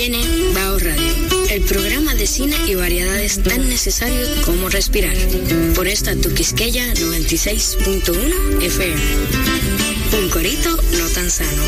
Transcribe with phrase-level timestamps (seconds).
[0.00, 0.24] Viene
[0.54, 1.12] Bao Radio,
[1.50, 5.14] el programa de cine y variedades tan necesarios como respirar.
[5.74, 9.00] Por esta tu Quisqueya 96.1 FM.
[10.22, 11.62] Un corito no tan sano.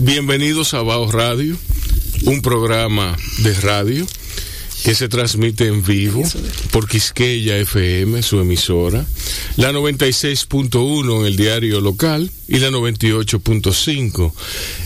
[0.00, 1.56] Bienvenidos a Bao Radio,
[2.24, 4.04] un programa de radio
[4.84, 6.22] que se transmite en vivo
[6.72, 9.04] por Quisqueya FM, su emisora,
[9.56, 14.32] la 96.1 en el diario local y la 98.5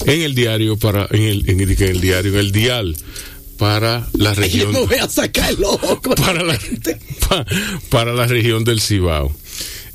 [0.06, 2.96] en el diario para en el, en el, en el diario en el dial
[3.58, 6.58] para la región Yo me voy a sacar el ojo con para la,
[7.28, 7.46] pa-
[7.88, 9.34] para la región del Cibao.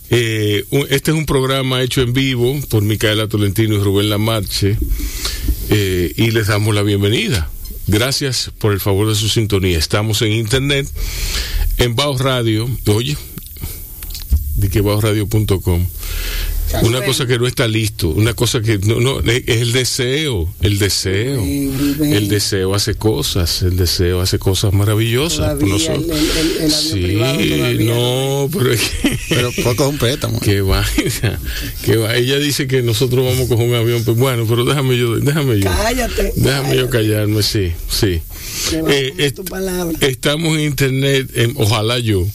[0.10, 4.78] Eh, un- este es un programa hecho en vivo por Micaela Tolentino y Rubén Lamarche
[5.70, 7.50] eh, y les damos la bienvenida.
[7.92, 9.78] Gracias por el favor de su sintonía.
[9.78, 10.88] Estamos en internet,
[11.78, 13.18] en Baos Radio, oye,
[14.56, 15.86] de que baosradio.com.
[16.84, 20.80] Una cosa que no está listo, una cosa que no, no, es el deseo, el
[20.80, 21.44] deseo.
[21.44, 25.58] El deseo hace cosas, el deseo hace cosas maravillosas.
[25.60, 26.06] Todavía nosotros.
[26.10, 29.20] el- el- el- el avión sí, todavía no, pero es que...
[29.30, 30.40] Pero poco es un préstamo.
[30.40, 31.40] Que vaina,
[31.84, 32.16] que va.
[32.16, 35.66] Ella dice que nosotros vamos con un avión, pues bueno, pero déjame yo, déjame yo.
[35.70, 36.34] Cállate.
[36.36, 38.22] Déjame yo callarme, sí, sí.
[38.90, 39.44] Eh, est- tu
[40.02, 42.26] estamos en internet, en- ojalá yo,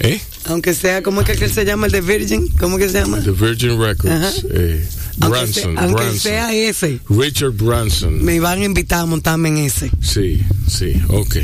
[0.00, 0.20] ¿eh?
[0.44, 2.48] Aunque sea, ¿cómo es que él se llama el de Virgin?
[2.58, 3.20] ¿Cómo que se llama?
[3.22, 4.84] The Virgin Records, eh,
[5.20, 6.18] Aunque, Branson, sea, aunque Branson.
[6.20, 8.24] sea ese, Richard Branson.
[8.24, 9.90] me van a invitar a montarme en ese.
[10.00, 11.36] Sí, sí, ok.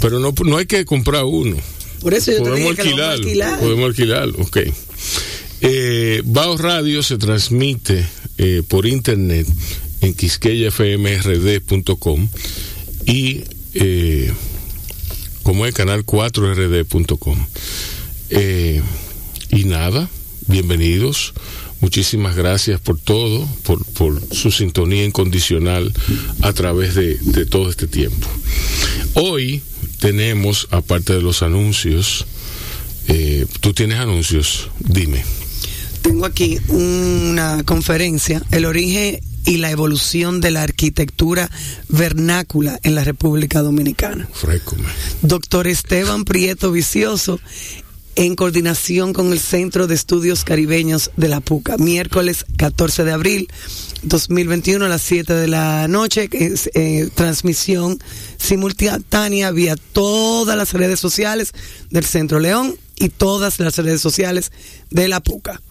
[0.00, 1.56] Pero no, no hay que comprar uno.
[2.00, 3.26] Por eso yo te Podemos dije que lo vamos a alquilarlo.
[3.26, 3.58] alquilar.
[3.60, 4.56] Podemos alquilarlo, ok.
[5.62, 9.48] Eh, Baos Radio se transmite eh, por internet
[10.00, 12.28] en quisqueyafmrd.com
[13.06, 13.42] y
[13.74, 14.32] eh,
[15.42, 17.36] como es canal 4rd.com.
[18.30, 18.82] Eh,
[19.50, 20.08] y nada,
[20.46, 21.34] bienvenidos.
[21.80, 25.92] Muchísimas gracias por todo, por, por su sintonía incondicional
[26.42, 28.26] a través de, de todo este tiempo.
[29.14, 29.62] Hoy
[30.00, 32.26] tenemos, aparte de los anuncios,
[33.06, 35.24] eh, tú tienes anuncios, dime.
[36.02, 41.50] Tengo aquí una conferencia, el origen y la evolución de la arquitectura
[41.88, 44.28] vernácula en la República Dominicana.
[44.32, 44.84] Frécome.
[45.22, 47.40] Doctor Esteban Prieto Vicioso,
[48.18, 53.48] en coordinación con el Centro de Estudios Caribeños de la PUCA, miércoles 14 de abril
[54.02, 58.00] 2021 a las 7 de la noche, eh, transmisión
[58.36, 61.52] simultánea vía todas las redes sociales
[61.90, 64.50] del Centro León y todas las redes sociales
[64.90, 65.62] de la PUCA.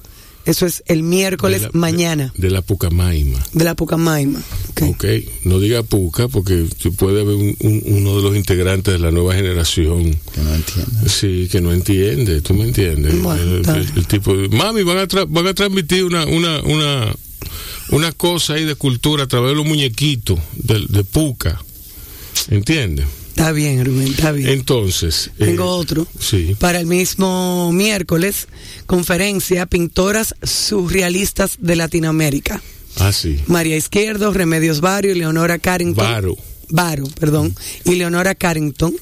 [0.47, 3.37] Eso es el miércoles De la- mañana De, de la Pucamaima.
[3.53, 4.39] de la Pucamaima.
[4.69, 4.81] Ok.
[4.89, 5.05] Ok,
[5.43, 6.65] no diga Puca porque
[6.97, 10.03] puede haber un- un- uno de los integrantes de la nueva generación.
[10.33, 11.09] Que no entiendo.
[11.09, 13.21] Sí, que no entiende, tú me entiendes.
[13.21, 13.93] Bueno, el, está el- bien.
[13.97, 17.15] el tipo de, mami, van a, tra- van a transmitir una, una, una,
[17.89, 21.61] una cosa ahí de cultura a través de los muñequitos de, de Puca.
[22.49, 23.05] ¿Entiendes?
[23.37, 24.49] Está bien, Rubén, está bien.
[24.49, 25.27] Entonces.
[25.37, 26.07] eh, Tengo otro.
[26.19, 26.55] Sí.
[26.59, 28.47] Para el mismo miércoles,
[28.87, 32.59] conferencia Pintoras Surrealistas de Latinoamérica.
[32.97, 33.39] Ah, sí.
[33.45, 36.03] María Izquierdo, Remedios Vario y Leonora Carrington.
[36.03, 36.35] Varo,
[36.69, 37.55] Varo, perdón.
[37.85, 38.94] Y Leonora Carrington.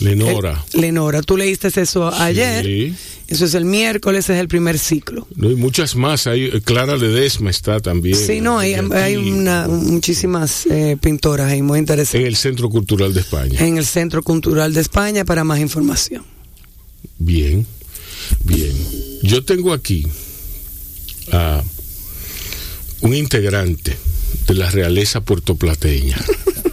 [0.00, 0.64] Lenora.
[0.72, 2.64] Eh, Lenora, tú leíste eso ayer.
[2.64, 2.94] Sí.
[3.28, 5.26] Eso es el miércoles, es el primer ciclo.
[5.36, 6.26] No, hay muchas más.
[6.26, 8.16] Hay, eh, Clara Ledesma está también.
[8.16, 12.26] Sí, no, hay, hay una, muchísimas eh, pintoras ahí muy En interesantes.
[12.26, 13.58] el Centro Cultural de España.
[13.64, 16.24] En el Centro Cultural de España para más información.
[17.18, 17.64] Bien,
[18.44, 18.72] bien.
[19.22, 20.06] Yo tengo aquí
[21.30, 21.62] a
[23.00, 23.96] un integrante
[24.46, 26.16] de la realeza puertoplateña.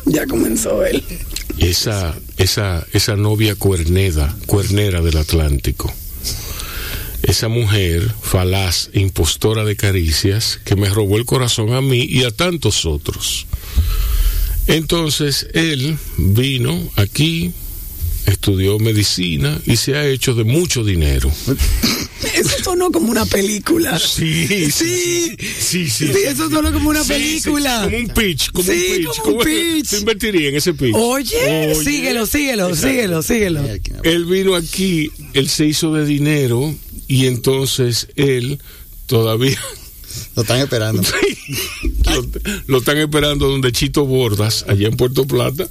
[0.06, 1.04] Ya comenzó él.
[1.60, 5.94] esa, esa, esa novia cuerneda, cuernera del Atlántico.
[7.22, 12.32] Esa mujer falaz, impostora de caricias, que me robó el corazón a mí y a
[12.32, 13.46] tantos otros.
[14.66, 17.52] Entonces él vino aquí,
[18.30, 21.32] estudió medicina y se ha hecho de mucho dinero.
[22.36, 23.98] Eso sonó como una película.
[24.00, 25.36] Sí, sí, Sí.
[25.60, 26.08] sí, sí.
[26.08, 27.86] Sí, eso sonó como una Sí, película.
[27.86, 29.20] sí, como un pitch, como Sí, un pitch.
[29.22, 29.90] como un pitch.
[29.90, 30.96] ¿Tú invertiría en ese pitch?
[30.96, 31.36] Oye,
[31.72, 31.76] Oye.
[31.84, 33.62] síguelo, síguelo, síguelo, síguelo.
[34.04, 36.76] Él vino aquí, él se hizo de dinero
[37.08, 38.60] y entonces él
[39.06, 39.60] todavía
[40.36, 41.02] Lo están esperando.
[42.06, 42.26] lo,
[42.68, 45.68] lo están esperando donde Chito Bordas, allá en Puerto Plata,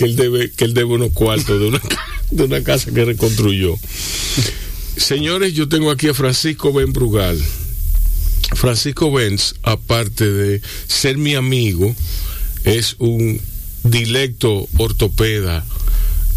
[0.00, 1.80] que él debe, que él debe unos cuartos de una,
[2.30, 3.76] de una casa que reconstruyó.
[4.96, 7.38] Señores, yo tengo aquí a Francisco Ben Brugal.
[8.54, 11.94] Francisco Benz, aparte de ser mi amigo,
[12.64, 13.38] es un
[13.84, 15.66] dilecto ortopeda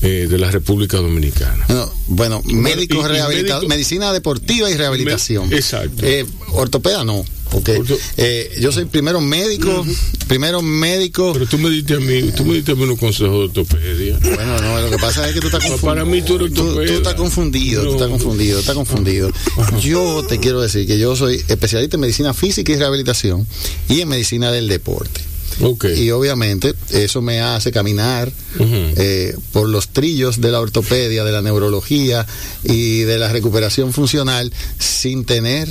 [0.01, 1.65] eh, de la República Dominicana.
[1.69, 5.47] No, bueno, médico, y- y rehabilita- médico- medicina deportiva y rehabilitación.
[5.47, 6.05] Me- exacto.
[6.05, 7.23] Eh, ortopeda no.
[7.53, 7.79] Porque
[8.17, 9.85] eh, yo soy primero médico,
[10.27, 11.33] primero médico.
[11.33, 14.17] Pero tú me diste a mí, tú me diste a mí unos consejos de ortopedia.
[14.21, 15.87] Bueno, no, lo que pasa es que tú estás confundido.
[15.87, 16.93] Para mí tú eres tú, ortopeda.
[16.95, 19.31] estás confundido, tú estás confundido, estás confundido.
[19.79, 23.45] Yo te quiero decir que yo soy especialista en medicina física y rehabilitación
[23.87, 25.21] y en medicina del deporte.
[25.61, 25.85] Ok.
[25.95, 31.43] Y obviamente eso me hace caminar eh, por los trillos de la ortopedia, de la
[31.43, 32.25] neurología
[32.63, 35.69] y de la recuperación funcional sin tener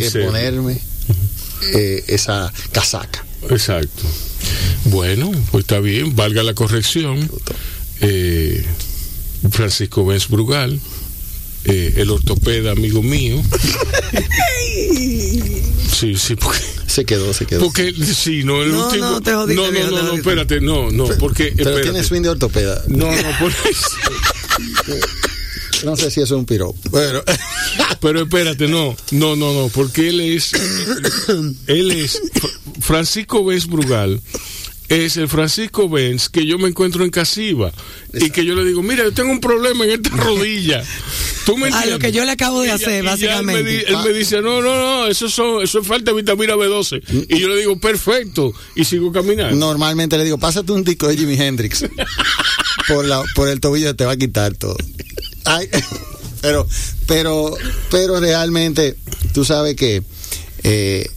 [0.00, 0.80] Que ponerme
[1.74, 3.24] eh, esa casaca.
[3.50, 4.02] Exacto.
[4.86, 7.30] Bueno, pues está bien, valga la corrección.
[8.00, 8.64] Eh,
[9.50, 10.80] Francisco Benz Brugal,
[11.64, 13.40] eh, el ortopeda amigo mío.
[15.92, 16.58] Sí, sí, porque,
[16.88, 17.60] Se quedó, se quedó.
[17.60, 19.04] porque sí, no, el No, último.
[19.10, 21.52] no, te jodiste, no, no, no, no, espérate, no, no, porque.
[21.56, 21.82] Pero espérate.
[21.82, 22.82] tiene swing de ortopeda.
[22.88, 25.06] No, no, por eso.
[25.84, 26.78] No sé si eso es un piropo.
[26.90, 27.20] Bueno,
[28.00, 30.52] Pero espérate, no, no, no, no, porque él es,
[31.66, 32.20] él es,
[32.80, 34.20] Francisco Benz Brugal,
[34.88, 37.72] es el Francisco Benz que yo me encuentro en Casiva
[38.12, 40.82] y que yo le digo, mira, yo tengo un problema en esta rodilla.
[41.46, 43.62] ¿Tú me A lo que yo le acabo de hacer, él me básicamente.
[43.64, 47.26] di- Él me, dice, no, no, no, eso, son, eso es falta de vitamina B12.
[47.28, 49.56] Y yo le digo, perfecto, y sigo caminando.
[49.56, 51.84] normalmente le digo, pásate un disco de Jimi Hendrix.
[52.88, 54.76] por, la, por el tobillo te va a quitar todo.
[55.44, 55.68] Ay,
[56.40, 56.66] pero,
[57.06, 57.54] pero,
[57.90, 58.96] pero realmente,
[59.32, 60.02] tú sabes que,
[60.62, 61.08] eh,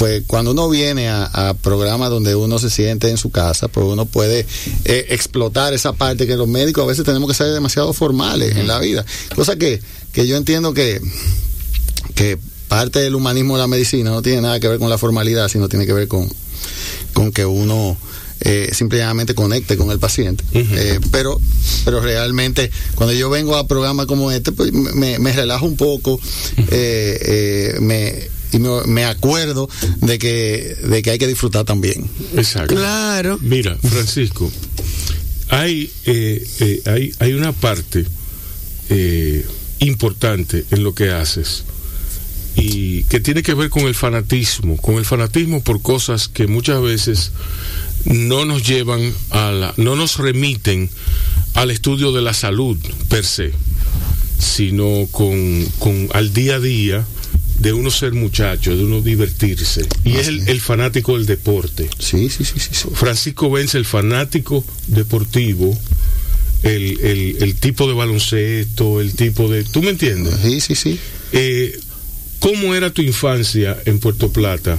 [0.00, 3.84] pues cuando uno viene a, a programas donde uno se siente en su casa, pues
[3.86, 4.46] uno puede
[4.86, 8.66] eh, explotar esa parte que los médicos a veces tenemos que ser demasiado formales en
[8.66, 9.04] la vida.
[9.34, 9.82] Cosa que,
[10.12, 11.02] que yo entiendo que,
[12.14, 12.38] que
[12.68, 15.68] parte del humanismo de la medicina no tiene nada que ver con la formalidad, sino
[15.68, 16.32] tiene que ver con,
[17.12, 17.98] con que uno
[18.40, 20.44] eh, simplemente conecte con el paciente.
[20.54, 21.40] Eh, pero,
[21.84, 26.20] pero realmente, cuando yo vengo a programas como este, pues me, me relajo un poco,
[26.56, 29.68] eh, eh, me, y me, me acuerdo
[30.00, 32.08] de que, de que hay que disfrutar también.
[32.36, 32.74] Exacto.
[32.74, 33.38] Claro.
[33.40, 34.50] Mira, Francisco,
[35.48, 38.04] hay, eh, eh, hay, hay una parte
[38.88, 39.44] eh,
[39.78, 41.64] importante en lo que haces
[42.56, 46.82] y que tiene que ver con el fanatismo, con el fanatismo por cosas que muchas
[46.82, 47.30] veces
[48.04, 50.88] no nos llevan a la, no nos remiten
[51.54, 52.76] al estudio de la salud
[53.08, 53.52] per se,
[54.38, 57.06] sino con, con al día a día
[57.58, 59.86] de uno ser muchacho, de uno divertirse.
[60.04, 61.90] Y es el, el fanático del deporte.
[61.98, 62.70] Sí, sí, sí, sí.
[62.72, 62.88] sí.
[62.94, 65.76] Francisco Vence, el fanático deportivo,
[66.62, 69.64] el, el- el tipo de baloncesto, el tipo de...
[69.64, 70.34] ¿Tú me entiendes?
[70.42, 70.98] Sí, sí, sí.
[71.32, 71.78] Eh,
[72.38, 74.78] ¿Cómo era tu infancia en Puerto Plata?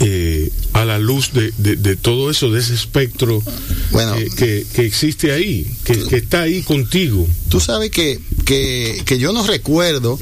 [0.00, 0.50] eh,
[0.80, 3.42] a la luz de, de- de todo eso, de ese espectro
[3.90, 4.14] Bueno.
[4.16, 7.26] que, que- que existe ahí, que, que está ahí contigo.
[7.48, 10.18] Tú sabes que, que, que yo no recuerdo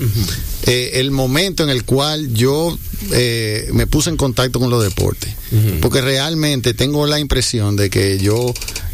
[0.67, 2.79] eh, el momento en el cual yo
[3.13, 5.33] eh, me puse en contacto con los deportes.
[5.81, 8.53] Porque realmente tengo la impresión de que yo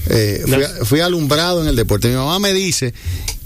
[0.09, 2.09] eh, fui, fui alumbrado en el deporte.
[2.09, 2.93] Mi mamá me dice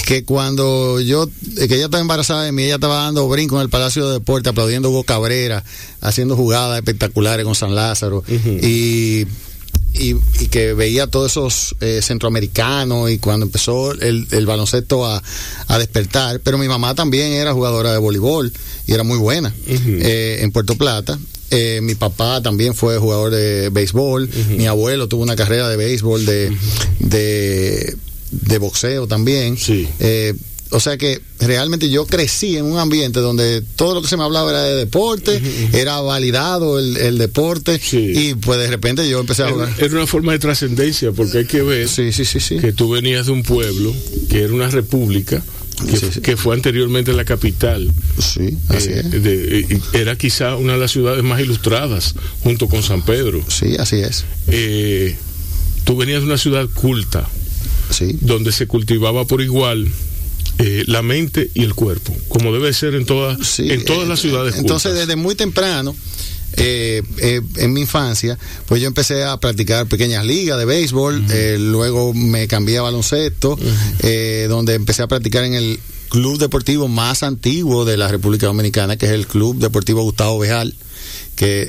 [0.04, 3.62] que cuando yo, eh, que ella estaba embarazada de mí, ella estaba dando brinco en
[3.62, 5.64] el Palacio de Deporte, aplaudiendo a Hugo Cabrera,
[6.00, 8.22] haciendo jugadas espectaculares con San Lázaro.
[8.28, 9.26] Y
[9.94, 15.22] y, y que veía todos esos eh, centroamericanos y cuando empezó el, el baloncesto a,
[15.68, 18.52] a despertar, pero mi mamá también era jugadora de voleibol
[18.86, 21.18] y era muy buena eh, en Puerto Plata.
[21.50, 26.26] Eh, mi papá también fue jugador de béisbol, mi abuelo tuvo una carrera de béisbol,
[26.26, 26.56] de,
[26.98, 27.96] de,
[28.42, 29.56] de boxeo también.
[29.56, 29.88] Sí.
[30.00, 30.34] Eh,
[30.70, 34.24] o sea que realmente yo crecí en un ambiente donde todo lo que se me
[34.24, 35.40] hablaba era de deporte,
[35.72, 38.12] era validado el, el deporte Sí.
[38.14, 39.68] y pues de repente yo empecé a jugar.
[39.78, 42.56] era una forma de trascendencia, porque hay que ver Sí, sí, sí, sí.
[42.58, 43.94] que tú venías de un pueblo
[44.28, 45.44] que era una república,
[45.88, 46.20] que, Sí, sí.
[46.20, 47.92] que fue anteriormente la capital.
[48.18, 49.22] Sí, así Eh, es.
[49.22, 53.44] de- eh, era quizá una de las ciudades más ilustradas, junto con San Pedro.
[53.48, 54.24] Sí, así es.
[54.48, 55.14] Eh,
[55.84, 57.28] tú venías de una ciudad culta,
[57.90, 58.16] Sí.
[58.20, 59.88] donde se cultivaba por igual
[60.58, 64.08] eh, la mente y el cuerpo, como debe ser en todas, Sí, en todas eh,
[64.08, 65.06] las ciudades Entonces, cultas.
[65.08, 65.94] desde muy temprano,
[66.56, 71.56] eh, eh, en mi infancia, pues yo empecé a practicar pequeñas ligas de béisbol, eh,
[71.58, 73.58] luego me cambié a baloncesto,
[74.00, 78.96] eh, donde empecé a practicar en el club deportivo más antiguo de la República Dominicana,
[78.96, 80.74] que es el Club Deportivo Gustavo Bejal
[81.36, 81.66] que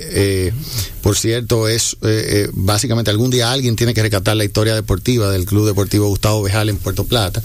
[0.48, 0.53] eh,
[1.01, 5.29] por cierto es eh, eh, básicamente algún día alguien tiene que rescatar la historia deportiva
[5.31, 7.41] del Club Deportivo Gustavo Bejal en Puerto Plata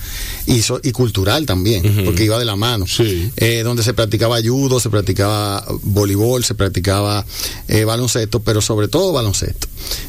[0.46, 3.30] y, so- y cultural también porque iba de la mano Sí.
[3.36, 7.24] eh, donde se practicaba judo, se practicaba voleibol, se practicaba
[7.68, 9.66] eh, baloncesto, pero sobre todo baloncesto.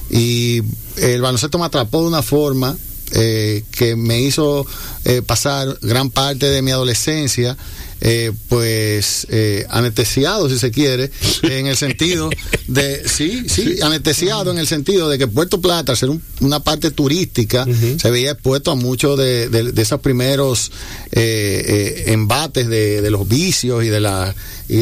[0.10, 0.62] Y
[0.98, 2.76] el baloncesto me atrapó de una forma
[3.14, 4.66] eh, que me hizo
[5.06, 7.58] eh, pasar gran parte de mi adolescencia
[8.02, 11.12] eh, pues eh, anestesiado, si se quiere,
[11.44, 12.30] en el sentido
[12.68, 16.92] de, sí, sí, anestesiado en el sentido de que Puerto Plata, al ser una parte
[16.92, 17.66] turística,
[17.98, 20.72] se veía expuesto a muchos de, de, esos primeros
[21.12, 24.34] embates de, los vicios y de la
[24.68, 24.78] y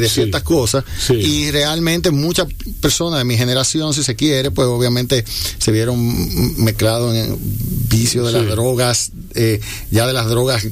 [0.00, 0.84] de, ciertas cosas.
[1.10, 2.46] Y realmente muchas
[2.80, 5.24] personas de mi generación, si se quiere, pues obviamente
[5.58, 7.36] se vieron mezclados en
[7.88, 10.66] vicio de las drogas, eh, ya de las drogas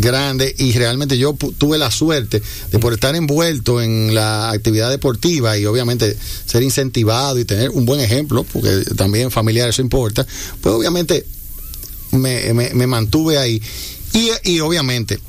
[0.00, 5.58] grandes y realmente yo tuve la suerte de por estar envuelto en la actividad deportiva
[5.58, 10.26] y obviamente ser incentivado y tener un buen ejemplo, porque también familiar eso importa,
[10.60, 11.26] pues obviamente
[12.12, 13.62] me, mantuve ahí.
[14.44, 15.20] Y obviamente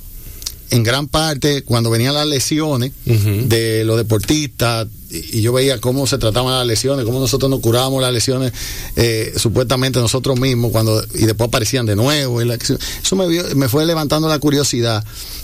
[0.72, 6.18] en gran parte cuando venían las lesiones de los deportistas y yo veía cómo se
[6.18, 8.54] trataban las lesiones, cómo nosotros nos curábamos las lesiones
[8.96, 12.42] eh, supuestamente nosotros mismos cuando y después aparecían de nuevo.
[12.42, 15.04] eso me, me fue levantando la curiosidad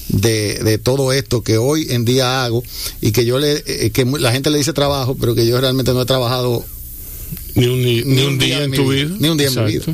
[0.09, 2.63] de, de, todo esto que hoy en día hago
[3.01, 5.93] y que yo le eh, que la gente le dice trabajo, pero que yo realmente
[5.93, 6.63] no he trabajado
[7.55, 9.15] ni un, ni, un, día, en tu vida.
[9.17, 9.85] Ni un día en mi vida.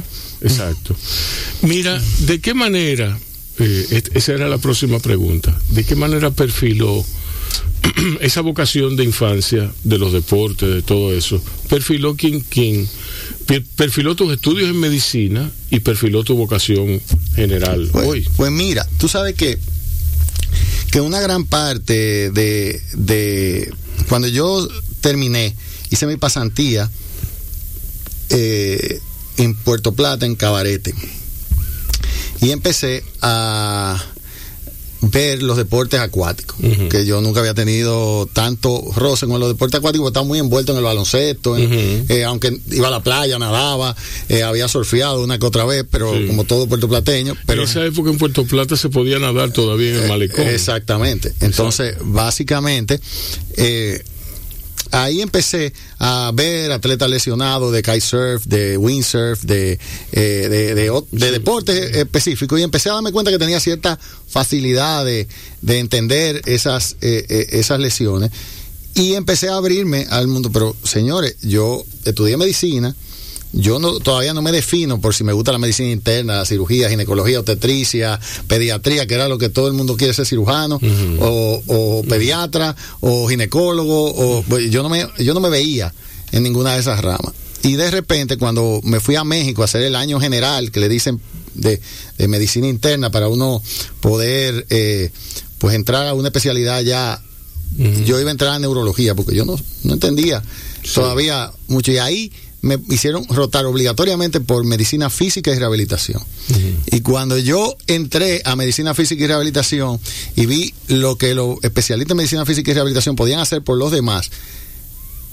[0.42, 0.96] Exacto.
[1.62, 3.18] Mira, ¿de qué manera
[3.62, 5.58] eh, esa era la próxima pregunta.
[5.70, 7.06] ¿De qué manera perfiló
[8.22, 11.42] esa vocación de infancia, de los deportes, de todo eso?
[11.70, 12.88] Perfiló quién, quién,
[13.76, 17.02] perfiló tus estudios en medicina y perfiló tu vocación
[17.36, 18.28] general pues, hoy.
[18.36, 19.60] Pues mira, tú sabes que
[20.92, 23.74] que una gran parte de, de
[24.10, 24.68] cuando yo
[25.00, 25.56] terminé,
[25.90, 26.92] hice mi pasantía
[28.30, 29.00] eh,
[29.38, 30.94] en Puerto Plata, en Cabarete
[32.42, 34.04] y empecé a
[35.02, 36.58] ver los deportes acuáticos,
[36.90, 40.78] que yo nunca había tenido tanto roce con los deportes acuáticos, estaba muy envuelto en
[40.78, 43.96] el baloncesto, eh, aunque iba a la playa, nadaba,
[44.30, 47.36] eh, había surfeado una que otra vez, pero como todo puertoplateño.
[47.48, 50.48] Pero, en esa época en Puerto Plata se podía nadar todavía en el eh, malecón.
[50.48, 51.34] exactamente.
[51.40, 53.00] Entonces, básicamente,
[54.92, 59.80] ahí empecé a ver atletas lesionados de kitesurf, de windsurf, de,
[60.12, 62.60] eh, de, de, deportes específicos.
[62.60, 65.28] Y empecé a darme cuenta que tenía cierta facilidad de,
[65.68, 68.32] entender esas, eh, eh, esas lesiones.
[68.94, 70.52] Y empecé a abrirme al mundo.
[70.52, 72.96] Pero señores, yo estudié medicina
[73.54, 76.90] yo no, todavía no me defino por si me gusta la medicina interna, la cirugía,
[76.90, 80.80] ginecología, obstetricia, pediatría, que era lo que todo el mundo quiere ser cirujano,
[81.20, 85.94] o, pediatra, o ginecólogo, o pues, yo no me, yo no me veía
[86.32, 87.34] en ninguna de esas ramas.
[87.64, 90.90] Y de repente, cuando me fui a México a hacer el año general, que le
[90.90, 91.20] dicen
[91.54, 91.82] de,
[92.28, 93.62] medicina interna, para uno
[94.00, 95.12] poder eh,
[95.58, 97.22] pues entrar a una especialidad ya,
[98.06, 100.42] yo iba a entrar a neurología, porque yo no, no entendía
[100.94, 101.92] todavía mucho.
[101.92, 102.32] Y ahí
[102.62, 106.22] me hicieron rotar obligatoriamente por medicina física y rehabilitación.
[106.86, 110.00] Y cuando yo entré a medicina física y rehabilitación
[110.36, 113.92] y vi lo que los especialistas en medicina física y rehabilitación podían hacer por los
[113.92, 114.30] demás,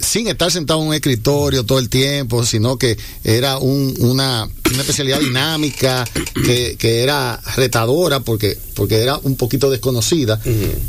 [0.00, 6.04] sin estar sentado en un escritorio todo el tiempo, sino que era una, especialidad dinámica,
[6.34, 10.40] que, era retadora porque, porque era un poquito desconocida.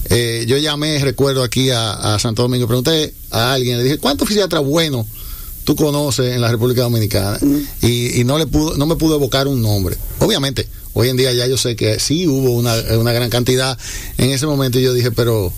[0.09, 4.27] Eh, yo llamé, recuerdo aquí a, a Santo Domingo, pregunté a alguien, le dije, ¿cuántos
[4.27, 5.05] fisiatras buenos
[5.69, 7.37] tú conoces en la República Dominicana
[7.83, 9.95] y, no le pudo, no me pudo evocar un nombre.
[10.17, 12.75] Obviamente, hoy en día ya yo sé que sí hubo una,
[13.13, 13.77] gran cantidad
[14.17, 15.53] en ese momento y yo dije, pero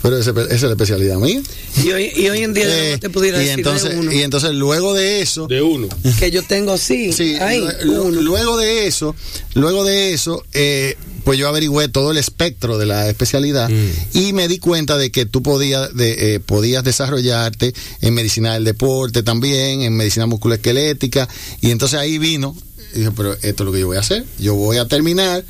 [0.00, 1.42] pero esa es la especialidad mía.
[1.84, 5.20] Y hoy, y hoy en día no te pudiera y entonces, Y entonces luego de
[5.20, 5.46] eso...
[5.46, 5.88] De uno.
[6.18, 7.12] Que yo tengo, sí.
[7.12, 7.36] sí
[7.84, 9.14] Luego de eso,
[9.52, 14.18] luego de eso, eh, pues yo averigüé todo el espectro de la especialidad mm.
[14.18, 18.64] y me di cuenta de que tú podías, de, eh, podías desarrollarte en medicina del
[18.64, 21.28] deporte también, en medicina musculoesquelética,
[21.60, 22.56] y entonces ahí vino,
[22.94, 25.44] y dije, pero esto es lo que yo voy a hacer, yo voy a terminar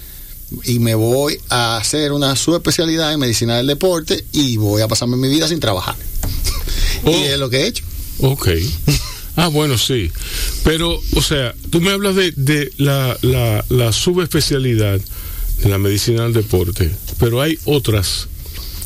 [0.64, 5.16] y me voy a hacer una subespecialidad en medicina del deporte y voy a pasarme
[5.16, 5.96] mi vida sin trabajar.
[7.04, 7.24] y oh.
[7.24, 7.84] es lo que he hecho.
[8.20, 8.48] Ok.
[9.36, 10.12] Ah, bueno, sí.
[10.62, 15.00] Pero, o sea, tú me hablas de, de la, la, la subespecialidad
[15.64, 18.28] en la medicina del deporte, pero hay otras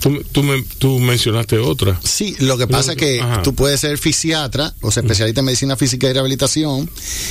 [0.08, 2.00] Tú, tú, me, tú, mencionaste otra.
[2.02, 5.76] Sí, lo que pasa es que tú puedes ser fisiatra, o sea, especialista en medicina
[5.76, 6.90] física y rehabilitación,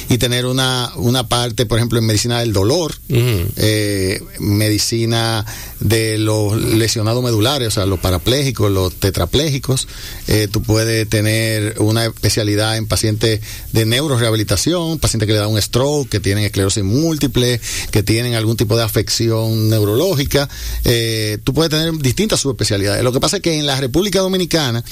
[0.10, 5.46] y tener una, una parte, por ejemplo, en medicina del dolor, eh, medicina
[5.80, 9.88] de los lesionados medulares, o sea, los parapléjicos, los tetraplégicos.
[10.28, 13.42] Eh, tú puedes tener una especialidad en pacientes
[13.72, 17.60] de neurorehabilitación, pacientes que le dan un stroke, que tienen esclerosis múltiple,
[17.92, 20.50] que tienen algún tipo de afección neurológica.
[20.84, 23.04] Eh, tú puedes tener distintas especialidades.
[23.04, 24.84] Lo que pasa es que en la República Dominicana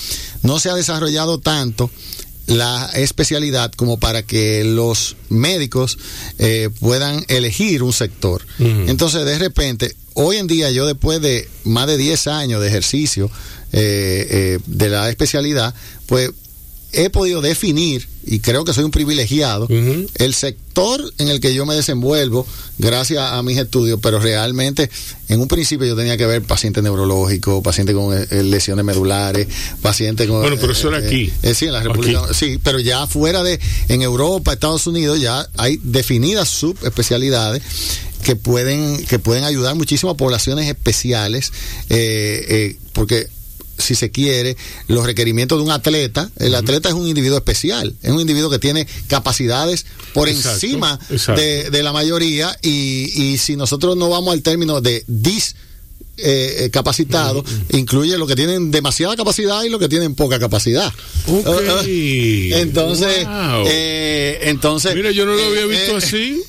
[0.43, 1.91] no se ha desarrollado tanto
[2.47, 5.97] la especialidad como para que los médicos
[6.37, 8.45] eh, puedan elegir un sector.
[8.59, 13.31] Entonces, de repente, hoy en día yo después de más de 10 años de ejercicio
[13.73, 15.73] eh, eh, de la especialidad,
[16.05, 16.31] pues
[16.95, 21.65] he podido definir, y creo que soy un privilegiado, el sector en el que yo
[21.65, 22.45] me desenvuelvo
[22.77, 24.89] gracias a mis estudios, pero realmente
[25.27, 29.47] en un principio yo tenía que ver pacientes neurológicos, pacientes con eh, lesiones medulares,
[29.81, 30.41] pacientes con...
[30.41, 31.31] Bueno, pero eso era aquí.
[31.53, 32.21] sí, en la República...
[32.33, 33.59] Sí, pero ya fuera de,
[33.89, 37.61] en Europa, Estados Unidos, ya hay definidas subespecialidades
[38.23, 41.53] que pueden que pueden ayudar muchísimo a poblaciones especiales
[42.91, 43.27] porque
[43.77, 46.29] si se quiere, los requerimientos de un atleta.
[46.37, 50.99] El atleta es un individuo especial, es un individuo que tiene capacidades por encima
[51.35, 55.55] De, la mayoría y, si nosotros no vamos al término de dis
[56.17, 60.91] eh, eh, capacitado, incluye los que tienen demasiada capacidad y los que tienen poca capacidad.
[62.61, 63.27] entonces,
[63.67, 64.95] eh, entonces...
[64.95, 66.41] Mira, yo no lo había visto así.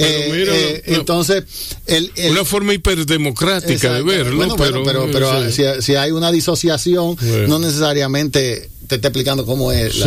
[0.00, 1.44] Eh, eh, entonces,
[1.86, 7.16] el, una forma hiperdemocrática de verlo, pero, pero, pero, si, hay una disociación,
[7.48, 10.04] no necesariamente te está explicando cómo es.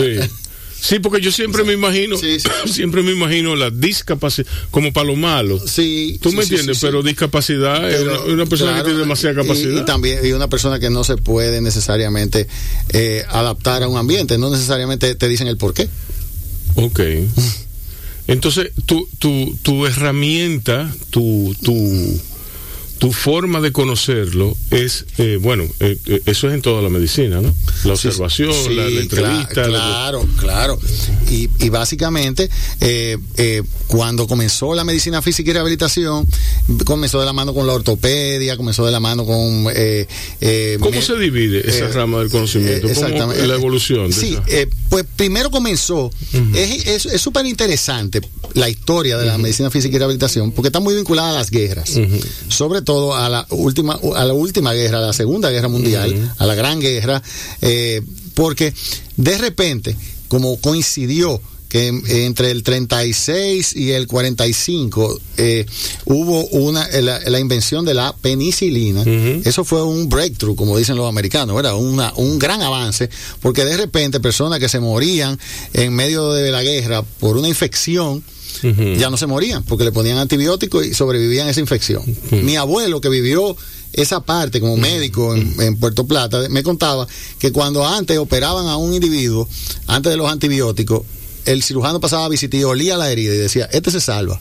[0.82, 1.00] Sí.
[1.00, 2.16] porque yo siempre me imagino,
[2.66, 5.60] siempre me imagino la discapacidad como para lo malo.
[5.68, 6.18] Sí.
[6.22, 9.82] Tú me entiendes, pero discapacidad es una, persona que tiene demasiada capacidad.
[9.82, 12.48] Y, también y una persona que no se puede necesariamente
[12.94, 15.90] eh, adaptar a un ambiente, no necesariamente te dicen el por qué.
[16.76, 17.02] Ok.
[18.32, 21.74] Entonces, tu, tu, tu herramienta, tu, tu,
[23.02, 27.42] tu forma de conocerlo es, eh, bueno, eh, eh, eso es en toda la medicina,
[27.42, 27.52] ¿no?
[27.84, 29.64] La observación, la, entrevista.
[29.64, 30.80] Claro, claro.
[31.28, 32.48] Y, y básicamente,
[33.88, 36.28] cuando comenzó la medicina física y rehabilitación,
[36.86, 39.64] comenzó de la mano con la ortopedia, comenzó de la mano con...
[39.64, 42.88] ¿Cómo se divide esa rama del conocimiento?
[42.88, 43.48] exactamente.
[43.48, 44.14] la evolución?
[44.14, 44.38] sí,
[44.90, 46.12] pues primero comenzó,
[46.54, 48.22] es súper interesante
[48.54, 52.00] la historia de la medicina física y rehabilitación, porque está muy vinculada a las guerras,
[52.48, 56.46] sobre todo a la última, a la última guerra, a la Segunda Guerra Mundial, a
[56.46, 57.22] la Gran Guerra,
[57.62, 58.02] eh,
[58.34, 58.74] porque
[59.18, 59.96] de repente,
[60.28, 61.88] como coincidió que
[62.26, 65.66] entre el 36 y el 45 eh,
[66.04, 69.06] hubo una la, invención de la penicilina.
[69.46, 73.78] Eso fue un breakthrough, como dicen los americanos, era una, un gran avance, porque de
[73.78, 75.40] repente personas que se morían
[75.72, 78.22] en medio de la guerra por una infección,
[78.98, 82.04] ya no se morían porque le ponían antibióticos y sobrevivían a esa infección.
[82.32, 83.56] Mi abuelo que vivió
[83.94, 87.08] esa parte como médico en, Puerto Plata me contaba
[87.40, 89.48] que cuando antes operaban a un individuo,
[89.88, 91.04] antes de los antibióticos,
[91.46, 94.40] el cirujano pasaba a visitar y olía la herida y decía, este se salva.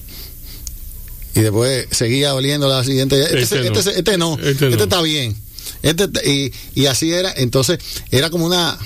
[1.34, 5.36] Y después seguía oliendo la siguiente, este, este, este, este no, este, este está bien.
[5.82, 7.78] Este, y, y así era, entonces
[8.10, 8.78] era como una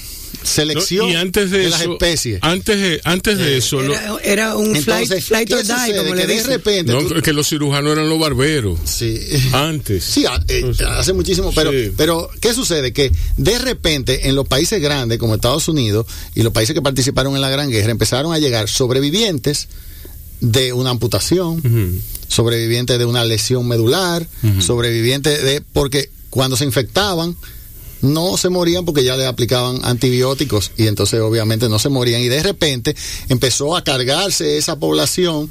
[0.42, 2.38] selección y antes de, las especies.
[2.42, 3.80] Antes de, antes de eh, eso.
[4.22, 6.94] Era, un flight, or die, como le de repente.
[7.22, 8.78] que los cirujanos eran los barberos.
[8.84, 9.20] Sí.
[9.52, 10.04] Antes.
[10.04, 11.52] Sí, eh, hace muchísimo.
[11.54, 12.92] Pero, pero, ¿qué sucede?
[12.92, 17.34] Que de repente en los países grandes como Estados Unidos y los países que participaron
[17.34, 19.68] en la Gran Guerra empezaron a llegar sobrevivientes
[20.40, 21.62] de una amputación,
[22.28, 24.26] sobrevivientes de una lesión medular,
[24.60, 25.60] sobrevivientes de.
[25.60, 27.36] Porque cuando se infectaban
[28.04, 32.20] no se morían porque ya le aplicaban antibióticos y entonces obviamente no se morían.
[32.22, 32.94] Y de repente
[33.28, 35.50] empezó a cargarse esa población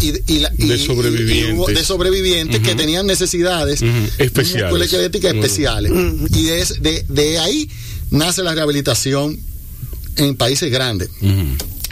[0.00, 3.82] y, de sobrevivientes, de sobrevivientes que tenían necesidades
[4.18, 5.92] especiales, especiales.
[6.34, 7.70] y de, de, ahí
[8.10, 9.38] nace la rehabilitación
[10.16, 11.10] en países grandes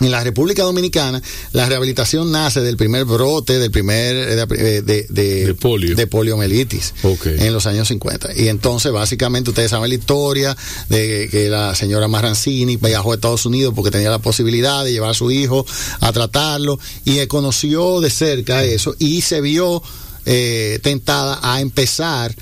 [0.06, 5.54] en la República Dominicana, la rehabilitación nace del primer brote, del primer eh, de, de,
[5.54, 5.94] polio.
[5.94, 8.30] de poliomielitis en los años 50.
[8.36, 10.56] Y entonces, básicamente, ustedes saben la historia
[10.88, 15.10] de que la señora Marrancini viajó a Estados Unidos porque tenía la posibilidad de llevar
[15.10, 15.64] a su hijo
[16.00, 19.82] a tratarlo y conoció de cerca eso y se vio
[20.26, 22.34] eh, tentada a empezar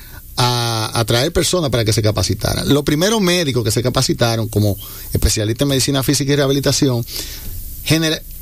[0.42, 2.72] a, traer personas para que se capacitaran.
[2.72, 4.76] Los primeros médicos que se capacitaron como
[5.12, 7.04] especialistas en medicina física y rehabilitación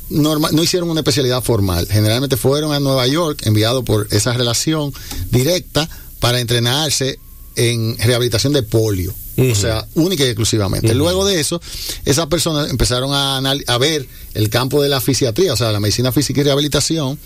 [0.09, 1.87] no hicieron una especialidad formal.
[1.89, 4.93] Generalmente fueron a Nueva York, enviados por esa relación
[5.31, 7.19] directa para entrenarse
[7.55, 9.13] en rehabilitación de polio.
[9.39, 10.93] O sea, única y exclusivamente.
[10.93, 11.61] Luego de eso,
[12.03, 16.11] esas personas empezaron a, a ver el campo de la fisiatría, o sea, la medicina
[16.11, 17.17] física y rehabilitación,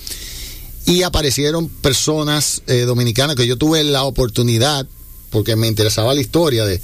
[0.85, 4.85] y aparecieron personas eh, dominicanas que yo tuve la oportunidad,
[5.33, 6.79] porque me interesaba la historia de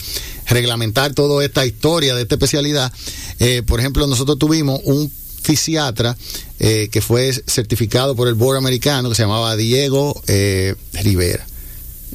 [0.47, 2.91] reglamentar toda esta historia de esta especialidad.
[3.39, 5.09] Eh, por ejemplo, nosotros tuvimos un
[5.41, 6.17] fisiatra
[6.59, 10.21] eh, que fue certificado por el Board americano que se llamaba Diego
[10.93, 11.45] Rivera.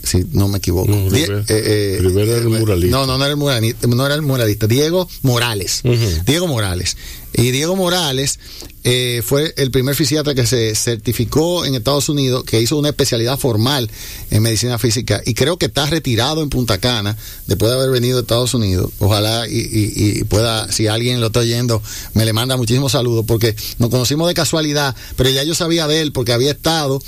[0.02, 0.90] si no me equivoco.
[0.90, 2.96] No, Rivera- eh, eh, Rivera era el eh, muralista.
[2.96, 4.66] No, no, no era el muralista, no era el muralista.
[4.66, 5.80] Diego Morales.
[6.26, 6.96] Diego Morales.
[7.36, 8.38] Y Diego Morales
[8.84, 13.38] eh, fue el primer fisiatra que se certificó en Estados Unidos, que hizo una especialidad
[13.38, 13.90] formal
[14.30, 17.16] en medicina física y creo que está retirado en Punta Cana
[17.46, 18.90] después de haber venido de Estados Unidos.
[19.00, 21.82] Ojalá y pueda, si alguien lo está oyendo,
[22.14, 26.00] me le manda muchísimos saludos porque nos conocimos de casualidad, pero ya yo sabía de
[26.00, 27.02] él porque había estado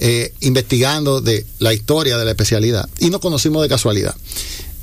[0.00, 4.14] eh, investigando de la historia de la especialidad y nos conocimos de casualidad.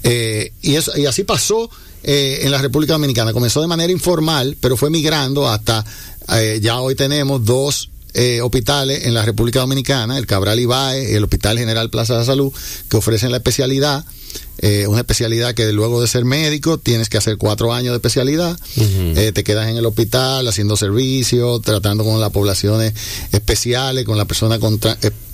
[0.08, 1.68] Eh, y, eso, y así pasó
[2.04, 3.34] eh, en la República Dominicana.
[3.34, 5.84] Comenzó de manera informal, pero fue migrando hasta,
[6.38, 11.16] eh, ya hoy tenemos dos eh, hospitales en la República Dominicana, el Cabral Ibae y
[11.16, 12.54] el Hospital General Plaza de Salud,
[12.88, 14.06] que ofrecen la especialidad.
[14.60, 18.58] eh, una especialidad que luego de ser médico tienes que hacer cuatro años de especialidad,
[18.78, 22.94] Eh, te quedas en el hospital haciendo servicio, tratando con las poblaciones
[23.32, 24.80] especiales, con la persona con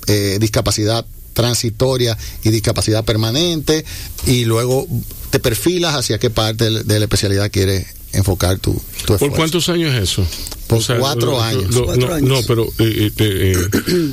[0.07, 3.86] eh, discapacidad transitoria y discapacidad permanente
[4.26, 4.88] y luego
[5.30, 8.74] te perfilas hacia qué parte de, la especialidad quieres enfocar tu,
[9.06, 10.26] tu ¿Por cuántos años es eso?
[10.67, 11.74] Por cuatro lo- años.
[11.76, 12.30] lo- Cuatro no, años.
[12.30, 13.58] no, pero eh, eh, eh,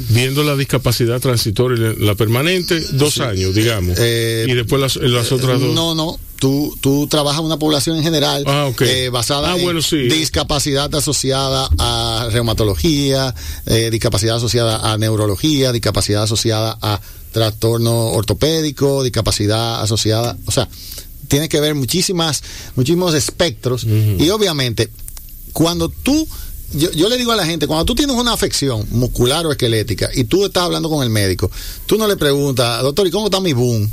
[0.08, 3.96] viendo la discapacidad transitoria, y la permanente, dos años, digamos.
[4.00, 5.74] Eh, y después las, las otras dos.
[5.74, 6.18] No, no.
[6.40, 8.82] Tú, tú trabajas una población en general Ah, ok.
[8.82, 9.96] eh, basada Ah, en bueno, sí.
[10.08, 13.34] discapacidad asociada a reumatología,
[13.66, 17.00] eh, discapacidad asociada a neurología, discapacidad asociada a
[17.32, 20.68] trastorno ortopédico, discapacidad asociada, o sea,
[21.28, 22.42] tiene que ver muchísimas,
[22.74, 24.90] muchísimos espectros y obviamente
[25.52, 26.26] cuando tú
[26.74, 30.10] yo, yo le digo a la gente, cuando tú tienes una afección muscular o esquelética
[30.14, 31.50] y tú estás hablando con el médico,
[31.86, 33.90] tú no le preguntas, doctor, ¿y cómo está mi boom?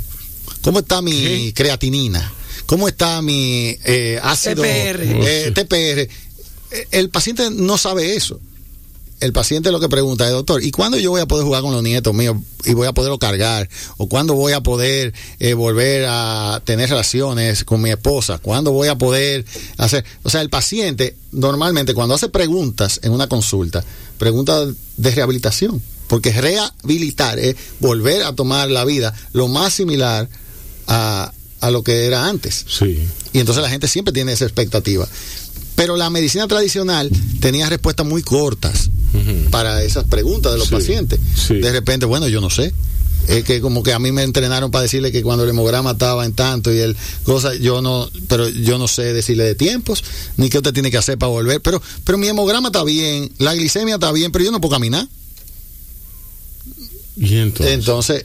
[0.60, 1.52] ¿Cómo está mi ¿Qué?
[1.54, 2.32] creatinina?
[2.66, 5.00] ¿Cómo está mi eh, ácido TPR.
[5.02, 6.00] eh, TPR?
[6.72, 8.40] Eh, El paciente no sabe eso.
[9.18, 11.72] El paciente lo que pregunta es, doctor, ¿y cuándo yo voy a poder jugar con
[11.72, 13.68] los nietos míos y voy a poderlo cargar?
[13.96, 18.38] ¿O cuándo voy a poder eh, volver a tener relaciones con mi esposa?
[18.38, 19.46] ¿Cuándo voy a poder
[19.78, 20.04] hacer?
[20.22, 23.82] O sea, el paciente normalmente cuando hace preguntas en una consulta,
[24.18, 30.28] pregunta de rehabilitación, porque rehabilitar es volver a tomar la vida lo más similar
[30.88, 32.66] a, a lo que era antes.
[32.68, 32.98] Sí.
[33.32, 35.08] Y entonces la gente siempre tiene esa expectativa.
[35.74, 38.90] Pero la medicina tradicional tenía respuestas muy cortas
[39.50, 41.18] Para esas preguntas de los Sí, pacientes.
[41.34, 41.54] sí.
[41.54, 42.72] De repente, bueno, yo no sé.
[43.28, 46.24] Es que como que a mí me entrenaron para decirle que cuando el hemograma estaba
[46.24, 50.04] en tanto y el cosa, yo no, pero yo no sé decirle de tiempos,
[50.36, 51.60] ni qué usted tiene que hacer para volver.
[51.60, 55.08] Pero, pero mi hemograma está bien, la glicemia está bien, pero yo no puedo caminar.
[57.16, 57.74] Y entonces.
[57.74, 58.24] Entonces,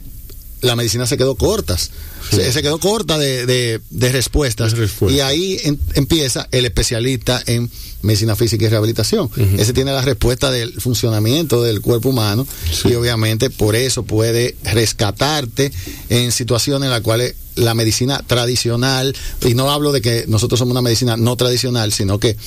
[0.62, 1.92] la medicina se quedó cortas.
[2.30, 2.36] Sí.
[2.38, 4.72] Se, se quedó corta de, de- de respuestas.
[4.74, 5.18] De respuestas.
[5.18, 7.70] Y ahí en- empieza el especialista en
[8.04, 9.30] medicina física y rehabilitación.
[9.60, 12.90] Ese tiene la respuesta del funcionamiento del cuerpo humano Sí.
[12.90, 15.72] y obviamente por eso puede rescatarte
[16.10, 20.72] en situaciones en las cuales la medicina tradicional, y no hablo de que nosotros somos
[20.72, 22.38] una medicina no tradicional, sino que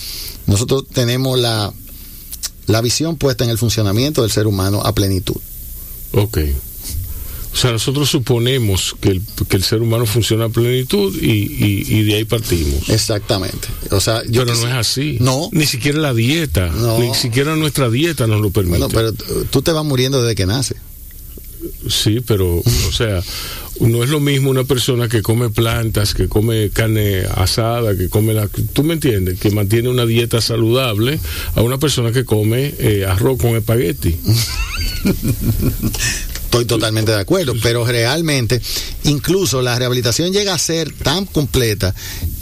[0.46, 1.72] nosotros tenemos la,
[2.66, 5.37] la visión puesta en el funcionamiento del ser humano a plenitud.
[6.12, 6.38] Ok.
[7.55, 11.85] O sea, nosotros suponemos que el, que el ser humano funciona a plenitud y, y-
[11.88, 12.88] y de ahí partimos.
[12.90, 13.69] Exactamente.
[13.93, 15.19] O sea, yo pero no es así.
[15.21, 15.49] No.
[15.53, 16.67] Ni siquiera la dieta.
[16.71, 16.99] No.
[16.99, 18.79] Ni siquiera nuestra dieta nos lo permite.
[18.81, 19.12] Bueno, pero
[19.51, 20.75] tú te vas muriendo desde que nace.
[21.88, 23.23] Sí, pero, o sea,
[23.81, 28.35] no es lo mismo una persona que come plantas, que come carne asada, que come
[28.35, 28.49] la.
[28.49, 29.38] ¿Tú me entiendes?
[29.38, 31.21] Que mantiene una dieta saludable
[31.55, 34.17] a una persona que come eh, arroz con espagueti.
[36.55, 38.62] Estoy totalmente de acuerdo, pero realmente,
[39.03, 41.93] incluso la rehabilitación llega a ser tan completa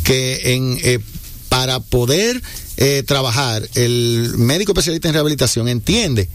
[0.04, 1.00] que eh,
[1.48, 2.42] para poder
[2.76, 6.28] eh, trabajar, el médico especialista en rehabilitación entiende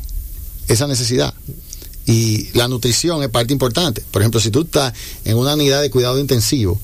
[0.68, 1.36] esa necesidad.
[2.08, 4.04] Y la nutrición es parte importante.
[4.10, 4.92] Por ejemplo, si tú estás
[5.24, 6.80] en una unidad de cuidado intensivo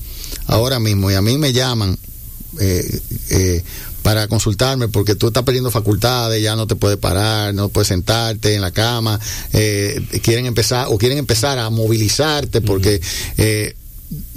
[0.46, 1.98] ahora mismo y a mí me llaman
[2.60, 3.64] eh,
[4.04, 8.54] para consultarme porque tú estás perdiendo facultades, ya no te puedes parar, no puedes sentarte
[8.54, 9.18] en la cama,
[9.54, 13.00] eh, quieren empezar o quieren empezar a movilizarte porque
[13.38, 13.74] eh,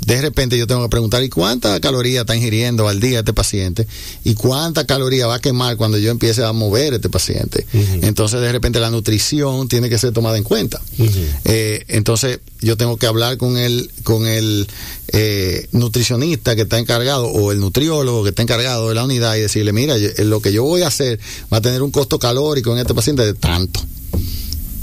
[0.07, 3.85] de repente yo tengo que preguntar, ¿y cuánta caloría está ingiriendo al día este paciente?
[4.23, 7.65] ¿Y cuánta caloría va a quemar cuando yo empiece a mover este paciente?
[8.03, 10.81] Entonces, de repente, la nutrición tiene que ser tomada en cuenta.
[11.43, 14.67] Eh, entonces, yo tengo que hablar con el, con el
[15.09, 19.41] eh, nutricionista que está encargado o el nutriólogo que está encargado de la unidad y
[19.41, 21.19] decirle, mira, yo- lo que yo voy a hacer
[21.51, 23.81] va a tener un costo calórico en este paciente de tanto.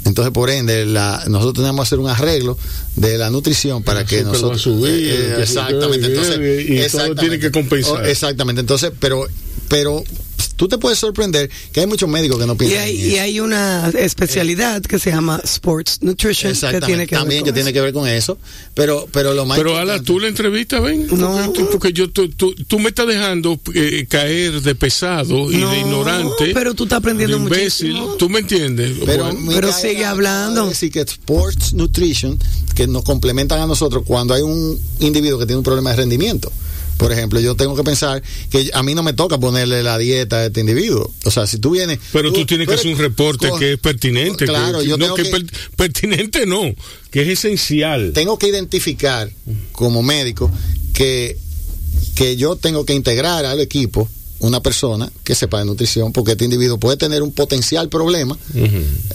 [0.04, 2.58] Entonces, por ende, la, nosotros tenemos que hacer un arreglo
[2.96, 4.60] de la nutrición para que nosotros.
[4.60, 6.06] subir, eh, exactamente.
[6.06, 8.06] Entonces, y todo tiene que compensar.
[8.06, 8.60] Exactamente.
[8.60, 9.26] Entonces, pero,
[9.68, 10.04] pero
[10.56, 13.18] tú te puedes sorprender que hay muchos médicos que no Y piensan hay, en y
[13.18, 17.52] hay una especialidad que se llama Sports Nutrition que tiene que ver también con que
[17.52, 18.38] tiene que ver con eso,
[18.74, 21.06] pero pero lo más Pero Ala, tú la entrevista, ven.
[21.12, 21.42] No.
[21.46, 25.70] Porque, porque yo, tú, tú, tú me estás dejando eh, caer de pesado y No,
[25.70, 26.50] de ignorante.
[26.54, 27.88] pero tú estás aprendiendo imbécil.
[27.92, 28.16] muchísimo.
[28.16, 28.92] ¿Tú me entiendes?
[29.04, 30.68] Pero, Bueno, Pero sigue hablando.
[30.68, 32.38] decir que Sports Nutrition,
[32.74, 36.52] que nos complementan a nosotros cuando hay un individuo que tiene un problema de rendimiento.
[36.96, 40.36] Por ejemplo, yo tengo que pensar que a mí no me toca ponerle la dieta
[40.36, 41.12] a este individuo.
[41.24, 41.98] O sea, si tú vienes.
[42.12, 44.44] pero tú tienes que hacer un reporte con- que es pertinente.
[44.46, 46.74] Claro, que, yo no tengo que, que- per- pertinente no,
[47.10, 48.12] que es esencial.
[48.14, 49.30] tengo que identificar
[49.72, 50.50] como médico
[50.92, 51.36] que,
[52.14, 54.08] que yo tengo que integrar al equipo
[54.40, 58.36] una persona que sepa de nutrición, porque este individuo puede tener un potencial problema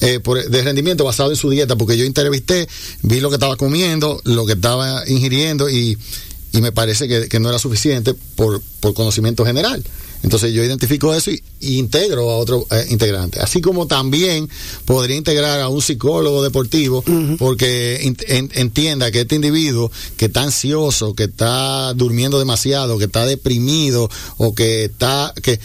[0.01, 2.67] eh, por- de rendimiento basado en su dieta, porque yo entrevisté,
[3.03, 5.97] vi lo que estaba comiendo, lo que estaba ingiriendo y,
[6.51, 9.83] y me parece que, que no era suficiente por, por conocimiento general.
[10.21, 13.39] Entonces yo identifico eso y, y integro a otro eh, integrante.
[13.39, 14.49] Así como también
[14.83, 17.03] podría integrar a un psicólogo deportivo
[17.37, 23.05] porque in- en- entienda que este individuo que está ansioso, que está durmiendo demasiado, que
[23.05, 25.33] está deprimido o que está...
[25.41, 25.59] que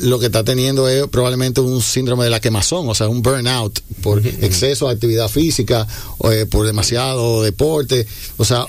[0.00, 3.80] lo que está teniendo es probablemente un síndrome de la quemazón, o sea, un burnout
[4.02, 5.86] por exceso de actividad física,
[6.18, 8.66] o, eh, por demasiado deporte, o sea,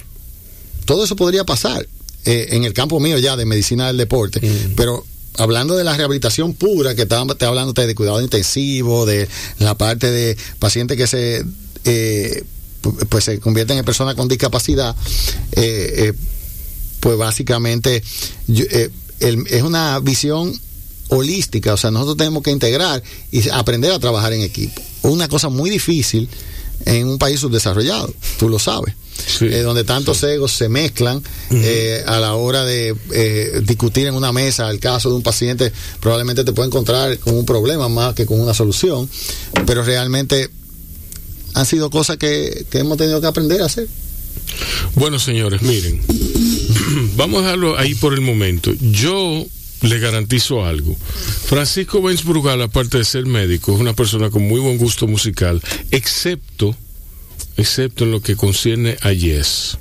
[0.90, 1.88] todo eso podría pasar
[2.26, 4.42] eh, en el campo mío ya de medicina del deporte,
[4.76, 5.06] pero
[5.38, 9.28] hablando de la rehabilitación pura, que estaba te hablando de cuidado intensivo, de
[9.60, 11.46] la parte de pacientes que se
[11.86, 12.44] eh,
[12.82, 14.96] pu- pues se convierten en personas con discapacidad,
[15.52, 16.14] eh, eh,
[17.00, 18.02] pues básicamente
[18.48, 18.66] yo-
[19.20, 20.52] el- es una visión
[21.10, 24.82] holística, o sea, nosotros tenemos que integrar y aprender a trabajar en equipo.
[25.04, 26.28] Una cosa muy difícil
[26.86, 29.46] en un país subdesarrollado, tú lo sabes, Sí.
[29.46, 34.32] eh, donde tantos egos se mezclan eh, a la hora de eh, discutir en una
[34.32, 38.26] mesa el caso de un paciente, probablemente te puede encontrar con un problema más que
[38.26, 39.10] con una solución,
[39.66, 40.50] pero realmente
[41.54, 43.88] han sido cosas que, que hemos tenido que aprender a hacer.
[44.96, 46.02] Bueno, señores, miren,
[47.16, 48.72] vamos a dejarlo ahí por el momento.
[48.80, 49.46] Yo
[49.82, 50.96] le garantizo algo.
[51.46, 55.62] Francisco Benz Brugal, aparte de ser médico, es una persona con muy buen gusto musical,
[55.92, 56.76] excepto,
[57.60, 59.78] excepto en lo que concierne a Yes.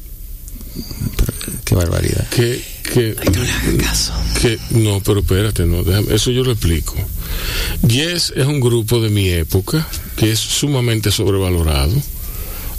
[1.64, 2.29] Qué barbaridad.
[2.31, 2.62] Que,
[2.95, 4.12] que, No le hagan caso.
[4.41, 6.95] que no, pero espérate, no, déjame, eso yo lo explico.
[7.87, 9.87] Yes es un grupo de mi época
[10.17, 11.93] que es sumamente sobrevalorado,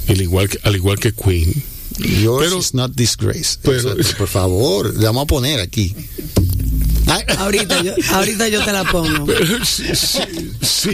[0.07, 1.53] al igual que, al igual que Queen.
[1.99, 3.57] Yours Pero- is not disgrace.
[3.61, 5.93] pero- Exacto, por favor, le vamos a poner aquí.
[7.07, 9.27] Ay, Ahorita yo, ahorita yo te la pongo.
[9.65, 10.19] sí, sí,
[10.61, 10.89] sí.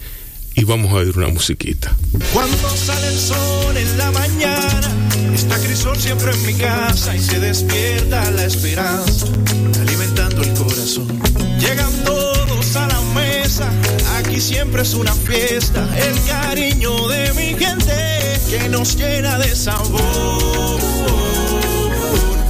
[0.54, 1.94] y vamos a oír una musiquita.
[2.32, 4.88] Cuando sale el sol en la mañana,
[5.34, 9.26] está Crisol siempre en mi casa y se despierta la esperanza,
[9.80, 11.08] alimentando el corazón.
[11.58, 13.68] Llegan todos a la mesa,
[14.16, 20.80] aquí siempre es una fiesta, el cariño de mi gente que nos llena de sabor.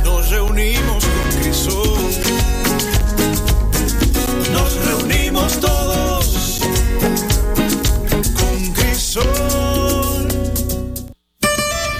[0.04, 2.10] Nos reunimos con Crisol,
[4.52, 6.03] nos reunimos todos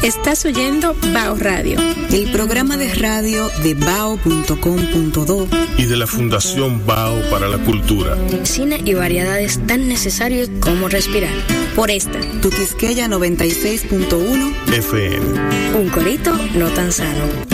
[0.03, 1.79] Estás oyendo Bao Radio,
[2.13, 5.49] el programa de radio de bao.com.do
[5.79, 8.17] y de la Fundación Bao para la Cultura.
[8.43, 11.35] Cine y variedades tan necesarios como respirar.
[11.77, 15.79] Por esta, tu Quisqueya 96.1 FM.
[15.79, 17.54] Un corito no tan sano.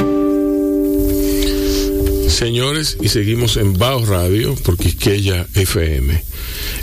[2.30, 6.22] Señores, y seguimos en Bao Radio por Quisqueya FM.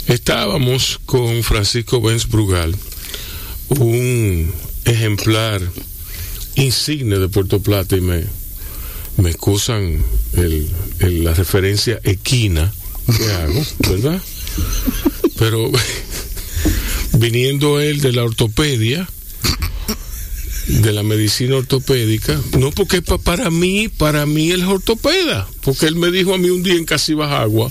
[0.06, 2.76] Estábamos con Francisco Benz Brugal,
[3.70, 4.52] un
[4.84, 5.62] ejemplar
[6.54, 8.24] insigne de Puerto Plata y me,
[9.16, 10.70] me excusan el,
[11.24, 12.72] la referencia equina
[13.16, 14.22] que hago, ¿verdad?
[15.38, 15.70] Pero
[17.14, 19.08] viniendo él de la ortopedia,
[20.68, 25.86] de la medicina ortopédica, no porque pa, para mí, para mí él es ortopeda, porque
[25.86, 27.70] él me dijo a mí un día en Casibajagua,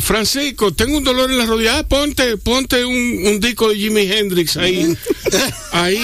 [0.00, 1.78] Francisco, tengo un dolor en la rodilla.
[1.78, 4.96] Ah, ponte, ponte un, un, disco de Jimi Hendrix ahí,
[5.72, 5.98] ahí,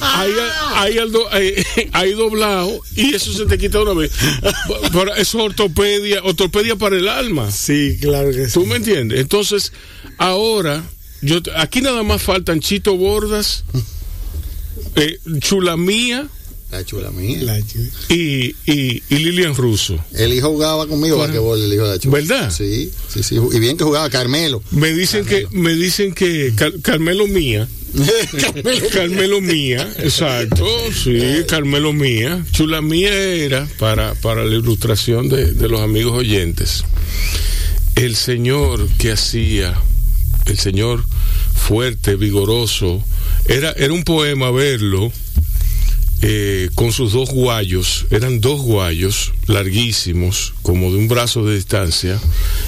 [0.00, 0.32] ahí,
[0.74, 0.98] ahí,
[1.30, 4.10] ahí, ahí, doblado y eso se te quita una vez.
[5.16, 7.50] Eso es ortopedia, ortopedia para el alma.
[7.50, 8.52] Sí, claro que sí.
[8.52, 9.20] ¿Tú me entiendes?
[9.20, 9.72] Entonces,
[10.18, 10.82] ahora,
[11.22, 13.64] yo aquí nada más faltan Chito Bordas,
[14.96, 15.18] eh.
[15.24, 16.28] La chula mía.
[16.70, 17.12] La chula.
[18.08, 19.98] Y, y, y, Lilian Russo.
[20.12, 22.18] El hijo jugaba conmigo bueno, basquetbol, el hijo de la chula.
[22.18, 22.50] ¿Verdad?
[22.50, 23.36] Sí, sí, sí.
[23.52, 24.62] Y bien que jugaba Carmelo.
[24.72, 25.50] Me dicen Carmelo.
[25.50, 27.68] que, me dicen que Car Carmelo Mía.
[28.40, 32.44] Carmelo, Carmelo Mía, exacto, sí, Carmelo Mía.
[32.52, 36.84] Chula Mía era, para, para la ilustración de, de los amigos oyentes,
[37.94, 39.80] el señor que hacía,
[40.44, 41.04] el señor
[41.54, 43.02] fuerte, vigoroso,
[43.48, 45.12] era, era un poema verlo
[46.22, 52.18] eh, con sus dos guayos, eran dos guayos larguísimos, como de un brazo de distancia,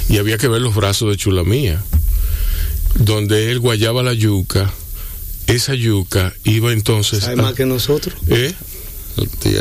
[0.09, 1.83] y había que ver los brazos de Chulamía,
[2.97, 4.71] donde él guayaba la yuca,
[5.47, 7.25] esa yuca iba entonces...
[7.25, 8.15] ¿Hay más que nosotros?
[8.29, 8.53] ¿Eh?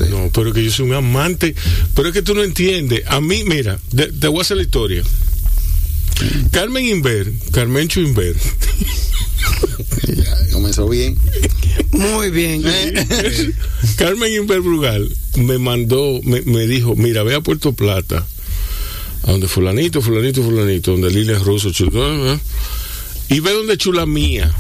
[0.09, 1.55] No, pero que yo soy un amante,
[1.95, 4.63] pero es que tú no entiendes, a mí, mira, te, te voy a hacer la
[4.63, 5.01] historia.
[6.51, 8.35] Carmen Inver, Carmencho Inver.
[10.57, 11.15] comenzó bien.
[11.91, 12.63] Muy bien.
[13.95, 18.25] Carmen Inver Brugal me mandó, me, me, dijo, mira, ve a Puerto Plata,
[19.23, 21.69] a donde fulanito, fulanito, fulanito, donde Lilia Russo,
[23.29, 24.51] y ve donde chula mía,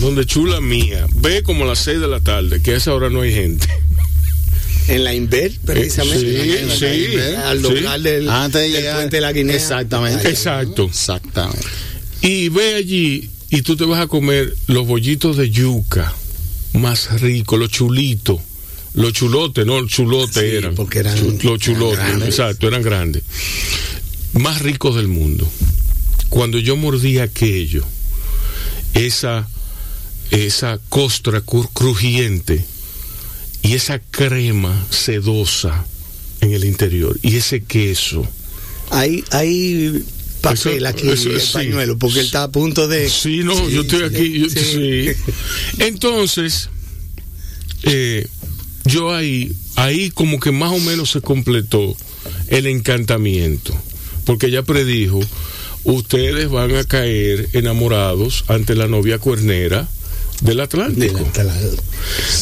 [0.00, 3.08] donde chula mía, ve como a las seis de la tarde, que a esa hora
[3.08, 3.66] no hay gente.
[4.88, 6.62] En la Inver, precisamente.
[6.62, 7.04] Eh, sí, sí.
[7.12, 8.08] Inver, al local sí.
[8.08, 8.96] del, Antes de del llegar.
[8.96, 9.56] puente de la Guinea.
[9.56, 10.28] Exactamente.
[10.28, 10.84] Exacto.
[10.86, 11.66] Exactamente.
[12.20, 16.12] Y ve allí y tú te vas a comer los bollitos de yuca
[16.72, 18.40] más ricos, los chulitos.
[18.94, 20.74] Los chulotes, no, los chulotes Sí, eran.
[20.74, 23.22] porque eran- los chulotes, eran exacto, eran grandes.
[24.34, 25.48] Más ricos del mundo.
[26.28, 27.84] Cuando yo mordí aquello,
[28.94, 29.48] esa,
[30.30, 32.64] esa costra cru- crujiente
[33.62, 35.84] y esa crema sedosa
[36.40, 38.26] en el interior y ese queso.
[38.90, 40.04] Hay, hay
[40.42, 41.52] papel aquí, eso el sí.
[41.52, 43.08] pañuelo, porque él está a punto de.
[43.08, 44.40] Sí, no, Sí, yo estoy aquí.
[44.40, 44.60] yo- sí.
[45.14, 45.32] sí.
[45.78, 46.68] Entonces,
[47.84, 48.26] eh,
[48.84, 51.96] yo ahí, ahí como que más o menos se completó
[52.48, 53.74] el encantamiento,
[54.24, 55.20] porque ella predijo,
[55.84, 59.88] ustedes van a caer enamorados ante la novia cuernera
[60.42, 61.18] del Atlántico.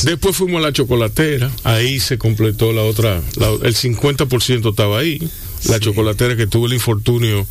[0.05, 5.21] Después fuimos a la chocolatera, ahí se completó la otra, la- el 50% estaba ahí,
[5.69, 7.47] la chocolatera que tuvo el infortunio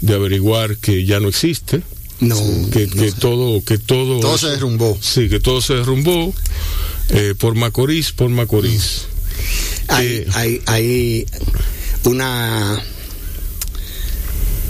[0.00, 1.82] de averiguar que ya no existe,
[2.20, 2.36] No,
[2.70, 4.96] que, no que todo, que todo, Todo se derrumbó.
[5.00, 6.34] sí, que todo se derrumbó
[7.10, 9.06] eh, por Macorís, por Macorís.
[9.88, 11.26] hay, Eh, hay, hay
[12.04, 12.82] una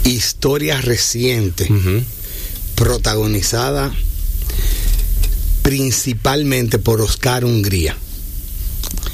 [0.03, 1.67] historia reciente
[2.75, 3.93] protagonizada
[5.61, 7.97] principalmente por Oscar Hungría,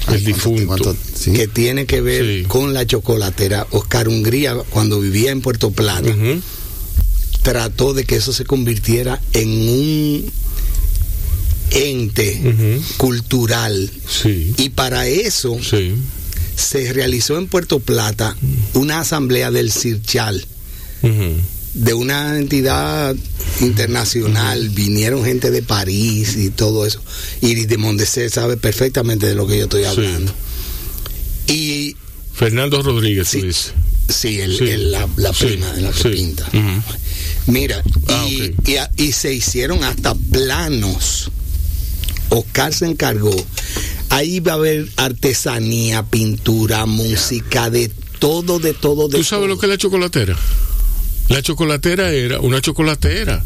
[0.08, 0.66] el ¿Cuánto- difunto.
[0.66, 1.32] cuánto- sí.
[1.32, 2.44] que tiene que ver Sí.
[2.48, 3.66] con la chocolatera.
[3.70, 6.14] Oscar Hungría, cuando vivía en Puerto Plata,
[7.42, 10.32] trató de que eso se convirtiera en un
[11.70, 13.90] ente cultural.
[14.08, 15.94] Sí, Y para eso sí.
[16.56, 18.36] se realizó en Puerto Plata
[18.74, 20.46] una asamblea del CIRCHAL,
[21.02, 21.36] ujú,
[21.74, 23.14] de una entidad
[23.60, 24.68] internacional.
[24.70, 27.00] Vinieron gente de París y todo eso.
[27.40, 29.88] Y de Mondesé sabe perfectamente de lo que yo estoy Sí.
[29.88, 30.32] hablando.
[31.46, 31.96] Y
[32.32, 33.42] Fernando Rodríguez, Sí.
[34.08, 34.64] sí, el- Sí.
[34.68, 36.48] el- la, la prima de la que pinta.
[37.46, 41.30] Mira, Ah, y, y a- y se hicieron hasta planos.
[42.30, 43.34] Oscar se encargó.
[44.08, 49.48] Ahí va a haber artesanía, pintura, música, de todo, de todo, de ¿Tú sabes todo.
[49.48, 50.36] lo que es la chocolatera?
[51.28, 53.42] La chocolatera era una chocolatera.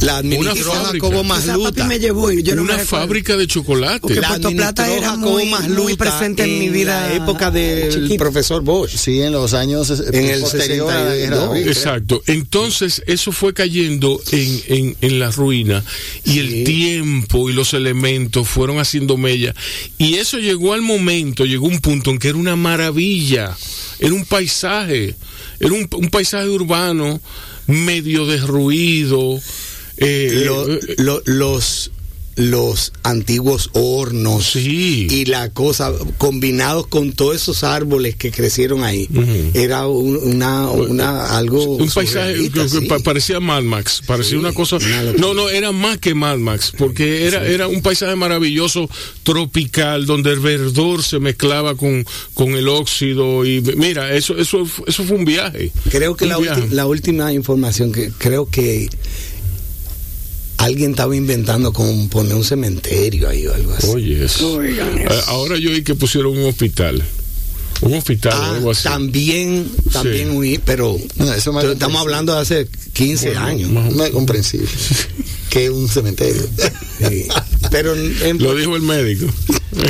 [0.00, 1.84] La administró Una Jacobo Masluta.
[1.86, 4.00] me llevó y yo no me una fábrica de chocolate.
[4.00, 7.90] Porque La Puerto Plata era Jacobo muy- muy presente en mi vida la época del
[7.92, 8.22] chiquita.
[8.22, 8.90] profesor Bosch.
[8.96, 11.48] Sí, en los años En el posterior a la guerra de 62.
[11.48, 11.68] abril.
[11.68, 12.22] Exacto.
[12.26, 15.82] Entonces, eso fue cayendo en, en, en la ruina
[16.24, 19.54] y el tiempo y los elementos fueron haciendo mella.
[19.96, 23.56] Y eso llegó al momento, llegó un punto en que era una maravilla,
[23.98, 25.16] era un paisaje,
[25.60, 27.20] era un, un paisaje urbano
[27.66, 29.40] medio derruido.
[29.96, 31.90] eh, Lo- eh, lo- los
[32.38, 35.06] los antiguos hornos Sí.
[35.10, 39.08] y la cosa combinados con todos esos árboles que crecieron ahí
[39.54, 42.88] era un- una, una algo un paisaje que- sí.
[43.04, 44.78] parecía Mad Max, parecía una cosa.
[45.18, 48.88] No, no, era más que Mad Max, porque era, era un paisaje maravilloso,
[49.24, 53.44] tropical, donde el verdor se mezclaba con, con el óxido.
[53.44, 55.72] Y mira, eso, eso, eso fue un viaje.
[55.90, 56.68] creo que la, viaje.
[56.70, 58.88] la última información que creo que
[60.58, 64.62] alguien estaba inventando como poner un cementerio ahí o algo así Oye, eso.
[64.62, 64.78] Eh,
[65.28, 67.02] Ahora yo vi que pusieron un hospital.
[67.80, 68.82] Un hospital o Ah, algo así.
[68.84, 70.36] también, también Sí.
[70.36, 73.70] huí, pero No, eso me- estamos hablando de hace 15 años.
[73.70, 74.68] más o No es comprensible.
[75.50, 76.42] que un cementerio.
[77.70, 79.26] Pero en- Lo dijo el médico.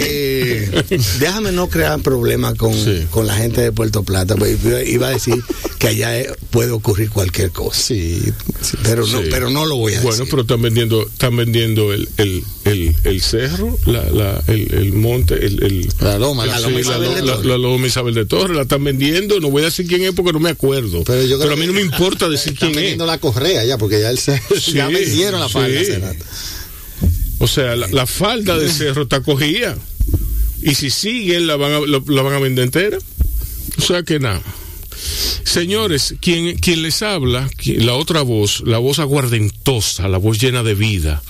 [0.00, 0.82] eh,
[1.20, 3.06] déjame no crear problemas con, Sí.
[3.10, 5.42] con la gente de Puerto Plata, pues, iba- a decir
[5.78, 7.80] que allá eh, puede ocurrir cualquier cosa.
[7.80, 8.20] Sí,
[8.60, 8.76] sí.
[8.82, 10.26] Pero no, pero no lo voy a Bueno, decir.
[10.30, 15.34] pero están vendiendo, están vendiendo el, el, el, el cerro, la, la, el, el monte,
[15.34, 17.46] el, el- La loma, La loma Isabel de Torres.
[17.46, 20.32] la loma Isabel de Torres, la están vendiendo, no voy a decir quién es porque
[20.32, 21.04] no me acuerdo.
[21.04, 22.76] Pero Pero, yo creo a mí no me importa decir Están quién es.
[22.76, 25.68] vendiendo la correa ya, porque ya, el, ce- Sí, ya vendieron la falda.
[27.40, 29.76] O sea, la, la falda del cerro está cogida.
[30.62, 32.98] Y si siguen, la van a, la, la van a vender entera.
[33.78, 34.42] O sea que nada.
[35.44, 40.62] Señores, quien, quien les habla, quien- la otra voz, la voz aguardentosa, la voz llena
[40.64, 41.22] de vida,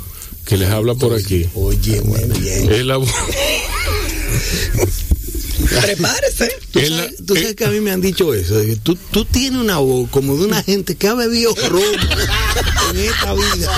[0.47, 2.73] que les habla por aquí, Oye, muy bien.
[2.73, 3.11] es la voz.
[5.83, 6.49] Prepárese.
[6.73, 8.57] Tú es sabes, la- tú sabes eh, que a mí me han dicho eso.
[8.59, 11.85] de que Tú, tú tienes una voz como de una gente que ha bebido romo
[12.95, 13.73] en esta vida.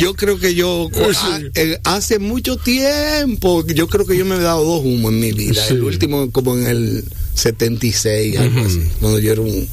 [0.00, 4.40] Yo creo que yo ah, eh, hace mucho tiempo, yo creo que yo me he
[4.40, 5.62] dado dos humos en mi vida.
[5.66, 5.74] Sí.
[5.74, 7.04] El último como en el
[7.34, 9.68] 76, algo así, cuando yo era un...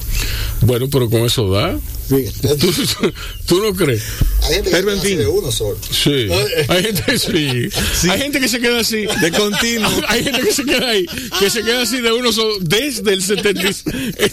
[0.62, 1.78] Bueno, pero con eso da.
[2.08, 2.26] sí.
[2.42, 2.56] ¿Tú,
[3.00, 3.12] tú-
[3.46, 4.02] tú no crees?
[4.42, 5.18] Hay gente que Pero, en fin.
[5.18, 5.78] de uno solo.
[5.90, 6.28] Sí.
[6.68, 8.08] Hay gente, sí.
[8.08, 9.06] Hay gente que se queda así.
[9.20, 9.90] De continuo.
[10.08, 11.06] Hay gente que se queda ahí.
[11.38, 13.62] Que se queda así de uno solo desde el, 70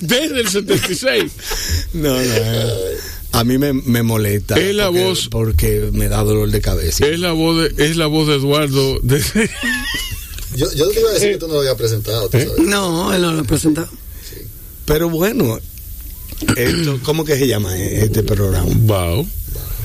[0.02, 1.32] desde el 76.
[1.94, 2.24] No, no.
[3.34, 4.56] Eh, A mí me, me molesta.
[4.60, 7.06] Es la porque, voz- Porque me da dolor de cabeza.
[7.06, 9.00] Es la voz de, es la voz de Eduardo.
[9.04, 9.22] de-
[10.56, 12.46] Yo, yo te iba a decir que tú no lo habías presentado, tú ¿Eh?
[12.48, 12.66] sabes.
[12.68, 13.90] No, él no lo ha presentado.
[14.86, 15.60] Pero bueno,
[16.56, 18.70] esto, ¿cómo que se llama este programa?
[18.82, 19.26] Bao.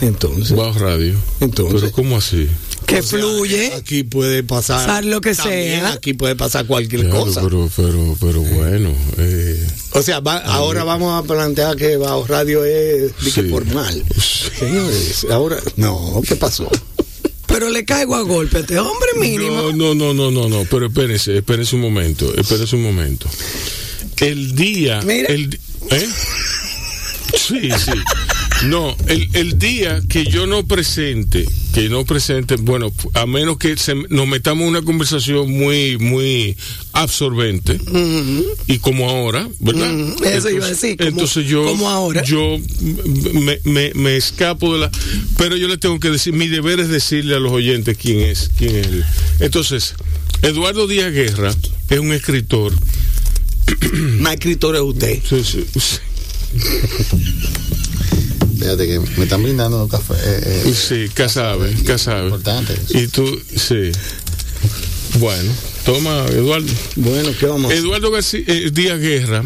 [0.01, 1.15] Entonces, Bao Radio.
[1.41, 1.81] Entonces.
[1.81, 2.49] Pero ¿cómo así?
[2.87, 3.73] Que o sea, fluye.
[3.75, 4.79] Aquí puede pasar.
[4.87, 5.93] Pasar lo que también sea.
[5.93, 7.41] Aquí puede pasar cualquier Claro, cosa.
[7.43, 8.93] pero, pero, pero bueno.
[9.19, 13.43] eh, O sea, va- ahora vamos a plantear que Bajo Radio es Sí.
[13.51, 14.03] formal.
[14.59, 15.59] Señores, ahora.
[15.77, 16.69] No, ¿qué pasó?
[17.47, 19.71] Pero le caigo a golpe a este hombre mínimo.
[19.71, 23.29] No, no, no, no, no, no, pero espérense, espérense un momento, espérense un momento.
[24.19, 25.29] El día, Mira.
[25.29, 25.59] el,
[25.91, 26.09] ¿eh?
[27.37, 27.93] Sí, sí.
[28.67, 31.45] No, el, el día que yo no presente,
[31.75, 36.57] que no presente, bueno, a menos que se- nos metamos en una conversación muy, muy
[36.93, 37.81] absorbente,
[38.69, 39.93] y como ahora, ¿verdad?
[40.25, 42.23] Eso iba a decir, como- entonces yo, como ahora.
[42.23, 42.59] yo
[43.35, 44.91] me, me- me escapo de la,
[45.37, 48.51] pero yo le tengo que decir, mi deber es decirle a los oyentes quién es,
[48.57, 49.05] quién es él.
[49.41, 49.95] Entonces,
[50.43, 51.53] Eduardo Díaz Guerra
[51.91, 52.73] es un escritor.
[54.21, 55.19] Más escritor es usted.
[55.29, 55.97] Sí, sí, sí.
[58.63, 60.15] Fíjate que me están brindando café.
[60.15, 62.25] eh, eh, Sí, Casabe, Casabe.
[62.27, 62.79] Importante.
[62.91, 63.91] Y tú, sí.
[65.19, 65.53] Bueno,
[65.85, 66.73] toma, Eduardo.
[66.97, 67.79] Bueno, ¿qué vamos a hacer?
[67.79, 69.43] Eduardo García, eh, Díaz Guerra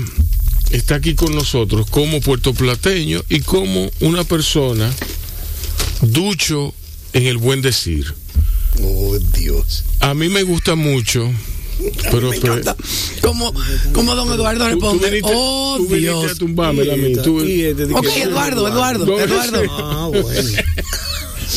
[0.71, 4.93] está aquí con nosotros como puertoplateño y como una persona
[6.03, 6.75] ducho
[7.13, 8.13] en el buen decir.
[8.83, 9.85] Oh, Dios.
[10.01, 11.31] A mí me gusta mucho,
[12.11, 12.77] pero, Me pero-.
[13.23, 13.53] Como,
[13.93, 15.11] como don Eduardo tú, tú responde.
[15.11, 16.33] viniste, oh, tú viniste Dios.
[16.33, 17.15] a tumbármela a mí.
[17.23, 19.63] tú- Y este Ok, Eduardo, Eduardo, Eduardo.
[19.71, 20.51] Ah, bueno.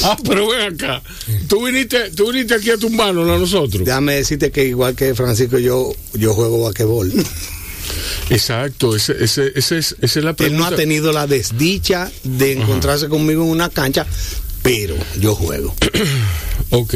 [0.04, 1.02] Ah, pero ven acá.
[1.50, 3.84] Tú viniste, tú viniste aquí a tumbarnos a nosotros.
[3.84, 7.12] Déjame decirte que igual que Francisco, yo, yo juego basquetbol.
[8.30, 10.68] Exacto, ese, ese, ese es, esa es la Él no pregunta.
[10.68, 14.06] ha tenido la desdicha de encontrarse conmigo en una cancha,
[14.62, 15.76] pero yo juego.
[16.72, 16.94] Ok.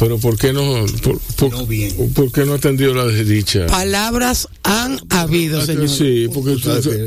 [0.00, 1.94] Pero ¿por qué no, por, por- No bien.
[2.14, 3.66] ¿por qué no atendió la desdicha?
[3.66, 5.88] Palabras han habido, señor.
[5.90, 6.56] Sí, porque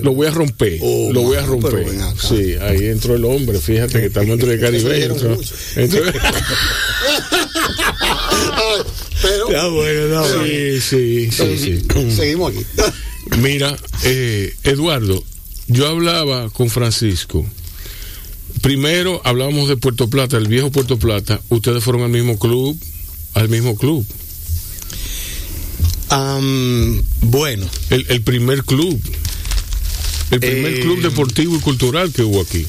[0.04, 0.78] lo voy a romper.
[0.82, 1.86] Oh, lo voy a romper.
[2.22, 3.58] Sí, ahí entró el hombre.
[3.60, 5.04] Fíjate que estamos entre el Caribe.
[5.06, 5.36] Entró,
[5.76, 6.04] entró-
[9.22, 10.44] Pero Está bueno, está bueno.
[10.46, 12.12] sí, sí, sí, sí.
[12.16, 12.66] seguimos aquí.
[13.40, 15.24] Mira, eh, Eduardo,
[15.68, 17.46] yo hablaba con Francisco.
[18.64, 21.42] Primero hablábamos de Puerto Plata, el viejo Puerto Plata.
[21.50, 22.80] Ustedes fueron al mismo club,
[23.34, 24.06] al mismo club.
[27.22, 28.98] Bueno, El, el primer club.
[30.32, 32.66] El primer Eh, club deportivo y cultural que hubo aquí.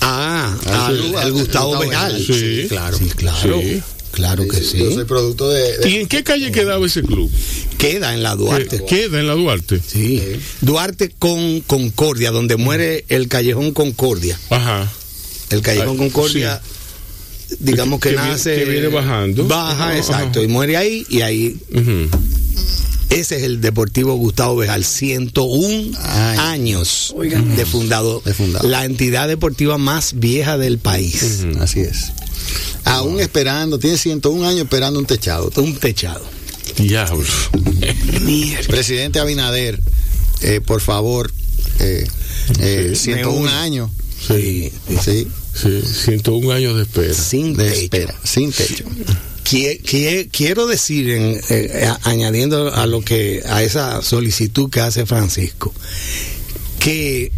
[0.00, 1.82] ah, Ah, al, Gustavo Gustavo.
[2.18, 2.64] Sí.
[2.70, 3.60] claro, sí, claro.
[3.60, 3.82] Sí.
[4.12, 4.78] Claro que sí.
[4.78, 5.76] Yo soy producto de.
[5.78, 7.30] de- ¿Y en qué calle quedaba ese club?
[7.76, 8.76] Queda en la Duarte.
[8.76, 9.82] Eh, Queda en la Duarte.
[9.86, 10.22] Sí.
[10.62, 14.38] Duarte con Concordia, donde muere el Callejón Concordia.
[14.48, 14.90] Ajá.
[15.50, 16.62] El Callejón Ah, Concordia,
[17.60, 18.56] digamos que, Que viene- nace.
[18.56, 19.46] que viene bajando.
[19.46, 20.38] Baja, exacto.
[20.40, 20.42] ajá.
[20.42, 21.56] Y muere ahí, y ahí.
[23.08, 26.38] Ese es el Deportivo Gustavo Bejal, 101 Ay.
[26.38, 27.54] años Oigan.
[27.56, 28.20] de fundado.
[28.24, 28.68] De fundado.
[28.68, 31.44] La entidad deportiva más vieja del país.
[31.60, 32.12] Así es.
[32.84, 35.50] Aún esperando, tiene 101 años esperando un techado.
[35.56, 36.24] Un techado.
[36.78, 37.24] Diablo.
[38.68, 39.80] Presidente Abinader,
[40.42, 41.32] eh, por favor,
[41.78, 42.06] eh,
[42.60, 43.52] eh, Sí, 101 me une.
[43.52, 43.90] años.
[44.26, 44.72] Sí.
[45.02, 47.14] Sí, Sí, 101 años de espera.
[47.14, 47.80] Sin de techo.
[47.82, 48.84] espera, sin techo.
[49.44, 54.80] Quie- quie- quiero decir, en- eh, a- añadiendo a lo que a esa solicitud que
[54.80, 55.72] hace Francisco,
[56.78, 57.30] que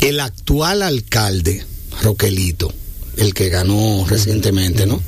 [0.00, 1.64] el actual alcalde
[2.02, 2.72] Roquelito,
[3.16, 5.02] el que ganó recientemente, ¿no?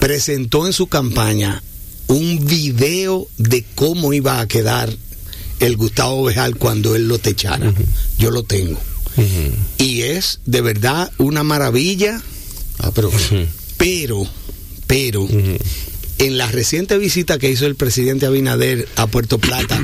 [0.00, 1.62] Presentó en su campaña
[2.08, 4.94] un video de cómo iba a quedar
[5.64, 7.72] el Gustavo Bejal cuando él lo techara.
[8.18, 8.78] Yo lo tengo.
[9.78, 12.20] Y es de verdad una maravilla.
[12.78, 13.10] Ah, pero
[13.76, 14.26] pero,
[14.86, 15.28] pero,
[16.18, 19.80] en la reciente visita que hizo el presidente Abinader a Puerto Plata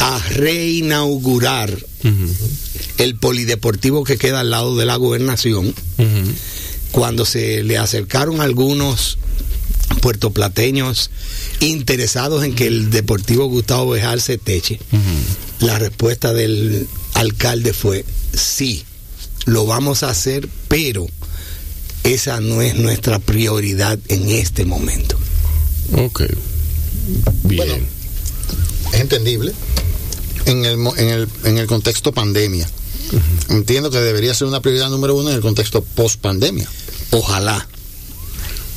[0.00, 1.76] a reinaugurar
[2.98, 5.74] el polideportivo que queda al lado de la gobernación,
[6.92, 9.18] cuando se le acercaron algunos
[10.00, 11.10] puertoplateños
[11.60, 14.78] interesados en que el Deportivo Gustavo Bejal se teche,
[15.60, 18.84] la respuesta del alcalde fue sí,
[19.46, 21.06] lo vamos a hacer, pero
[22.04, 25.18] esa no es nuestra prioridad en este momento.
[25.96, 26.22] Ok.
[27.44, 27.68] Bien.
[27.68, 27.86] Bueno.
[28.92, 29.52] es entendible
[30.46, 32.68] en el, en el, en el contexto pandemia.
[33.48, 36.68] Entiendo que debería ser una prioridad número uno en el contexto post pandemia.
[37.10, 37.66] Ojalá.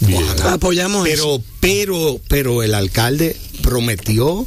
[0.01, 0.23] Bien.
[0.43, 1.41] Apoyamos eso.
[1.59, 4.45] Pero, pero, pero el alcalde prometió,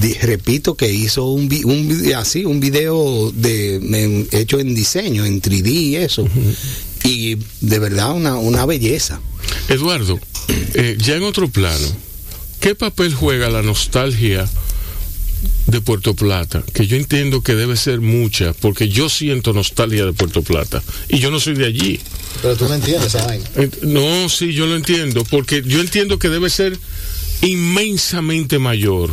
[0.00, 5.24] di- repito, que hizo un, vi- un así, un video de, en- hecho en diseño,
[5.24, 6.26] en 3D y eso.
[7.04, 9.20] Y de verdad una, una belleza.
[9.68, 10.18] Eduardo,
[10.74, 11.86] eh, ya en otro plano,
[12.60, 14.48] ¿qué papel juega la nostalgia
[15.66, 16.62] de Puerto Plata?
[16.72, 21.18] Que yo entiendo que debe ser mucha, porque yo siento nostalgia de Puerto Plata y
[21.18, 22.00] yo no soy de allí.
[22.42, 23.44] Pero tú no entiendes esa vaina.
[23.82, 26.78] No, sí, yo lo entiendo, porque yo entiendo que debe ser
[27.42, 29.10] inmensamente mayor.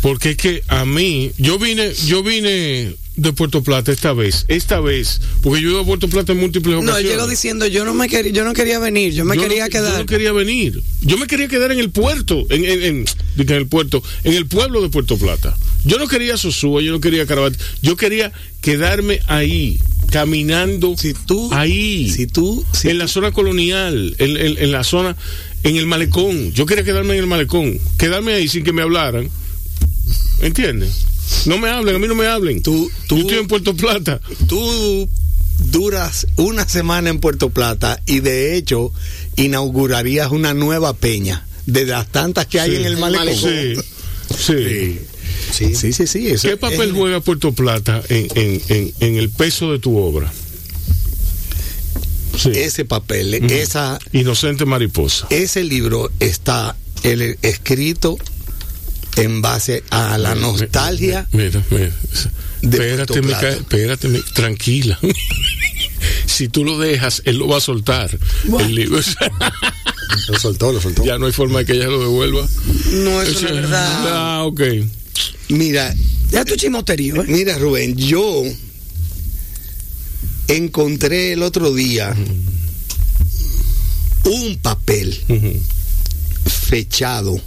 [0.00, 4.80] Porque es que a mí, yo vine, yo vine de Puerto Plata esta vez, esta
[4.80, 7.12] vez, porque yo he ido a Puerto Plata en múltiples No, él ocasiones.
[7.12, 9.70] llegó diciendo, yo no me quería, yo no quería venir, yo me Yo quería no,
[9.70, 9.92] quedar.
[9.92, 10.82] Yo no quería venir.
[11.00, 13.04] Yo me quería quedar en el puerto, en, en, en-
[13.36, 15.56] el puerto, en el pueblo de Puerto Plata.
[15.84, 19.78] Yo no quería Sosúa, yo no quería Carabat, yo quería quedarme ahí,
[20.10, 25.16] caminando Si tú, ahí, si tú, si en la zona colonial, en la zona,
[25.62, 26.52] en el malecón.
[26.52, 29.30] Yo quería quedarme en el malecón, quedarme ahí sin que me hablaran.
[30.40, 31.04] ¿Entiendes?
[31.46, 32.62] No me hablen, a mí no me hablen.
[32.62, 34.20] Tú- tú- yo estoy en Puerto Plata.
[34.48, 35.08] tú
[35.70, 38.92] duras una semana en Puerto Plata y de hecho
[39.36, 42.76] inaugurarías una nueva peña de las tantas que hay Sí.
[42.76, 43.36] en el malecón.
[43.36, 43.74] Sí,
[44.36, 44.98] sí.
[45.52, 46.06] Sí, sí, sí.
[46.06, 49.78] sí, eso ¿Qué es- papel juega Puerto Plata en, en- en- en el peso de
[49.78, 50.32] tu obra?
[52.40, 52.50] Sí.
[52.54, 55.26] Ese papel, esa, Inocente mariposa.
[55.30, 58.18] ese libro está el- escrito
[59.16, 61.26] en base a la nostalgia.
[61.32, 61.92] Mira, mira.
[62.62, 64.98] de Espérate, Mica- espérate, mi- tranquila.
[66.26, 68.18] si tú lo dejas, él lo va a soltar.
[68.60, 69.00] El libro.
[70.28, 71.04] Lo soltó, lo soltó.
[71.04, 72.46] ya no hay forma de que ella lo devuelva.
[72.92, 74.04] No, eso no es verdad.
[74.06, 74.60] Ah, ok.
[75.48, 75.92] Mira,
[76.30, 77.26] Ya tu chimoterío, ¿eh?
[77.28, 78.42] mira Rubén, yo
[80.48, 82.14] encontré el otro día
[84.24, 85.20] un papel
[86.46, 87.40] fechado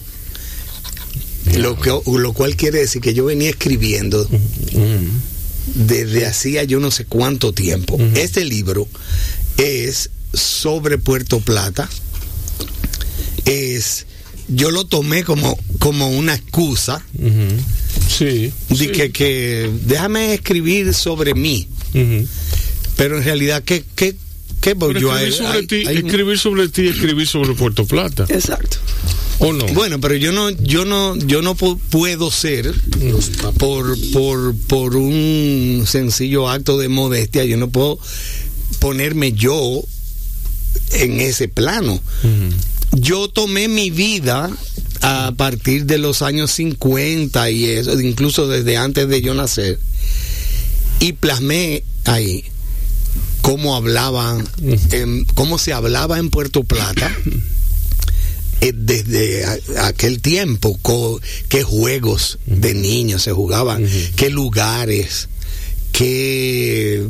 [1.57, 4.27] lo, que, lo cual quiere decir que yo venía escribiendo
[5.75, 7.99] desde hacía yo no sé cuánto tiempo.
[8.15, 8.87] Este libro
[9.57, 11.87] es sobre Puerto Plata.
[13.45, 14.07] Es
[14.49, 17.03] yo lo tomé como, como una excusa.
[18.07, 18.51] Sí.
[18.69, 18.87] De sí.
[18.89, 21.67] que, que déjame escribir sobre mí.
[22.97, 24.15] Pero en realidad, ¿qué, qué,
[24.61, 27.85] qué voy Pero yo a escribir sobre ti, hay escribir sobre ti, escribir sobre Puerto
[27.85, 28.77] Plata, Exacto.
[29.39, 29.65] ¿o no?
[29.67, 32.73] Bueno, pero yo no, yo no, yo no pu- puedo ser
[33.57, 37.99] por, por, por un sencillo acto de modestia, yo no puedo
[38.79, 39.81] ponerme yo
[40.91, 42.01] en ese plano.
[42.93, 44.49] Yo tomé mi vida
[45.01, 49.79] a partir de los años 50 y eso, incluso desde antes de yo nacer,
[50.99, 52.43] y plasmé ahí
[53.41, 54.47] cómo hablaban,
[55.35, 57.15] cómo se hablaba en Puerto Plata
[58.61, 59.45] eh, desde
[59.79, 60.77] aquel tiempo,
[61.47, 63.87] qué juegos de niños se jugaban,
[64.17, 65.29] qué lugares,
[65.93, 67.07] qué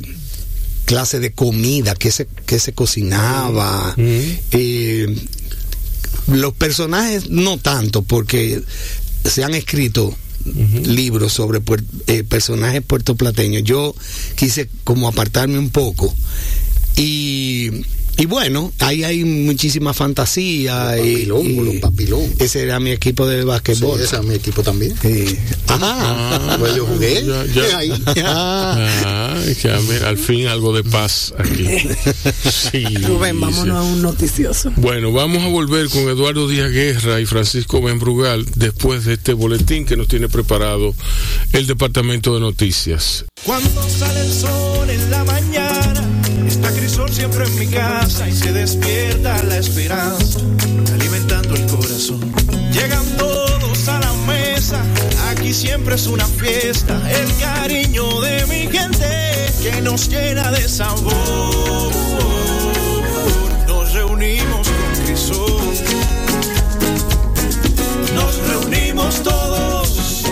[0.86, 3.96] clase de comida, qué se, qué se cocinaba.
[4.52, 5.16] eh,
[6.32, 8.62] los personajes no tanto, porque
[9.26, 10.16] se han escrito
[10.86, 13.64] libros sobre puer- eh, personajes puertoplateños.
[13.64, 13.94] Yo
[14.36, 16.14] quise como apartarme un poco.
[16.96, 17.72] Y,
[18.20, 20.96] y bueno, ahí hay muchísima fantasía.
[20.98, 22.34] Los y- papilón, y los papilón.
[22.38, 24.02] Ese era mi equipo de Sí, basquetbol.
[24.02, 24.94] ese es mi equipo también.
[25.02, 25.38] Sí.
[25.70, 27.24] Ah, Pues yo jugué.
[27.26, 27.78] ya, ya.
[27.78, 27.94] Ahí.
[29.12, 31.66] Ah, ya, mira, al fin algo de paz aquí.
[32.50, 33.42] Sí, Rubén, sí.
[33.42, 34.72] vámonos a un noticioso.
[34.76, 39.86] Bueno, vamos a volver con Eduardo Díaz Guerra y Francisco Benbrugal después de este boletín
[39.86, 40.94] que nos tiene preparado
[41.54, 43.26] el Departamento de Noticias.
[43.46, 46.19] Cuando sale el sol en la mañana,
[46.60, 50.40] está Crisol siempre en mi casa y se despierta la esperanza,
[50.94, 52.20] alimentando el corazón.
[52.72, 54.82] Llegan todos a la mesa,
[55.30, 59.08] aquí siempre es una fiesta, el cariño de mi gente
[59.62, 61.92] que nos llena de sabor.
[63.68, 65.74] Nos reunimos con Crisol,
[68.16, 70.24] nos reunimos todos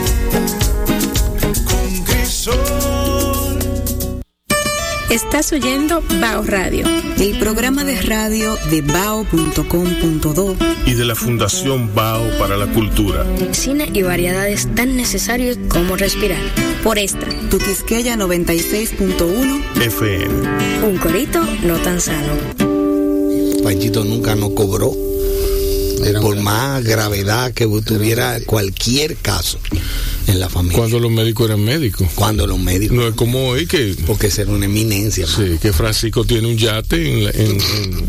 [1.65, 2.86] con Crisol.
[5.09, 6.85] Estás oyendo Bao Radio.
[7.17, 10.55] El programa de radio de bao.com.do
[10.85, 13.25] Y de la Fundación Bao para la Cultura.
[13.53, 16.41] Cine y variedades tan necesarios como respirar.
[16.83, 20.85] Por esta, Tu Quisqueya 96.1 FM.
[20.85, 22.33] Un corito no tan sano.
[23.63, 25.06] Panchito nunca nos cobró.
[26.05, 29.59] Era por más gravedad que tuviera cualquier caso
[30.27, 30.77] en la familia.
[30.77, 32.07] Cuando los médicos eran médicos.
[32.15, 32.95] Cuando los médicos.
[32.97, 35.25] No es como hoy que, Porque ser una eminencia.
[35.27, 35.37] mano.
[35.37, 37.51] sí, que Francisco tiene un yate en la, en,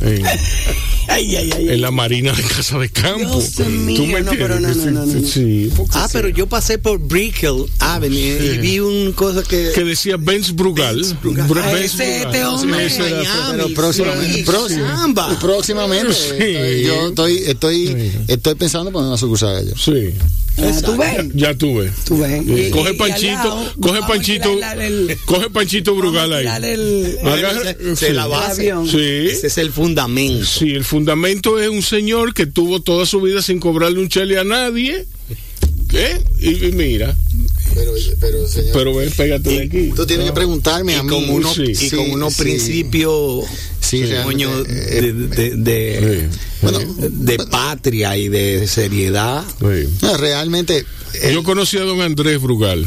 [0.03, 0.27] en- en-
[1.11, 1.69] Ay, ay, ay.
[1.71, 3.41] en la marina de Casa de Campo.
[3.41, 4.93] Dios mío, ¿Tú me no, pero no, entiendes?
[4.93, 5.27] no, no, no.
[5.27, 9.71] Sí, porque Ah, pero yo pasé por Brickell Avenue y vi un cosa que.
[9.75, 11.03] que decía Benz Brugal.
[11.23, 11.49] Brugal.
[11.49, 12.27] Br- Ah, Benz ese Brugal.
[12.35, 12.87] este hombre.
[12.95, 15.39] Era- Miami, Pero próximamente, sí, próximo- caramba.
[15.41, 16.13] próximamente.
[16.13, 16.35] Sí.
[16.39, 17.37] estoy- Yo estoy,
[17.87, 19.73] estoy, estoy pensando en poner una sucursal allá.
[19.77, 20.11] Sí,
[20.61, 21.25] Ah, ¿Tú ves?
[21.35, 21.89] ya tuve.
[22.05, 22.43] Tú ves.
[22.45, 24.51] Y- coge Panchito, lado, coge Panchito,
[24.81, 26.47] el- coge Panchito Brugal ahí.
[26.65, 27.17] el-
[27.93, 28.73] es la base.
[28.91, 28.99] Sí.
[29.31, 30.45] Ese es el fundamento.
[30.45, 34.37] Sí, el fundamento es un señor que tuvo toda su vida sin cobrarle un chele
[34.37, 35.07] a nadie.
[35.89, 36.21] ¿Qué?
[36.41, 37.17] Y, y mira,
[37.75, 38.71] Pero, pero señor.
[38.75, 39.93] pero ven, pégate de aquí.
[39.95, 41.09] tú tienes que preguntarme Y a mí.
[41.09, 41.73] con unos, sí.
[41.81, 42.43] y con unos sí.
[42.43, 43.45] principios
[43.89, 46.39] Sí, de, de, de- Sí.
[46.63, 49.45] Bueno, de patria y de seriedad.
[49.61, 49.89] Sí.
[50.03, 50.85] no, realmente.
[51.23, 52.87] eh, Yo conocí a don Andrés Brugal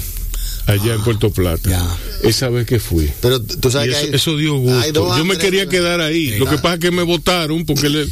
[0.67, 1.69] allá en Puerto Plata.
[1.69, 1.97] ya.
[2.29, 3.09] Esa vez que fui.
[3.21, 5.17] pero tú sabes que hay- eso dio gusto.
[5.17, 6.37] Yo me quería quedar ahí.
[6.37, 8.07] Lo que pasa es que me votaron porque le-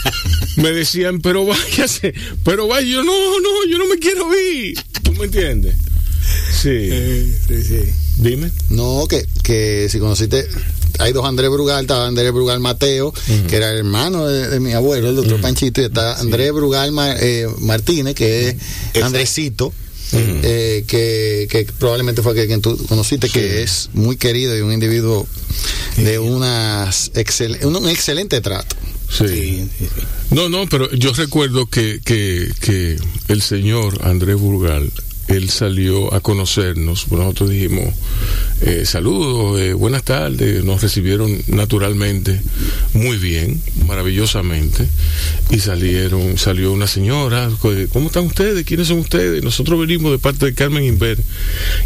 [0.56, 2.14] me decían, pero váyase,
[2.44, 2.86] pero vaya.
[2.86, 4.78] Yo no, no, yo no me quiero ir.
[5.02, 5.76] ¿Tú me entiendes?
[6.62, 6.90] Sí.
[8.16, 8.50] Dime.
[8.70, 10.46] No, que, que si conociste,
[11.00, 13.12] hay dos Andrés Brugal, estaba Andrés Brugal Mateo,
[13.48, 16.92] que era el hermano de, de mi abuelo, el doctor Panchito, y está Andrés Brugal
[16.92, 18.48] Ma- eh, Martínez, que
[18.94, 19.72] es Andresito.
[20.12, 25.26] eh, que, que probablemente fue quien tú conociste, que es muy querido y un individuo
[25.96, 28.74] de unas excel- un, un excelente trato.
[29.08, 29.68] Sí.
[30.30, 32.96] No, no, pero yo recuerdo que, que, que
[33.28, 34.90] el señor Andrés Burgal
[35.30, 37.10] él salió a conocernos.
[37.10, 37.94] Nosotros dijimos,
[38.62, 40.64] eh, saludos, eh, buenas tardes.
[40.64, 42.40] Nos recibieron naturalmente
[42.94, 44.86] muy bien, maravillosamente.
[45.50, 47.48] Y salieron, salió una señora,
[47.92, 48.64] ¿cómo están ustedes?
[48.64, 49.42] ¿Quiénes son ustedes?
[49.42, 51.18] Nosotros venimos de parte de Carmen Inver.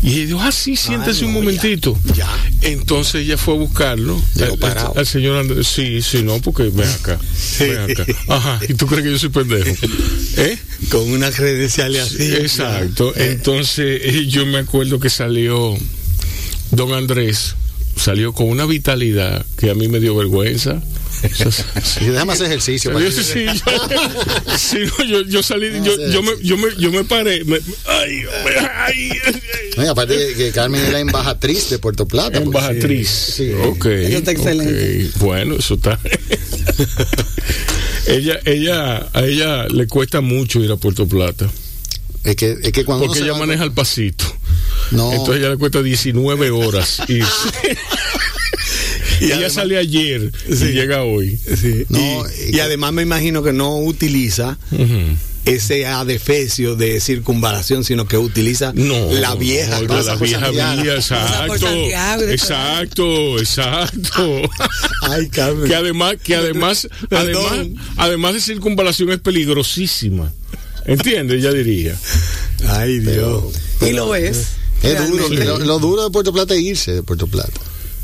[0.03, 1.99] Y ella dijo, ah, sí, siéntese un momentito.
[2.07, 2.31] ya, ya.
[2.63, 4.21] Entonces ella fue a buscarlo.
[4.35, 4.95] Llegó al- parado.
[4.97, 5.67] al, señor Andrés.
[5.67, 7.19] Sí, sí, no, porque ven acá.
[7.59, 8.07] Ven acá.
[8.29, 9.71] Ajá, ¿y tú crees que yo soy pendejo?
[10.39, 10.59] ¿Eh?
[10.91, 12.35] Con una credencial así.
[12.35, 13.13] Exacto.
[13.17, 15.77] Entonces eh, yo me acuerdo que salió
[16.71, 17.55] don Andrés,
[17.97, 20.83] salió con una vitalidad que a mí me dio vergüenza.
[22.03, 22.91] Y déjame hacer ejercicio.
[22.99, 27.45] Sí, yo, sí, no, yo, yo salí, yo, yo, me, yo, me, yo me paré.
[27.45, 28.23] me- ay,
[28.87, 29.21] ay, ay,
[29.77, 32.37] No, y aparte que Carmen es la embajatriz de Puerto Plata.
[32.39, 33.09] Embajatriz.
[33.09, 33.53] Sí.
[33.65, 33.87] Ok.
[33.87, 35.11] Eso está excelente.
[35.21, 35.99] Bueno, eso está.
[38.07, 41.51] ella, ella, a ella le cuesta mucho ir a Puerto Plata.
[42.25, 44.25] Es que, es que cuando Porque ella va- maneja el pasito.
[44.91, 45.13] No.
[45.13, 47.49] Entonces ella le cuesta 19 horas irse.
[49.21, 50.65] y ella sale ayer y Sí.
[50.73, 51.37] llega hoy.
[51.39, 51.85] Sí.
[51.89, 54.59] No, y, y además me imagino que no utiliza
[55.45, 59.79] ese adefesio de circunvalación, sino que utiliza No, la vieja.
[59.83, 64.43] no, la vieja vía, exacto, y exacto, exacto.
[65.11, 65.69] Ay, Carmen.
[65.69, 70.33] que además, que además, además, además de circunvalación es peligrosísima.
[70.87, 71.43] ¿Entiendes?
[71.43, 71.97] Ya diría.
[72.69, 73.45] Ay, Dios.
[73.81, 74.49] Y lo es.
[74.83, 75.29] Es duro.
[75.31, 77.61] Lo, lo duro de Puerto Plata es irse de Puerto Plata.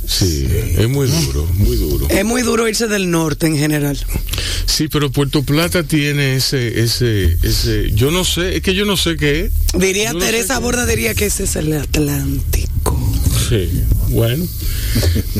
[0.06, 0.48] Sí,
[0.78, 2.08] es muy duro, muy duro.
[2.08, 3.98] Es muy duro irse del norte en general.
[4.64, 8.96] Sí, pero Puerto Plata tiene ese, ese, ese, yo no sé, es que yo no
[8.96, 9.52] sé qué es.
[9.78, 12.69] Diría Yo no sé Teresa qué- Borda, diría que ese es el Atlántico.
[13.50, 13.68] Sí,
[14.10, 14.46] bueno.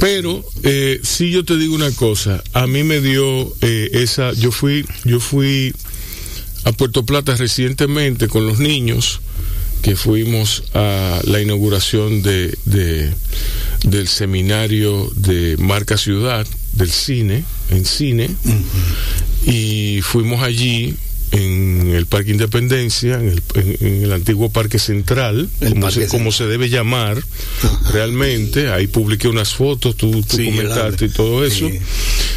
[0.01, 4.51] Pero eh, sí yo te digo una cosa, a mí me dio eh, esa, yo
[4.51, 5.73] fui, yo fui
[6.65, 9.21] a Puerto Plata recientemente con los niños
[9.83, 13.11] que fuimos a la inauguración de, de-
[13.87, 18.29] del seminario de Marca Ciudad del cine en cine.
[19.47, 20.97] Y fuimos allí
[21.33, 26.01] en el Parque Independencia, en el, en- en el antiguo Parque Central, El como, Parque
[26.03, 27.23] se, como se debe llamar
[27.93, 28.71] realmente.
[28.71, 31.69] Ahí publiqué unas fotos, tú, tú Sí, comentaste y todo eso.
[31.69, 31.79] Sí.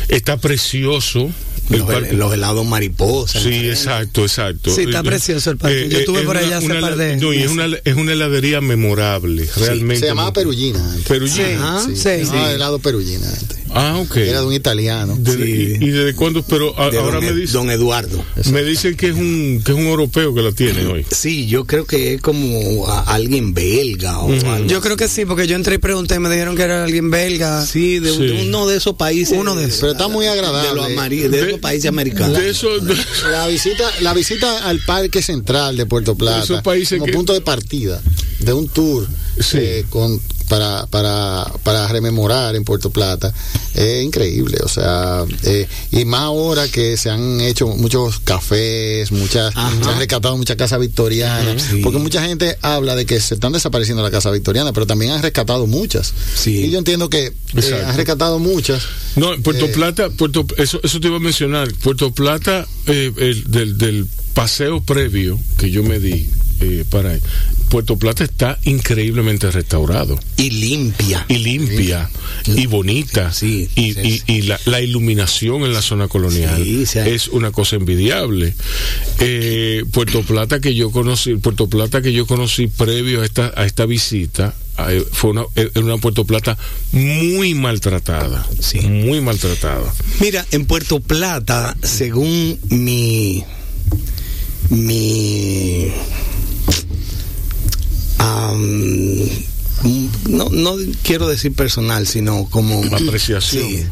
[0.09, 1.31] Está precioso.
[1.69, 3.39] El Los, parque- los helados mariposa.
[3.39, 4.75] Sí, exacto, exacto.
[4.75, 5.87] Sí, está precioso el parque.
[5.89, 7.67] Yo eh, estuve es por una- allá hace una par de no, y es una,
[7.85, 10.01] es una heladería memorable, realmente.
[10.01, 10.85] Se llamaba Perullina.
[10.91, 11.07] antes.
[11.07, 11.77] Perullina.
[11.77, 11.85] Ajá.
[11.85, 12.01] Sí, sí.
[12.01, 13.29] se llamaba helado Perullina.
[13.29, 13.57] antes.
[13.73, 14.17] Ah, ok.
[14.17, 15.17] Era de un italiano.
[15.25, 15.77] Sí.
[15.79, 16.43] y, y desde cuándo?
[16.43, 18.23] Pero a- de ahora don, me dicen, don Eduardo.
[18.51, 21.05] me dicen que es un que es un europeo que la tiene hoy.
[21.11, 25.25] Sí, yo creo que es como a- alguien belga o algo Yo creo que sí,
[25.25, 27.65] porque yo entré y pregunté y me dijeron que era alguien belga.
[27.65, 28.25] Sí, de, Sí.
[28.27, 29.37] de uno de esos países.
[29.37, 29.79] Uno de esos.
[29.81, 30.69] Pero está muy agradable.
[30.69, 32.37] De, los de esos países americanos.
[32.37, 32.95] De eso, de-
[33.31, 37.33] La visita, la visita al Parque Central de Puerto Plata Esos países como que- punto
[37.33, 38.01] de partida
[38.39, 39.07] de un tour
[39.39, 39.57] Sí.
[39.59, 40.19] eh, con
[40.49, 43.33] para, para, para rememorar en Puerto Plata
[43.73, 49.55] es increíble, o sea, eh, y más ahora que se han hecho muchos cafés, muchas,
[49.55, 49.71] Ajá.
[49.83, 51.81] se han rescatado muchas casas victorianas, Sí.
[51.83, 55.21] porque mucha gente habla de que se están desapareciendo las casas victorianas, pero también han
[55.23, 56.13] rescatado muchas.
[56.35, 56.65] Sí.
[56.65, 58.83] Y yo entiendo que eh, han rescatado muchas.
[59.15, 61.73] no, en Puerto Eh, Plata, Puerto, eso, eso te iba a mencionar.
[61.75, 66.27] Puerto Plata, eh, el, del, del paseo previo que yo me di
[66.59, 67.17] eh, para
[67.69, 71.25] Puerto Plata está increíblemente restaurado Y limpia.
[71.29, 72.09] y limpia
[72.45, 74.23] y bonita Sí, y, sí, y- sí.
[74.27, 76.61] y la, la iluminación en la zona colonial
[77.05, 78.53] es una cosa envidiable
[79.19, 83.65] Eh, Puerto Plata que yo conocí Puerto Plata que yo conocí previo a esta a
[83.65, 84.53] esta visita
[84.89, 86.57] eh, fue una, eh, una Puerto Plata
[86.91, 88.81] muy maltratada Sí.
[88.81, 93.43] muy maltratada Mira, en Puerto Plata, según mi.
[94.69, 95.91] mi.
[100.29, 102.83] No, no quiero decir personal, sino como.
[102.95, 103.67] Apreciación.
[103.69, 103.85] Sí.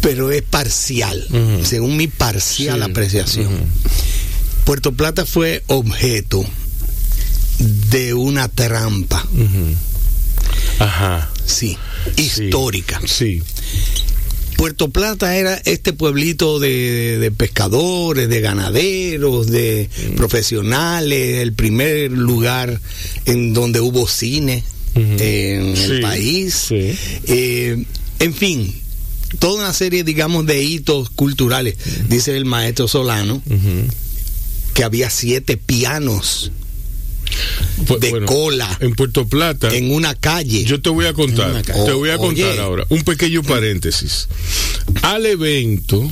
[0.00, 1.26] pero es parcial,
[1.64, 2.90] según mi parcial Sí.
[2.90, 3.50] apreciación.
[4.64, 6.44] Puerto Plata fue objeto
[7.58, 9.26] de una trampa,
[10.78, 11.76] ajá sí,
[12.16, 12.22] Sí.
[12.44, 13.00] histórica.
[13.06, 13.42] sí
[14.56, 20.14] Puerto Plata era este pueblito de, de pescadores, de ganaderos, de Mm.
[20.16, 22.80] profesionales, el primer lugar
[23.26, 26.54] en donde hubo cine en el país.
[26.68, 26.96] sí.
[27.26, 27.84] Eh,
[28.18, 28.74] en fin,
[29.38, 31.76] toda una serie, digamos, de hitos culturales.
[32.08, 33.42] Dice el maestro Solano
[34.72, 36.50] que había siete pianos
[37.98, 40.64] de bueno, cola en Puerto Plata en una calle.
[40.64, 42.60] Yo te voy a contar, te voy a contar oye.
[42.60, 44.28] ahora, un pequeño paréntesis.
[45.02, 46.10] Al evento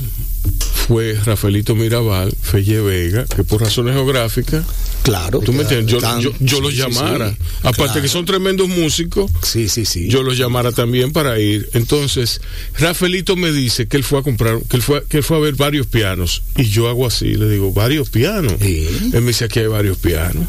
[0.87, 4.63] fue Rafaelito Mirabal, Felle Vega, que por razones geográficas
[5.05, 5.39] Claro.
[5.39, 5.91] ¿Tú me entiendes?
[5.91, 7.29] Yo, Tan- yo, yo sí, los llamara.
[7.29, 7.37] sí.
[7.59, 8.01] Aparte Claro.
[8.01, 10.07] que son tremendos músicos, Sí, sí, sí.
[10.09, 11.69] yo los llamara también para ir.
[11.73, 12.41] Entonces,
[12.79, 15.39] Rafaelito me dice que él fue a comprar, que él fue, que él fue a
[15.39, 16.41] ver varios pianos.
[16.57, 18.53] Y yo hago así, le digo, ¿varios pianos?
[18.59, 20.43] Él me dice, aquí hay varios pianos.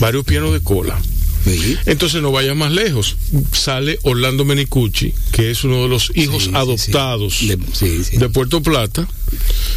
[0.00, 0.98] Varios pianos de cola.
[1.56, 1.76] Sí.
[1.86, 3.16] Entonces no vayas más lejos.
[3.52, 7.48] Sale Orlando Menicucci, que es uno de los hijos Sí, adoptados sí.
[8.16, 9.08] De- Puerto Plata.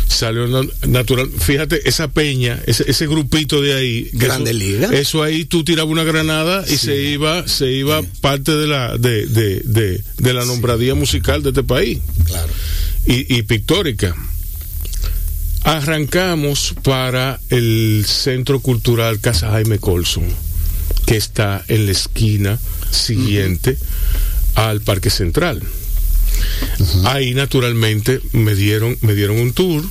[0.07, 1.29] Sale Orlando- natural.
[1.37, 4.09] Fíjate, esa peña, ese, ese grupito de ahí.
[4.13, 4.89] Grande eso, Liga.
[4.93, 9.25] Eso ahí tú tirabas una granada y se iba, se iba parte de la, de,
[9.27, 12.51] de, de, de la nombradía musical de este país Claro.
[13.07, 14.15] y, y pictórica.
[15.63, 20.23] Arrancamos para el Centro Cultural Casa Jaime Colson,
[21.11, 22.57] que está en la esquina
[22.89, 23.77] siguiente
[24.55, 25.61] al Parque Central.
[27.03, 29.83] Ahí naturalmente me dieron, me dieron un tour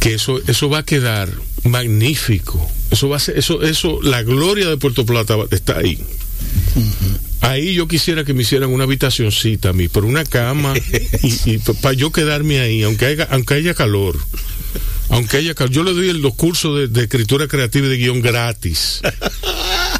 [0.00, 1.28] que eso, eso va a quedar
[1.64, 2.70] magnífico.
[2.90, 5.98] Eso va a ser, eso, eso, la gloria de Puerto Plata está ahí.
[7.42, 10.72] Ahí yo quisiera que me hicieran una habitacioncita a mí, por una cama
[11.22, 14.18] y, para yo quedarme ahí, aunque haya, aunque haya calor.
[15.10, 15.70] Aunque haya calor.
[15.72, 19.02] Yo le doy el- los cursos de, de escritura creativa y de guion gratis.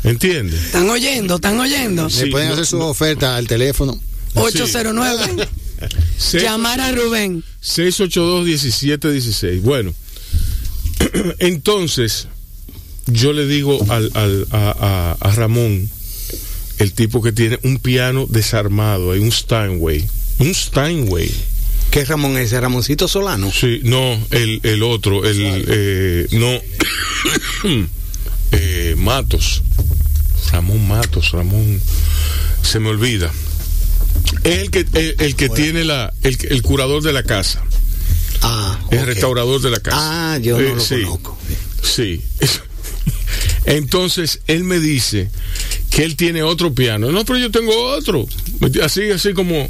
[0.04, 0.64] ¿Entiendes?
[0.64, 1.36] ¿Están oyendo?
[1.36, 2.04] ¿Están oyendo?
[2.04, 3.98] Le Sí, pueden no, hacer su oferta al teléfono.
[4.34, 5.46] 809.
[6.16, 7.44] Seis- Llamar a Rubén.
[7.64, 9.60] 682-1716.
[9.62, 9.92] Bueno,
[11.38, 12.28] entonces
[13.06, 15.88] yo le digo al, al- a, a- a Ramón,
[16.78, 20.04] el tipo que tiene un piano desarmado, hay un Steinway.
[20.38, 21.30] Un Steinway.
[21.90, 22.52] ¿Qué Ramón es?
[22.52, 23.52] ¿Ramoncito Solano?
[23.52, 25.36] Sí, no, el, el otro, el.
[25.68, 26.60] eh, no.
[28.52, 29.62] eh, Matos.
[30.50, 31.80] Ramón Matos, Ramón.
[32.62, 33.30] Se me olvida.
[34.44, 36.12] Es el que, el, el que tiene la.
[36.22, 37.62] El, el curador de la casa.
[38.42, 39.96] Ah, El restaurador de la casa.
[40.34, 41.38] Ah, yo no Eh, lo sí, conozco.
[41.82, 42.20] Sí.
[43.64, 45.30] Entonces él me dice
[45.90, 47.12] que él tiene otro piano.
[47.12, 48.26] No, pero yo tengo otro.
[48.82, 49.68] Así, así como.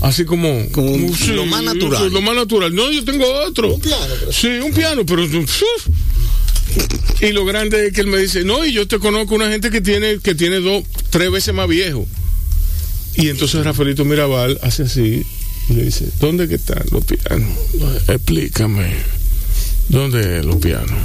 [0.00, 0.68] Así como.
[0.70, 0.96] Como
[1.34, 2.10] lo más natural.
[2.12, 2.74] Lo más natural.
[2.74, 3.74] No, yo tengo otro.
[3.74, 5.24] Un piano, pero- Sí, un piano, pero.
[5.24, 5.62] uf.
[7.20, 9.70] Y lo grande es que él me dice, no, y yo te conozco una gente
[9.70, 12.06] que tiene, que tiene dos, tres veces más viejo.
[13.16, 15.24] Y entonces Rafaelito Mirabal hace así
[15.68, 17.50] y le dice, ¿dónde que están los pianos?
[18.06, 18.94] Explícame.
[19.88, 20.98] ¿Dónde los pianos?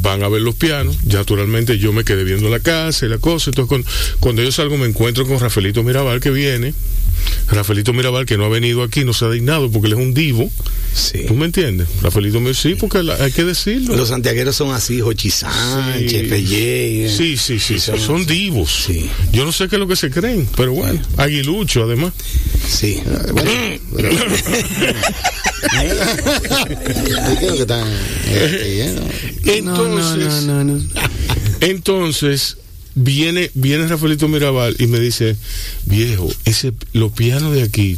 [0.00, 3.50] Van a ver los pianos, naturalmente yo me quedé viendo la casa y la cosa,
[3.50, 3.88] entonces cuando,
[4.20, 6.72] cuando yo salgo me encuentro con Rafaelito Mirabal que viene,
[7.50, 10.12] Rafaelito Mirabal que no ha venido aquí, no se ha dignado porque él es un
[10.14, 10.50] divo,
[10.94, 11.20] Sí.
[11.26, 11.86] ¿tú me entiendes?
[12.02, 13.96] Rafaelito me sí, porque la- hay que decirlo.
[13.96, 16.30] Los santiagueros son así, Jochi Sánchez.
[17.16, 18.84] Sí, sí, sí, son, son divos.
[18.86, 19.08] Sí.
[19.32, 22.12] Yo no sé qué es lo que se creen, pero bueno, aguilucho además.
[22.68, 23.00] Sí.
[25.70, 27.86] ¿Y qué es lo que están
[28.26, 28.96] eh,
[29.44, 29.58] eh?
[29.58, 30.46] Entonces,
[31.60, 32.56] entonces
[33.02, 35.36] viene viene Rafaelito Mirabal y me dice,
[35.86, 37.96] viejo, ese los pianos de aquí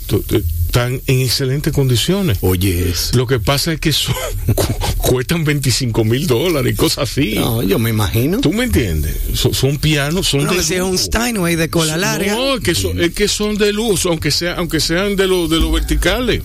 [0.66, 2.38] están en excelentes condiciones.
[2.42, 4.14] Oye, es- Lo que pasa es que son,
[4.54, 7.34] cu- cuestan 25 mil dólares y cosas así.
[7.34, 8.38] No, yo me imagino.
[8.40, 9.16] ¿Tú me entiendes?
[9.34, 10.96] Son, son pianos, son No, de un.
[10.98, 12.34] Steinway de cola larga.
[12.34, 15.48] No, es que son, es que son de luz, aunque sea, aunque sean de los
[15.50, 16.42] de los verticales.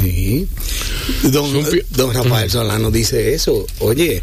[0.00, 0.46] Sí.
[1.24, 1.52] Don,
[1.90, 3.66] don Rafael Solano dice eso.
[3.80, 4.22] Oye,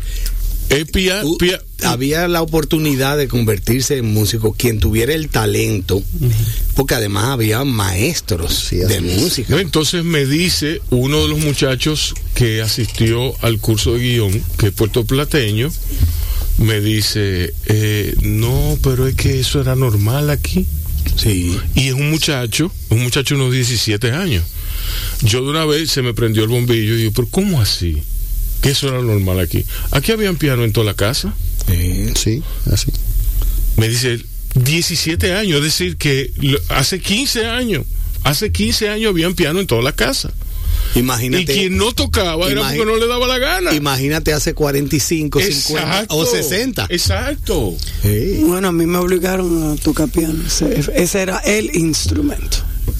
[1.37, 6.01] Pia- había la oportunidad de convertirse en músico quien tuviera el talento,
[6.75, 9.47] porque además había maestros Sí, de música.
[9.49, 14.67] No, entonces me dice uno de los muchachos que asistió al curso de guion, que
[14.67, 15.71] es puertoplateño,
[16.57, 20.65] me dice, eh, no, pero es que eso era normal aquí.
[21.15, 21.57] Sí.
[21.75, 24.43] Y es un muchacho, un muchacho de unos 17 años.
[25.21, 28.01] Yo de una vez se me prendió el bombillo y digo, pero ¿cómo así?
[28.61, 29.65] Que eso era normal aquí.
[29.91, 31.33] Aquí habían piano en toda la casa.
[31.67, 32.09] Sí.
[32.15, 32.91] Sí, así.
[33.77, 34.19] Me dice,
[34.55, 36.31] 17 años, es decir, que
[36.69, 37.85] hace 15 años,
[38.23, 40.31] hace 15 años habían piano en toda la casa.
[40.95, 41.43] Imagínate.
[41.43, 43.73] Y quien no tocaba era porque no le daba la gana.
[43.73, 46.15] Imagínate hace 45, 50 Exacto.
[46.15, 46.87] o 60.
[46.89, 47.75] Exacto.
[48.01, 48.41] Sí.
[48.45, 50.43] Bueno, a mí me obligaron a tocar piano.
[50.45, 52.57] Ese, ese era el instrumento.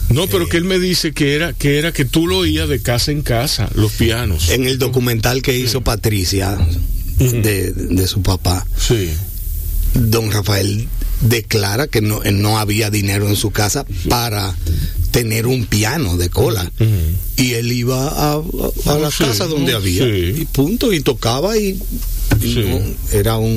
[0.10, 2.82] No, pero que él me dice que era que era que tú lo oías de
[2.82, 4.50] casa en casa, los pianos.
[4.50, 6.58] En el documental que hizo Patricia
[7.20, 9.10] de, de su papá, Sí.
[9.94, 10.88] don Rafael
[11.22, 14.56] declara que no, no había dinero en su casa para
[15.12, 16.72] tener un piano de cola.
[17.36, 20.36] Y él iba a, a- a la Sí, casa donde había sí.
[20.42, 21.80] y punto, y tocaba y,
[22.42, 22.66] y Sí.
[22.68, 22.80] no,
[23.18, 23.56] era un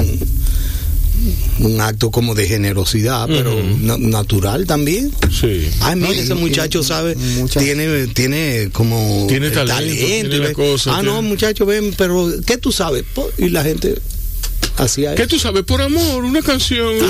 [1.60, 5.10] un acto como de generosidad, pero na- natural también.
[5.30, 5.68] Sí.
[5.80, 7.16] Ay, mira, No, ese muchacho sabe,
[7.58, 12.72] tiene, tiene como Tiene talento, tiene cosa, ah, tiene- no, muchacho, ven, pero ¿qué tú
[12.72, 13.04] sabes?
[13.38, 13.96] Y la gente
[14.76, 15.30] hacía ¿Qué eso.
[15.30, 15.62] tú sabes?
[15.64, 16.94] Por amor, una canción.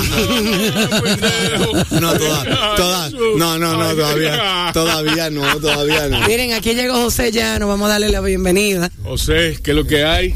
[1.91, 6.27] No, toda- toda- no, no, no, todavía, todavía no, todavía no.
[6.27, 8.91] Miren, aquí llegó José Llano, vamos a darle la bienvenida.
[9.03, 10.33] José, ¿qué es lo que hay?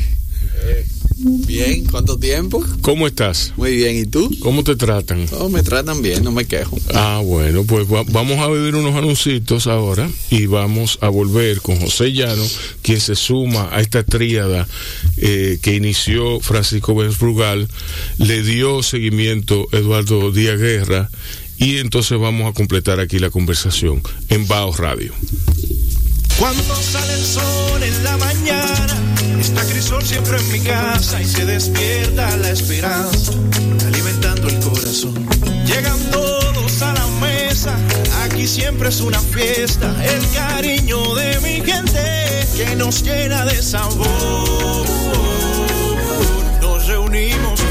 [1.27, 2.63] Bien, ¿cuánto tiempo?
[2.81, 3.51] ¿Cómo estás?
[3.57, 4.29] Muy bien, ¿y tú?
[4.41, 5.25] ¿Cómo te tratan?
[5.31, 6.77] Oh, me tratan bien, no me quejo.
[6.93, 11.79] Ah, bueno, pues va- vamos a vivir unos anuncios ahora y vamos a volver con
[11.79, 12.43] José Llano,
[12.83, 14.67] quien se suma a esta tríada
[15.17, 17.67] eh, que inició Francisco Benz Brugal,
[18.19, 21.09] le dio seguimiento Eduardo Díaz Guerra
[21.57, 25.11] y entonces vamos a completar aquí la conversación en Baos Radio.
[26.37, 29.14] Cuando sale el sol en la mañana,
[29.55, 33.31] está Crisol siempre en mi casa y se despierta la esperanza,
[33.87, 35.13] alimentando el corazón.
[35.65, 37.73] Llegan todos a la mesa,
[38.23, 44.85] aquí siempre es una fiesta, el cariño de mi gente que nos llena de sabor.
[46.61, 47.64] Nos reunimos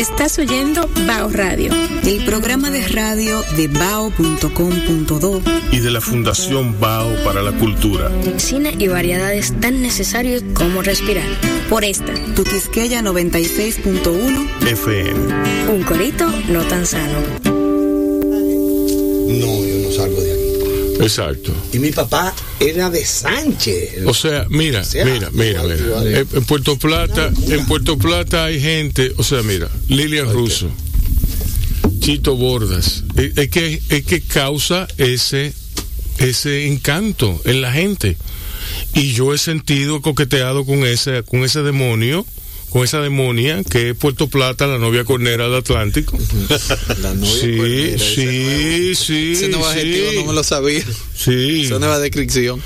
[0.00, 1.74] Estás oyendo Bao Radio.
[2.06, 5.42] El programa de radio de bao.com.do
[5.72, 8.10] Y de la Fundación Bao para la Cultura.
[8.38, 11.28] Cine y variedades tan necesarios como respirar.
[11.68, 15.70] Por esta, Tu Quisqueya 96.1 FM.
[15.70, 17.18] Un corito no tan sano.
[19.28, 19.69] No,
[21.00, 21.52] Exacto.
[21.72, 24.06] Y mi papá era de Sánchez.
[24.06, 25.86] O sea, mira, sea, mira, mira, igual, mira.
[25.86, 26.28] igual.
[26.32, 30.70] En, Puerto Plata, en Puerto Plata hay gente, o sea, mira, Lilian Russo,
[32.00, 35.52] Chito Bordas, es, es que es que causa ese
[36.18, 38.16] ese encanto en la gente.
[38.94, 42.26] Y yo he sentido coqueteado con ese con ese demonio,
[42.70, 46.18] con esa demonia que es Puerto Plata, la novia cornera del Atlántico.
[47.02, 50.16] La novia Sí, cuernera, ese sí, nuevo- sí, Ese nuevo adjetivo sí.
[50.16, 50.84] no me lo sabía.
[51.16, 51.62] Sí.
[51.66, 52.62] Esa nueva descripción.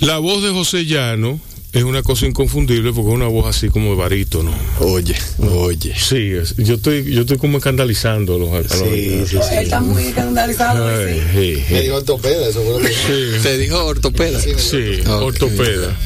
[0.00, 1.40] La voz de José Llano
[1.72, 4.52] es una cosa inconfundible porque es una voz así como de barítono.
[4.78, 5.92] Oye, oye.
[5.98, 9.54] Sí, es- yo estoy yo estoy como escandalizando a los, Sí, sí, sí.
[9.60, 10.86] Está muy escandalizado.
[10.88, 11.72] Ay, sí, sí.
[11.74, 14.40] Me dijo ortopeda, eso fue lo que Sí, Te dijo ortopeda.
[14.40, 15.22] sí, Ok.
[15.22, 15.98] ortopeda.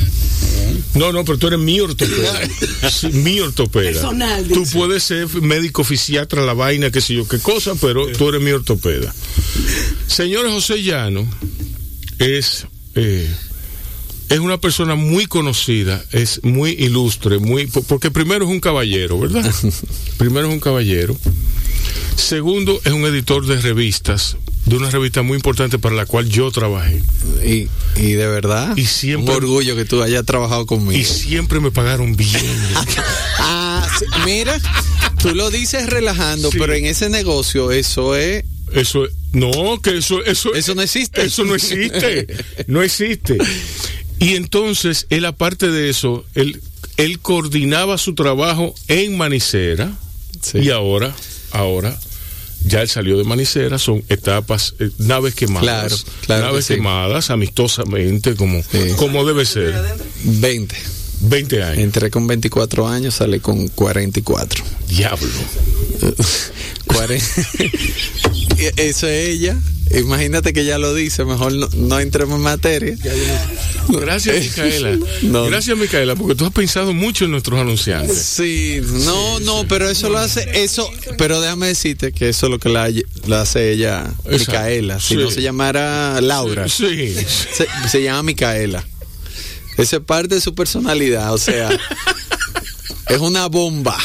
[0.95, 2.41] No, no, pero tú eres mi ortopeda.
[3.13, 3.93] Mi ortopeda.
[3.93, 4.77] Personal, Tú dice.
[4.79, 8.51] puedes ser médico fisiatra, la vaina, qué sé yo, qué cosa, pero tú eres mi
[8.51, 9.15] ortopeda.
[10.07, 11.29] Señor José Llano
[12.19, 13.29] es, eh,
[14.31, 19.21] es una persona muy conocida, es muy ilustre, muy po- porque primero es un caballero,
[19.21, 19.49] ¿verdad?
[20.17, 21.17] primero es un caballero.
[22.17, 24.37] Segundo, es un editor de revistas,
[24.69, 27.03] de una revista muy importante para la cual yo trabajé.
[27.45, 30.93] Y, y de verdad, Y siempre- un orgullo que tú hayas trabajado conmigo.
[30.99, 32.31] Y siempre me pagaron bien.
[33.51, 33.87] Ah,
[34.27, 34.59] mira,
[35.23, 36.59] tú lo dices relajando, Sí.
[36.59, 38.45] pero en ese negocio eso es...
[38.73, 41.23] Eso, no, que eso, eso, Eso no existe.
[41.25, 42.27] Eso no existe.
[42.67, 43.39] No existe.
[44.19, 46.61] Y entonces, él aparte de eso, él,
[46.99, 49.93] él coordinaba su trabajo en Manicera.
[50.43, 50.59] Sí.
[50.59, 51.15] Y ahora,
[51.53, 51.99] ahora,
[52.65, 55.63] ya él salió de Manicera, son etapas, eh, naves quemadas.
[55.65, 55.97] Claro,
[56.27, 56.79] claro Naves que sí.
[56.79, 58.93] quemadas, amistosamente, como, Sí.
[58.97, 59.75] como debe ser.
[60.25, 60.77] 20.
[61.21, 61.79] 20 años.
[61.79, 64.65] Entré con 24 años, salí con 44.
[64.89, 65.29] Diablo.
[66.87, 67.23] Cuaren-
[68.77, 69.57] Eso es ella.
[69.91, 72.97] Imagínate que ya lo dice, mejor no, no entremos en materia.
[73.89, 74.99] Gracias, Micaela.
[75.23, 75.45] No.
[75.47, 78.19] Gracias, Micaela, porque tú has pensado mucho en nuestros anunciantes.
[78.19, 82.59] Sí, no, no, pero eso lo hace, eso, pero déjame decirte que eso es lo
[82.59, 82.91] que la,
[83.27, 84.39] la hace ella, Exacto.
[84.53, 85.01] Micaela.
[85.01, 85.17] Si Sí.
[85.17, 87.15] no se llamara Laura, Sí.
[87.55, 88.85] se, se llama Micaela.
[89.79, 91.69] Esa es parte de su personalidad, o sea,
[93.09, 93.97] es una bomba.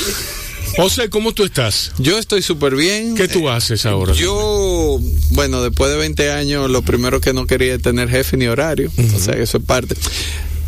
[0.76, 1.91] José, ¿cómo tú estás?
[1.99, 3.13] Yo estoy súper bien.
[3.15, 4.13] ¿Qué tú haces ahora?
[4.13, 4.99] Yo,
[5.32, 8.91] bueno, después de 20 años, lo primero que no quería es tener jefe ni horario.
[9.15, 9.95] O sea, eso es parte.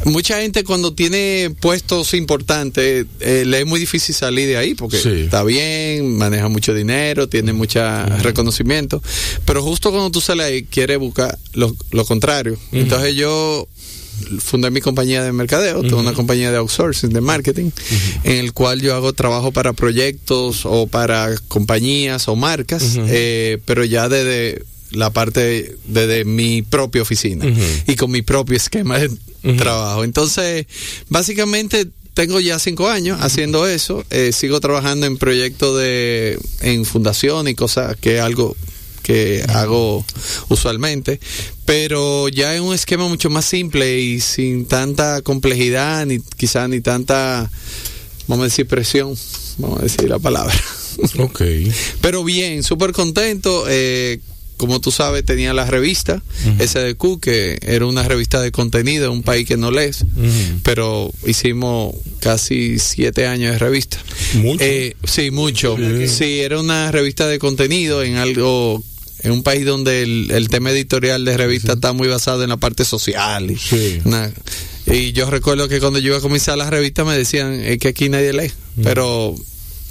[0.04, 5.00] Mucha gente cuando tiene puestos importantes, eh, le es muy difícil salir de ahí porque
[5.00, 5.10] Sí.
[5.22, 7.80] está bien, maneja mucho dinero, tiene mucho
[8.22, 9.02] reconocimiento,
[9.46, 12.56] pero justo cuando tú sales ahí, quiere buscar lo, lo contrario.
[12.72, 13.68] Entonces yo
[14.40, 17.72] fundé mi compañía de mercadeo, tengo una compañía de outsourcing, de marketing,
[18.24, 23.84] en el cual yo hago trabajo para proyectos o para compañías o marcas, eh, pero
[23.84, 27.46] ya desde la parte desde mi propia oficina
[27.88, 29.10] y con mi propio esquema de
[29.58, 30.04] trabajo.
[30.04, 30.66] Entonces,
[31.10, 37.48] básicamente tengo ya cinco años haciendo eso, eh, sigo trabajando en proyectos de, en fundación
[37.50, 38.56] y cosas que algo
[39.06, 40.04] que hago
[40.50, 41.20] usualmente,
[41.64, 46.82] pero ya en un esquema mucho más simple y sin tanta complejidad, ni quizás ni
[46.82, 47.52] tanta,
[48.28, 49.16] vamos a decir, presión,
[49.60, 50.54] vamos a decir la palabra.
[51.20, 51.42] Ok.
[52.00, 53.66] Pero bien, súper contento.
[53.68, 54.22] Eh,
[54.56, 56.24] como tú sabes, tenía la revista
[56.58, 60.60] SDQ, que era una revista de contenido, un país que no lees, Ujú.
[60.64, 63.98] pero hicimos casi siete años de revista.
[64.36, 64.64] Mucho.
[64.64, 65.76] Eh, sí, mucho.
[66.08, 66.40] Sí.
[66.40, 68.82] era una revista de contenido en algo,
[69.26, 72.58] en un país donde el, el tema editorial de revista está muy basado en la
[72.58, 73.52] parte social.
[73.52, 74.00] Y, Sí.
[74.06, 74.32] na-
[74.86, 78.08] y yo recuerdo que cuando yo iba a comenzar la revista me decían, que aquí
[78.08, 78.52] nadie lee,
[78.84, 79.36] pero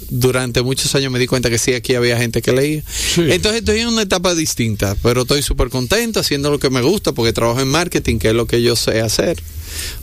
[0.09, 2.83] durante muchos años me di cuenta que sí, aquí había gente que leía.
[2.87, 3.21] Sí.
[3.29, 7.11] Entonces estoy en una etapa distinta, pero estoy súper contento haciendo lo que me gusta
[7.11, 9.37] porque trabajo en marketing, que es lo que yo sé hacer.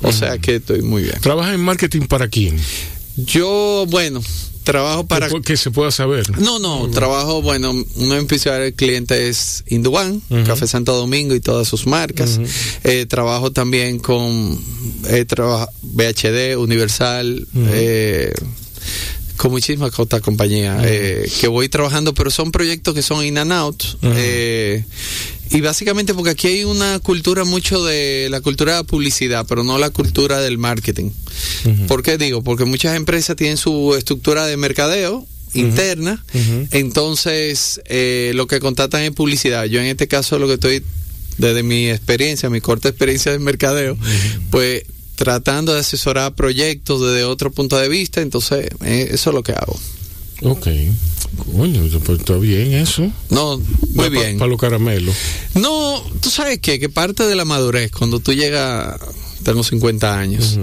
[0.03, 1.19] O sea que estoy muy bien.
[1.23, 2.59] ¿Trabajas en marketing para quién?
[3.17, 4.23] Yo, bueno,
[4.65, 5.29] trabajo para...
[5.45, 6.39] Que, se pueda saber.
[6.41, 10.23] No, no, trabajo, bueno, uno de principales clientes es Induan.
[10.47, 12.41] Café Santo Domingo y todas sus marcas.
[12.85, 14.59] Eh, trabajo también con
[15.09, 18.33] eh, traba- BHD, Universal, eh,
[19.37, 23.53] con muchísimas otras compañías eh, que voy trabajando, pero son proyectos que son in and
[23.53, 23.83] out.
[24.03, 24.85] eh,
[25.53, 29.63] y básicamente porque aquí hay una cultura mucho de la cultura de la publicidad, pero
[29.63, 31.11] no la cultura del marketing.
[31.89, 32.43] ¿Por qué digo?
[32.43, 36.25] Porque muchas empresas tienen su estructura de mercadeo interna,
[36.71, 39.67] entonces eh, lo que contratan es publicidad.
[39.67, 40.83] Yo en este caso lo que estoy,
[41.37, 43.99] desde mi experiencia, mi corta experiencia de mercadeo,
[44.51, 44.85] pues
[45.17, 49.53] tratando de asesorar proyectos desde otro punto de vista, entonces eh, eso es lo que
[49.53, 49.79] hago.
[50.45, 50.69] Ok.
[51.57, 53.11] Coño, pues está bien eso.
[53.31, 53.61] No,
[53.95, 54.39] muy bien.
[54.39, 55.15] Para los caramelos.
[55.55, 56.79] No, tú sabes qué?
[56.79, 58.99] que parte de la madurez, cuando tú llegas,
[59.45, 60.59] tengo 50 años,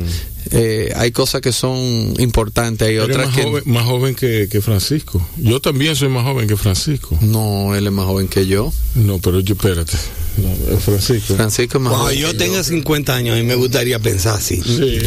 [0.51, 1.77] eh, hay cosas que son
[2.19, 3.43] importantes, hay otras más que...
[3.43, 5.25] joven, más joven que, que Francisco.
[5.37, 7.17] Yo también soy más joven que Francisco.
[7.21, 8.71] No, él es más joven que yo.
[8.95, 9.97] No, pero yo, espérate.
[10.37, 11.35] No, Francisco.
[11.35, 14.61] Francisco es más Cuando joven yo tenga 50 años, y me gustaría pensar así.
[14.61, 14.99] Sí.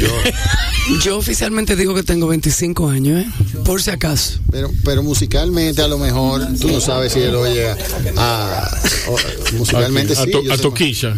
[1.02, 3.30] Yo oficialmente digo que tengo 25 años, ¿eh?
[3.64, 4.38] Por si acaso.
[4.50, 7.76] Pero, pero musicalmente a lo mejor tú no sabes si él oye a,
[8.16, 10.30] a- o- musicalmente a, sí.
[10.30, 11.16] to- yo a Toquilla.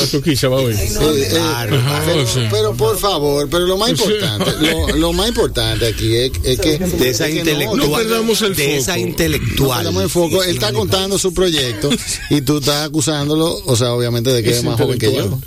[0.00, 0.76] A Toquilla va a oír.
[0.76, 0.88] Eh,
[1.30, 3.96] eh, pero por favor, pero lo más Sí.
[4.02, 7.78] importante, lo, lo más importante aquí es, es que De esa es que no- intelectual.
[7.90, 8.76] no perdamos el de foco.
[8.76, 9.78] esa no intelectual.
[9.78, 10.42] perdamos el foco.
[10.44, 11.90] Él está contando su proyecto
[12.30, 15.38] y tú estás acusándolo, o sea, obviamente de que es, Es más joven que yo.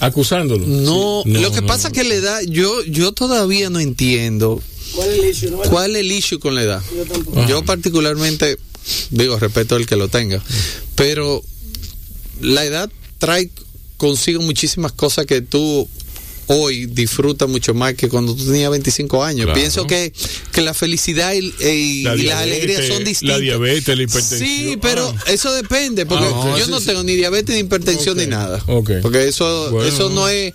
[0.00, 0.66] Acusándolo.
[0.66, 1.30] No, Sí.
[1.30, 1.94] No, lo que no, pasa no.
[1.94, 4.60] que la edad, yo, yo todavía no entiendo
[5.70, 6.82] cuál es el issue con la edad.
[7.48, 8.58] Yo particularmente,
[9.10, 10.42] digo, respeto el que lo tenga,
[10.96, 11.42] pero
[12.40, 13.50] la edad trae
[13.96, 15.88] consigo muchísimas cosas que tú
[16.46, 19.46] hoy disfrutas mucho más que cuando tú tenías 25 años.
[19.46, 19.58] Claro.
[19.60, 20.12] Pienso que,
[20.52, 23.38] que la felicidad y, y- La y alegrías son distintas.
[23.38, 24.40] La diabetes, la hipertensión.
[24.48, 25.24] Sí, pero Ah.
[25.30, 28.62] eso depende, porque Ah, no, yo no tengo ni diabetes ni hipertensión ni nada.
[28.66, 29.88] Porque eso, Bueno.
[29.88, 30.52] eso no es.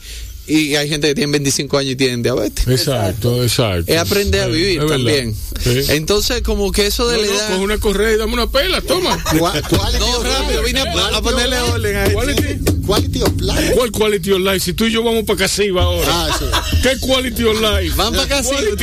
[0.47, 2.65] Y hay gente que tiene 25 años y tienen diabetes.
[2.67, 3.91] Exacto, exacto.
[3.91, 5.35] Es aprender a vivir es también.
[5.61, 5.81] Sí.
[5.89, 7.47] Entonces, como que eso de No, la no, edad.
[7.49, 9.21] coge una correa y dame una pela, toma.
[9.37, 9.61] Cuál-
[9.99, 12.19] No, rápido, vine a, a ponerle orden a esto.
[12.19, 13.73] Quality, Quality of life.
[13.75, 14.59] ¿Cuál quality of life?
[14.61, 16.07] Si tú y yo vamos para Casiva ahora.
[16.09, 16.45] Ah, sí.
[16.81, 17.93] ¿Qué quality of life?
[17.97, 18.61] Van pa' Casiva,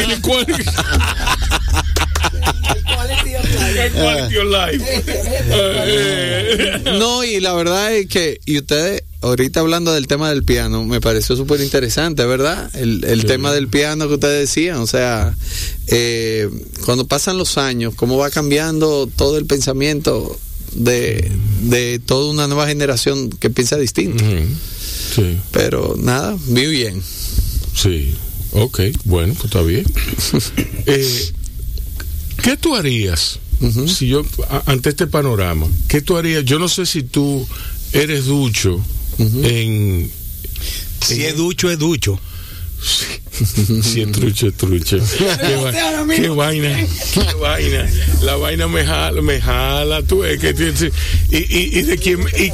[6.99, 7.25] ¿no?
[7.25, 11.37] y la verdad es que, y ustedes, ahorita hablando del tema del piano, me pareció
[11.37, 12.71] súper interesante, ¿verdad?
[12.75, 15.35] El, el tema del piano que ustedes decían, o sea,
[15.89, 16.49] eh,
[16.85, 20.39] cuando pasan los años, cómo va cambiando todo el pensamiento
[20.73, 21.31] de,
[21.63, 24.25] de toda una nueva generación que piensa distinto.
[25.15, 27.03] Sí, Pero nada, muy bien.
[27.75, 28.15] sí.
[28.57, 29.85] Ok, bueno, pues está bien.
[30.87, 31.33] Eh,
[32.43, 33.39] ¿Qué tú harías
[33.87, 36.45] si yo, a- ante este panorama, qué tú harías?
[36.45, 37.47] Yo no sé si tú
[37.93, 38.79] eres ducho
[39.19, 40.11] en...
[41.07, 42.19] Si es ducho, es ducho.
[43.83, 44.99] Si es trucho, es trucho.
[45.19, 45.73] Qué, va-
[46.07, 47.91] qué vaina, qué vaina.
[48.23, 50.51] La vaina me jala, me jala, tú ves que
[51.31, 52.53] y, y, y de quien y,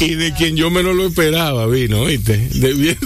[0.04, 2.38] y de quien yo menos lo esperaba vino, ¿viste?
[2.38, 2.72] De,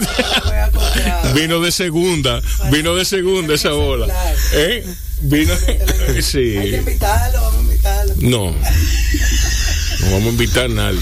[1.34, 2.40] vino de segunda,
[2.70, 4.06] vino de segunda esa bola.
[4.54, 4.84] ¿Eh?
[5.23, 5.55] Vino
[6.23, 6.55] sí.
[6.77, 8.14] invitarlo, vamos a invitarlo.
[8.18, 8.51] No.
[8.51, 11.01] No vamos a invitar a nadie.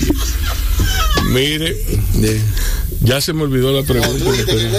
[1.30, 1.76] Mire,
[3.02, 4.24] ya se me olvidó la pregunta.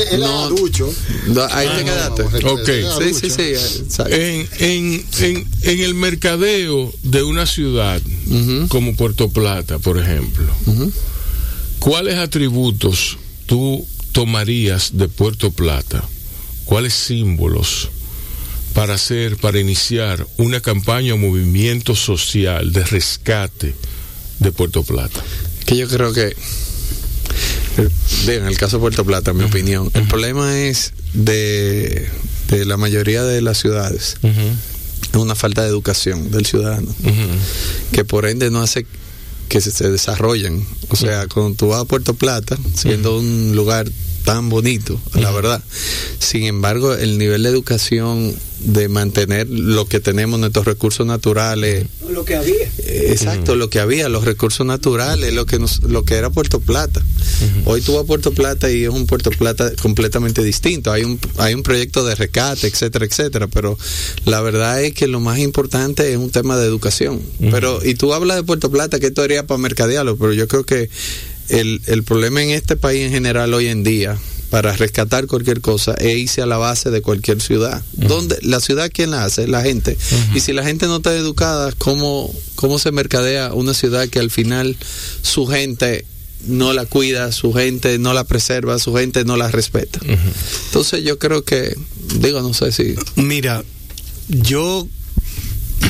[0.09, 0.49] Que No.
[0.49, 0.93] ducho.
[1.27, 2.23] No, ahí te quedaste.
[2.45, 2.69] Ok.
[3.03, 3.41] Sí, sí, sí.
[3.41, 4.13] exacto.
[4.13, 8.01] En, en, en, en el mercadeo de una ciudad
[8.69, 10.45] como Puerto Plata, por ejemplo,
[11.79, 16.03] ¿cuáles atributos tú tomarías de Puerto Plata?
[16.65, 17.89] ¿Cuáles símbolos
[18.73, 23.75] para hacer, para iniciar una campaña o movimiento social de rescate
[24.39, 25.21] de Puerto Plata?
[25.65, 26.35] Que yo creo que,
[28.27, 32.09] en el caso de Puerto Plata, en mi opinión, el problema es de,
[32.49, 34.17] de la mayoría de las ciudades.
[34.23, 36.93] Es una falta de educación del ciudadano,
[37.91, 38.85] que por ende no hace
[39.49, 40.65] que se, se desarrollen.
[40.87, 43.85] O sea, cuando tú vas a Puerto Plata, siendo un lugar
[44.23, 45.63] tan bonito, la verdad.
[46.19, 51.87] Sin embargo, el nivel de educación de mantener lo que tenemos, nuestros recursos naturales.
[52.09, 52.65] Lo que había.
[52.79, 56.59] Eh, Exacto, lo que había, los recursos naturales, lo que nos, lo que era Puerto
[56.59, 57.01] Plata.
[57.65, 60.91] Hoy tú vas a Puerto Plata y es un Puerto Plata completamente distinto.
[60.91, 63.47] Hay un, hay un proyecto de rescate, etcétera, etcétera.
[63.47, 63.77] Pero
[64.25, 67.19] la verdad es que lo más importante es un tema de educación.
[67.49, 70.63] Pero, y tú hablas de Puerto Plata, que esto haría para mercadearlo, pero yo creo
[70.63, 70.89] que
[71.49, 74.17] el, el problema en este país en general hoy en día
[74.51, 77.81] para rescatar cualquier cosa es irse a la base de cualquier ciudad.
[77.93, 79.47] donde La ciudad, ¿quién la hace?
[79.47, 79.97] La gente.
[80.35, 84.29] Y si la gente no está educada, ¿cómo, ¿cómo se mercadea una ciudad que al
[84.29, 84.75] final
[85.21, 86.05] su gente
[86.47, 90.01] no la cuida, su gente no la preserva, su gente no la respeta?
[90.65, 91.73] Entonces yo creo que,
[92.19, 92.95] digo, no sé si...
[93.15, 93.63] Mira,
[94.27, 94.85] yo,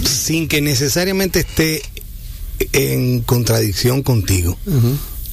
[0.07, 1.81] sin que necesariamente esté
[2.73, 4.55] en contradicción contigo,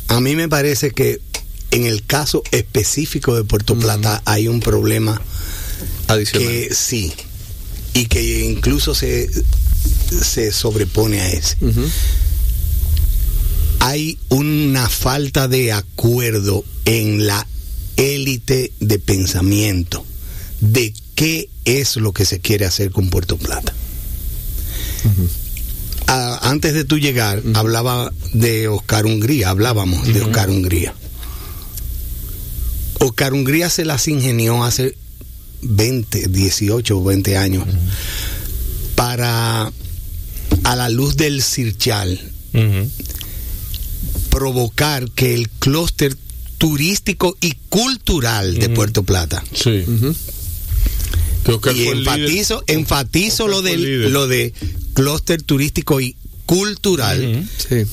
[0.08, 1.20] a mí me parece que
[1.70, 5.20] en el caso específico de Puerto Plata hay un problema
[6.06, 6.48] Adicional.
[6.48, 7.12] que sí
[7.94, 9.30] y que incluso se,
[10.22, 11.56] se sobrepone a ese.
[13.80, 17.46] Hay una falta de acuerdo en la
[17.96, 20.04] élite de pensamiento
[20.60, 23.74] de qué es lo que se quiere hacer con Puerto Plata.
[26.08, 30.94] Antes de tú llegar, hablaba de Oscar Hungría, hablábamos de Oscar Hungría.
[33.00, 34.96] Oscar Hungría se las ingenió hace
[35.60, 37.64] 20, 18 o 20 años
[38.94, 39.70] para,
[40.64, 42.18] a la luz del Circhal,
[44.30, 46.16] provocar que el clúster
[46.56, 49.44] turístico y cultural de Puerto Plata.
[49.52, 49.84] Sí.
[51.74, 54.52] Y enfatizo, enfatizo Oscar lo del lo de
[54.94, 56.16] clúster turístico y
[56.46, 57.84] cultural Sí.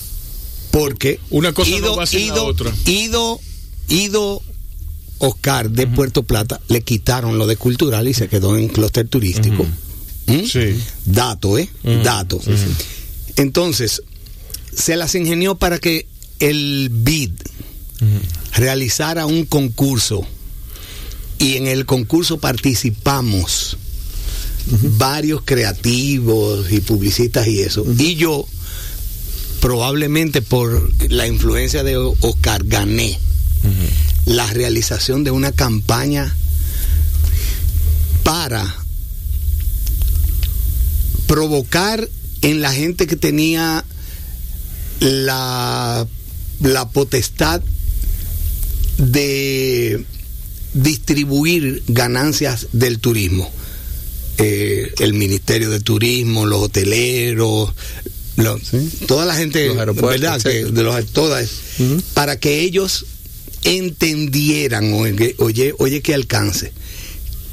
[0.71, 2.73] porque Una cosa no va sin la ido, otra.
[2.85, 3.39] ido,
[3.87, 4.41] ido
[5.19, 9.65] Oscar de Puerto Plata le quitaron lo de cultural y se quedó en clúster turístico.
[10.27, 10.43] ¿Mm?
[10.45, 10.79] Sí.
[11.05, 11.69] Dato, ¿eh?
[12.03, 12.41] Dato.
[13.37, 14.01] Entonces,
[14.75, 16.07] se las ingenió para que
[16.39, 17.31] el BID
[18.55, 20.25] realizara un concurso
[21.39, 23.77] y en el concurso participamos.
[24.97, 27.85] Varios creativos y publicistas y eso.
[27.97, 28.47] Y yo,
[29.59, 33.19] probablemente por la influencia de Oscar, gané
[34.25, 36.35] la realización de una campaña
[38.23, 38.75] para
[41.27, 42.09] provocar
[42.41, 43.85] en la gente que tenía
[44.99, 46.07] la,
[46.61, 47.61] la potestad
[48.97, 50.05] de
[50.75, 53.51] distribuir ganancias del turismo.
[54.37, 57.73] Eh, el Ministerio de Turismo, los hoteleros,
[58.35, 58.59] lo-
[59.07, 59.69] toda la gente,
[60.11, 60.41] ¿verdad?
[60.41, 61.49] Que de los, todas,
[62.13, 63.05] para que ellos
[63.63, 66.73] entendieran, oye, oye, oye que alcance,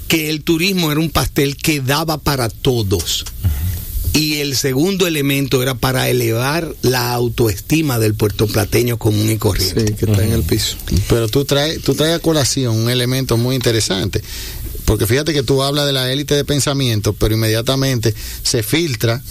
[0.08, 3.24] que el turismo era un pastel que daba para todos.
[4.14, 9.86] Y el segundo elemento era para elevar la autoestima del puertoplateño común y corriente.
[9.86, 10.76] Sí, que está en el piso.
[11.08, 14.22] Pero tú traes, tú traes a colación un elemento muy interesante.
[14.84, 19.22] Porque fíjate que tú hablas de la élite de pensamiento, pero inmediatamente se filtra,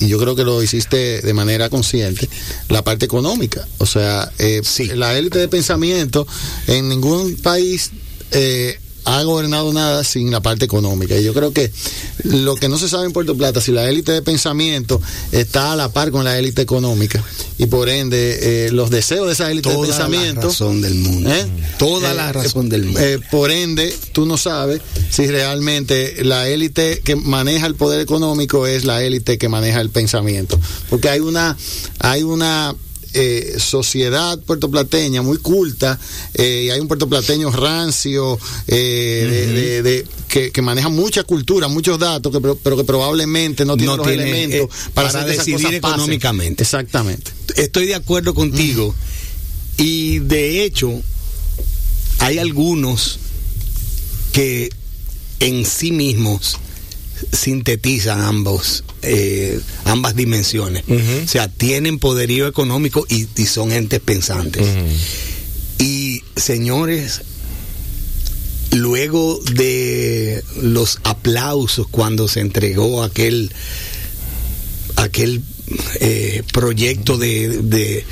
[0.00, 2.28] y yo creo que lo hiciste de manera consciente,
[2.68, 3.66] la parte económica.
[3.78, 4.62] O sea, eh,
[4.94, 6.26] la élite de pensamiento
[6.66, 7.90] en ningún país
[8.30, 8.78] eh,
[9.08, 11.16] ha gobernado nada sin la parte económica.
[11.16, 11.72] Y yo creo que
[12.24, 15.00] lo que no se sabe en Puerto Plata, si la élite de pensamiento
[15.32, 17.22] está a la par con la élite económica,
[17.56, 20.48] y por ende eh, los deseos de esa élite de Toda la pensamiento...
[20.48, 21.32] razón del mundo.
[21.32, 21.46] ¿Eh?
[21.78, 23.00] Toda la razón del mundo.
[23.00, 28.66] Eh, por ende, tú no sabes si realmente la élite que maneja el poder económico
[28.66, 30.60] es la élite que maneja el pensamiento.
[30.90, 31.56] Porque hay una,
[31.98, 32.74] hay una
[33.14, 35.98] eh, sociedad puertoplateña muy culta
[36.34, 41.68] eh, y hay un puertoplateño rancio eh, de- de- de- que, que maneja mucha cultura,
[41.68, 45.56] muchos datos, que, pero que probablemente no tiene No los tiene, elementos para, para decidir
[45.56, 45.74] pasen.
[45.76, 46.62] económicamente.
[46.62, 47.30] Exactamente.
[47.56, 48.94] Estoy de acuerdo contigo.
[49.78, 51.00] Y de hecho,
[52.18, 53.18] hay algunos
[54.32, 54.70] que
[55.40, 56.58] en sí mismos
[57.32, 60.84] sintetizan ambos, eh, ambas dimensiones.
[61.24, 64.66] O sea, tienen poderío económico y, y son entes pensantes.
[65.78, 67.20] Y señores,
[68.72, 73.50] luego de los aplausos cuando se entregó aquel
[74.96, 75.42] aquel
[76.00, 78.04] eh, proyecto de, de,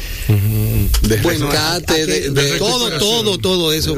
[1.03, 3.95] De bueno, rescate, aquel- de- de todo, todo, todo eso.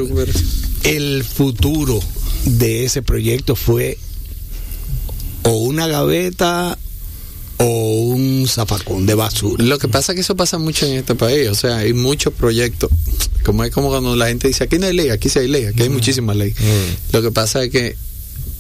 [0.85, 2.01] El futuro
[2.45, 3.99] de ese proyecto fue
[5.49, 6.79] o una gaveta
[7.59, 9.65] o un zafacón de basura.
[9.65, 12.33] Lo que pasa es que eso pasa mucho en este país, o sea, hay muchos
[12.33, 12.91] proyectos,
[13.45, 15.65] como es como cuando la gente dice, aquí no hay ley, aquí sí hay ley,
[15.65, 16.57] aquí hay muchísimas leyes.
[17.13, 17.97] Lo que pasa es que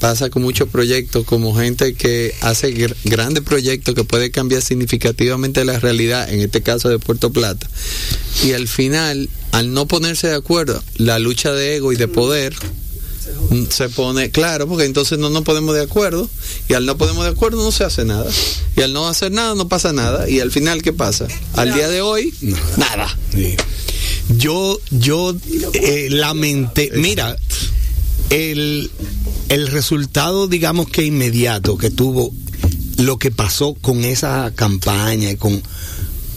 [0.00, 5.64] pasa con muchos proyectos, como gente que hace gr- grandes proyectos que puede cambiar significativamente
[5.64, 7.68] la realidad, en este caso de Puerto Plata,
[8.44, 12.54] y al final, al no ponerse de acuerdo, la lucha de ego y de poder
[12.54, 12.87] mm,
[13.70, 16.28] se pone claro porque entonces no nos ponemos de acuerdo
[16.68, 18.30] y al no ponemos de acuerdo no se hace nada
[18.76, 21.88] y al no hacer nada no pasa nada y al final qué pasa al día
[21.88, 22.34] de hoy
[22.76, 23.16] nada.
[23.32, 23.56] Sí.
[24.36, 25.34] Yo, yo
[25.72, 27.36] eh, lamenté, mira,
[28.30, 28.90] el,
[29.48, 32.32] el resultado, digamos que inmediato que tuvo
[32.98, 35.62] lo que pasó con esa campaña y con,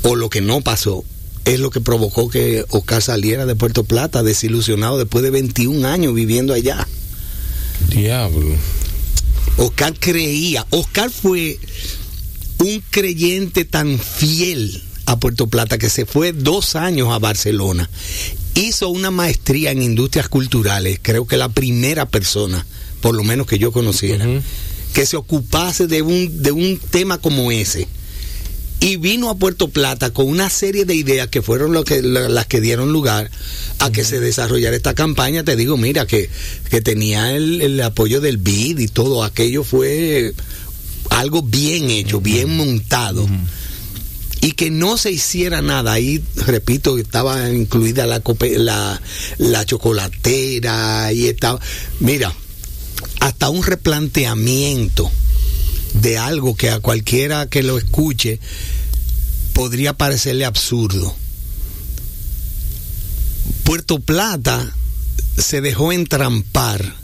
[0.04, 1.04] o lo que no pasó,
[1.46, 6.14] es lo que provocó que Oscar saliera de Puerto Plata desilusionado después de 21 años
[6.14, 6.88] viviendo allá.
[7.90, 8.56] Diablo.
[9.58, 11.60] Oscar creía, Oscar fue
[12.60, 17.90] un creyente tan fiel a Puerto Plata que se fue dos años a Barcelona.
[18.56, 22.66] Hizo una maestría en industrias culturales, creo que la primera persona,
[23.02, 24.26] por lo menos que yo conociera,
[24.94, 27.88] que se ocupase de un, de un tema como ese.
[28.84, 32.28] Y vino a Puerto Plata con una serie de ideas que fueron lo que, la-
[32.30, 33.30] las que dieron lugar
[33.78, 35.44] a que se desarrollara esta campaña.
[35.44, 36.30] Te digo, mira, que,
[36.70, 40.34] que tenía el, el apoyo del BID y todo aquello fue
[41.12, 43.28] algo bien hecho, bien montado.
[44.42, 45.94] Y que no se hiciera nada.
[45.94, 48.24] Ahí, repito, estaba incluida la,
[48.58, 49.00] la,
[49.38, 51.60] la chocolatera y estaba...
[52.00, 52.34] Mira,
[53.20, 55.12] hasta un replanteamiento
[55.94, 58.40] de algo que a cualquiera que lo escuche
[59.54, 61.16] podría parecerle absurdo.
[63.64, 64.74] Puerto Plata
[65.38, 66.96] se dejó entrampar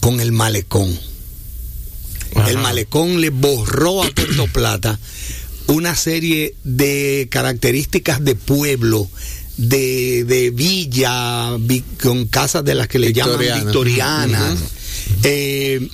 [0.00, 0.98] con el malecón.
[2.34, 2.50] Ajá.
[2.50, 4.98] El malecón le borró a Puerto Plata
[5.66, 9.08] una serie de características de pueblo,
[9.56, 13.64] de, de villa, vi- con casas de las que le llaman Victorianas.
[13.64, 14.58] victorianas.
[15.22, 15.88] Eh,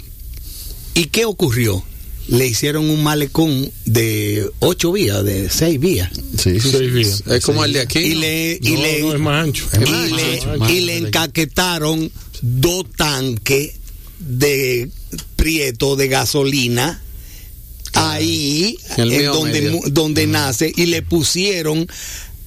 [0.95, 1.85] ¿Y qué ocurrió?
[2.31, 6.11] Le hicieron un malecón de ocho vías, de seis vías.
[6.39, 7.23] sí, sí, Seis vías.
[7.27, 8.20] es como el de aquí Y ¿no?
[8.20, 9.65] le, y No, le, no, es más ancho.
[9.73, 10.86] y Es más le- ancho, más y ancho.
[10.86, 12.12] le encaquetaron
[12.43, 13.73] dos tanques
[14.20, 14.89] de
[15.36, 17.02] prieto de gasolina
[17.94, 19.81] ahí El en donde, medio.
[19.90, 21.86] donde nace y le pusieron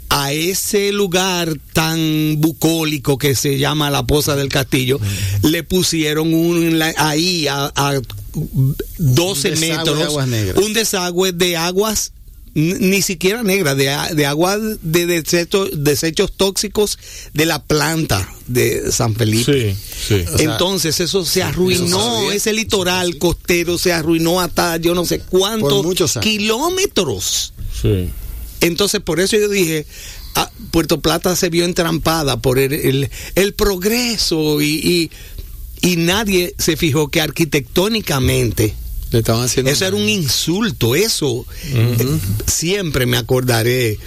[0.09, 4.99] a ese lugar tan bucólico que se llama la Poza del Castillo,
[5.41, 7.99] le pusieron un, la- ahí a, a
[8.33, 10.57] 12 Un desagüe de metros aguas negras.
[10.57, 12.11] un desagüe de aguas
[12.55, 16.99] ni siquiera negras, de, a- de agua de desechos, desechos tóxicos
[17.33, 19.75] de la planta de San Felipe.
[19.75, 19.75] Sí,
[20.07, 20.25] sí.
[20.37, 22.35] Entonces eso se arruinó, sabía.
[22.35, 26.25] ese litoral costero se arruinó hasta yo no sé cuántos Por muchos años.
[26.25, 27.53] kilómetros.
[27.81, 28.09] sí.
[28.61, 29.85] Entonces por eso yo dije,
[30.35, 35.11] ah, Puerto Plata se vio entrampada por el, el- el progreso y, y,
[35.83, 38.73] y nadie se fijó que arquitectónicamente
[39.11, 43.99] le estaban haciendo eso era un insulto, eso eh, siempre me acordaré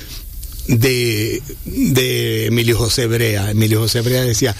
[0.66, 3.52] de, de Emilio José Brea.
[3.52, 4.56] Emilio José Brea decía,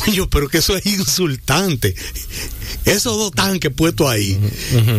[0.04, 1.94] coño, pero que eso es insultante.
[2.84, 4.38] Esos dos tanques puestos ahí,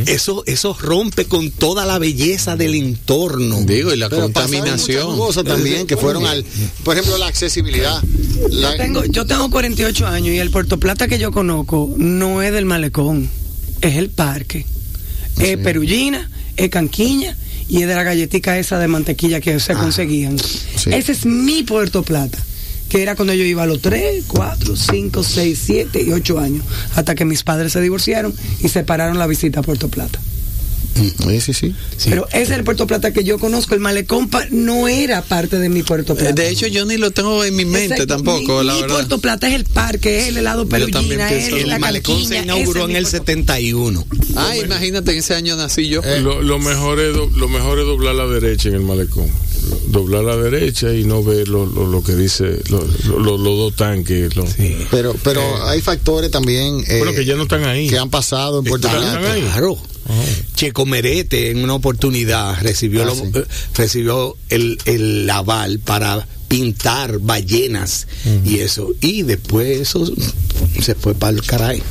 [0.06, 3.62] eso, eso rompe con toda la belleza del entorno.
[3.62, 6.46] digo y la Pero contaminación cosas también que fueron al,
[6.84, 8.02] por ejemplo, la accesibilidad.
[8.52, 12.42] La- Yo tengo, yo tengo 48 años y el Puerto Plata que yo conozco no
[12.44, 13.30] es del malecón,
[13.82, 14.66] es el parque.
[15.40, 17.36] Es Perullina, es Canquiña
[17.68, 20.38] y es de la galletica esa de mantequilla que se conseguían.
[20.38, 20.92] sí.
[20.94, 22.38] Ese es mi Puerto Plata,
[22.92, 26.66] que era cuando yo iba a los 3, 4, 5, 6, 7 y 8 años,
[26.96, 30.20] hasta que mis padres se divorciaron y separaron la visita a Puerto Plata.
[30.94, 31.74] Sí, sí, sí.
[32.10, 33.74] Pero ese es el Puerto Plata que yo conozco.
[33.76, 36.34] El malecón pa- no era parte de mi Puerto Plata.
[36.34, 38.08] de hecho yo ni lo tengo en mi mente Exacto.
[38.08, 41.28] tampoco Mi- la mi verdad Puerto Plata es el parque, es el helado también Perullina,
[41.30, 44.06] pienso es lo la el malecón se canquiña, inauguró en el es mi Puerto- 71.
[44.36, 47.86] ah imagínate en ese año nací yo Lo, lo mejor es do- lo mejor es
[47.86, 49.28] doblar la derecha en el malecón.
[49.88, 53.58] Doblar la derecha y no ver lo, lo, lo que dice lo- lo- lo- los
[53.58, 54.36] dos tanques.
[54.36, 54.46] lo-
[54.90, 57.90] Pero, pero hay factores también eh, Bueno, que ya no están ahí.
[57.90, 58.88] que han pasado en Puerto.
[58.90, 59.78] Claro.
[60.56, 63.24] Checo Merete en una oportunidad recibió, Ah, lo- sí.
[63.34, 63.44] eh,
[63.76, 68.08] recibió el, el aval para pintar ballenas
[68.46, 68.92] y eso.
[69.00, 70.06] Y después eso
[70.82, 71.82] se fue para el caray.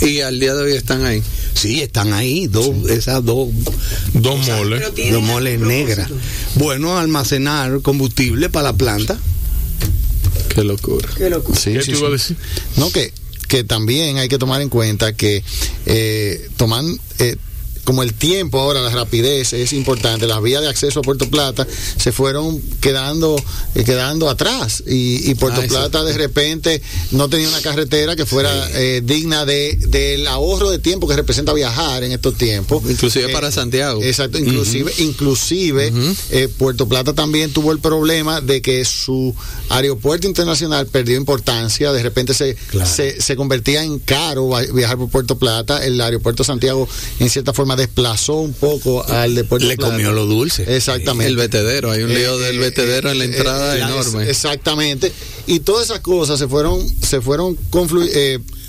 [0.00, 1.20] Y al día de hoy están ahí.
[1.54, 3.48] Sí, están ahí, dos, esas dos,
[4.14, 4.84] Dos moles.
[5.10, 6.08] dos moles negras.
[6.54, 9.18] Bueno, almacenar combustible para la planta.
[10.54, 11.08] Qué locura.
[11.12, 12.34] Sí, ¿Qué sí, te iba a sí.
[12.34, 12.36] decir?
[12.76, 13.12] No, que,
[13.48, 15.42] que también hay que tomar en cuenta que
[15.86, 16.86] eh, toman,
[17.18, 17.34] eh,
[17.84, 21.66] como el tiempo ahora, la rapidez es importante, las vías de acceso a Puerto Plata
[21.96, 23.36] se fueron quedando
[23.74, 26.80] eh, quedando atrás y, y Puerto Ah, Plata de repente
[27.10, 31.52] no tenía una carretera que fuera eh, digna de del ahorro de tiempo que representa
[31.52, 32.82] viajar en estos tiempos.
[32.88, 34.02] Inclusive Eh, para Santiago.
[34.02, 35.92] Exacto, inclusive, inclusive
[36.58, 39.34] Puerto Plata también tuvo el problema de que su
[39.68, 42.88] aeropuerto internacional perdió importancia, de repente se, Claro.
[42.90, 46.88] se, se convertía en caro viajar por Puerto Plata, el aeropuerto Santiago
[47.18, 49.92] en cierta forma desplazó un poco al de Puerto Le Plata.
[49.92, 50.64] comió lo dulce.
[50.76, 51.26] Exactamente.
[51.28, 54.22] El vertedero, hay un lío Eh, del eh, vertedero en la eh, entrada eh, enorme.
[54.24, 55.12] es- exactamente.
[55.46, 57.56] Y todas esas cosas se fueron, se fueron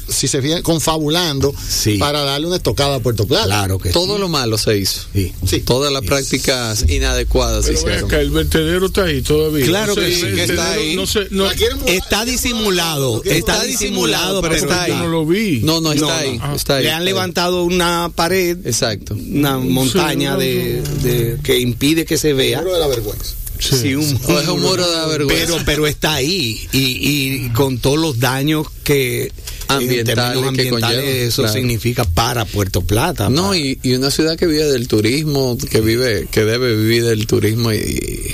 [0.07, 1.97] si se fijan, confabulando Sí.
[1.97, 3.45] para darle una estocada a Puerto Plata.
[3.45, 5.01] Claro que Todo lo malo se hizo.
[5.13, 5.31] sí.
[5.45, 5.59] Sí.
[5.61, 8.05] Todas las prácticas inadecuadas Pero ven hicieron.
[8.09, 9.65] acá, el vertedero está ahí todavía.
[9.65, 10.95] Claro No que sí, que está ahí.
[10.95, 14.91] No sé, no, Está disimulado, está disimulado, pero está ahí.
[14.93, 15.59] no lo vi.
[15.63, 16.37] No, no está No, ahí.
[16.37, 16.55] no.
[16.55, 16.83] Está ahí.
[16.85, 19.13] Le han levantado una pared, Exacto.
[19.15, 22.61] una montaña no, de, de- que impide que se vea.
[22.63, 23.33] De la vergüenza.
[23.69, 23.77] Sí.
[23.77, 25.45] Sí, un, O es un muro de la vergüenza.
[25.45, 29.31] pero pero está ahí y, y con todos los daños que
[29.67, 31.53] Ambientales en términos que ambientales conlleva, eso claro.
[31.57, 35.81] significa para Puerto Plata No, para- y, y una ciudad que vive del turismo, que
[35.81, 38.31] vive, que debe vivir del turismo y, y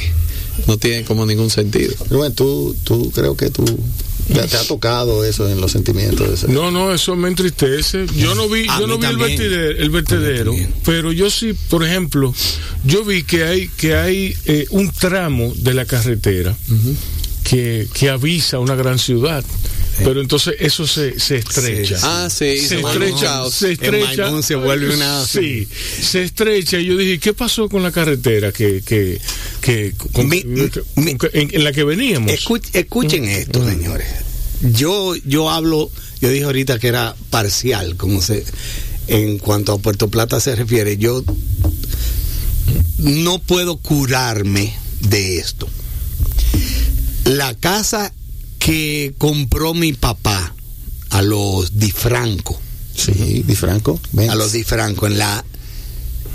[0.68, 1.94] no tiene como ningún sentido.
[2.10, 3.64] Rubén, tú, tú creo que tú
[4.34, 6.54] te, te ha tocado eso en los sentimientos de.
[6.54, 8.06] No, no, eso me entristece.
[8.16, 12.34] Yo no vi, yo no vi el vertedero, el pero yo sí, por ejemplo,
[12.86, 16.56] yo vi que hay que hay eh, un tramo de la carretera
[17.44, 19.44] que, que avisa una gran ciudad,
[20.04, 21.96] pero entonces eso se, se estrecha.
[21.96, 22.08] Sí, sí.
[22.08, 25.68] Ah, sí, se estrecha, se estrecha, se vuelve una- sí,
[26.02, 26.80] se estrecha.
[26.80, 29.20] Y yo dije, ¿qué pasó con la carretera que que
[29.62, 31.18] que con- Mi- en,
[31.56, 32.32] en la que veníamos?
[32.32, 34.08] Escuch- escuchen esto señores.
[34.74, 35.90] Yo yo hablo
[36.22, 38.44] yo dije ahorita que era parcial como se
[39.08, 41.24] en cuanto a Puerto Plata se refiere yo
[42.98, 45.68] no puedo curarme de esto.
[47.24, 48.14] La casa
[48.70, 50.54] que compró mi papá
[51.10, 52.62] a los Di Franco
[52.96, 54.00] Sí, Di Franco.
[54.12, 54.30] ven.
[54.30, 55.44] a los Di Franco en la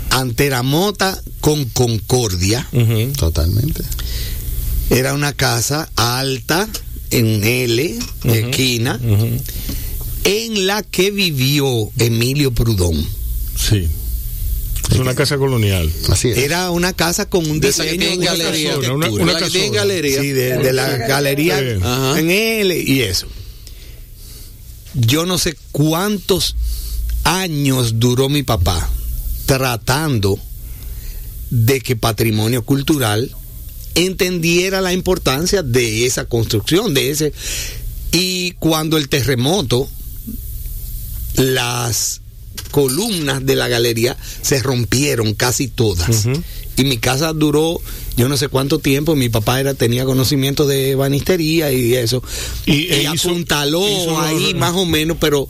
[0.09, 2.67] Anteramota con Concordia.
[3.17, 3.83] Totalmente.
[4.89, 6.67] era una casa alta
[7.11, 8.99] en L de esquina
[10.25, 12.95] en la que vivió Emilio Prudón
[13.57, 13.87] Sí.
[14.91, 15.91] Es una casa colonial.
[16.09, 16.37] Así es.
[16.37, 18.75] era una casa con un diseño una galería.
[18.75, 19.69] casona, una- una casona.
[19.73, 20.21] galería.
[20.21, 21.57] Sí, de, de la galería.
[21.81, 22.19] Ajá.
[22.19, 23.27] en L y eso.
[24.93, 26.55] Yo no sé cuántos
[27.23, 28.89] años duró mi papá
[29.45, 30.39] tratando
[31.49, 33.35] de que patrimonio cultural
[33.95, 37.33] entendiera la importancia de esa construcción, de ese
[38.11, 39.89] y cuando el terremoto
[41.35, 42.21] las
[42.71, 46.27] columnas de la galería se rompieron casi todas.
[46.77, 47.79] Y mi casa duró
[48.17, 49.15] yo no sé cuánto tiempo.
[49.15, 52.21] Mi papá era tenía conocimiento de banistería y eso.
[52.65, 55.47] Y- Y, e hizo- apuntaló hizo- ahí más o menos, pero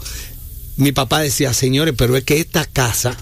[0.77, 3.17] mi papá decía, señores, pero es que esta casa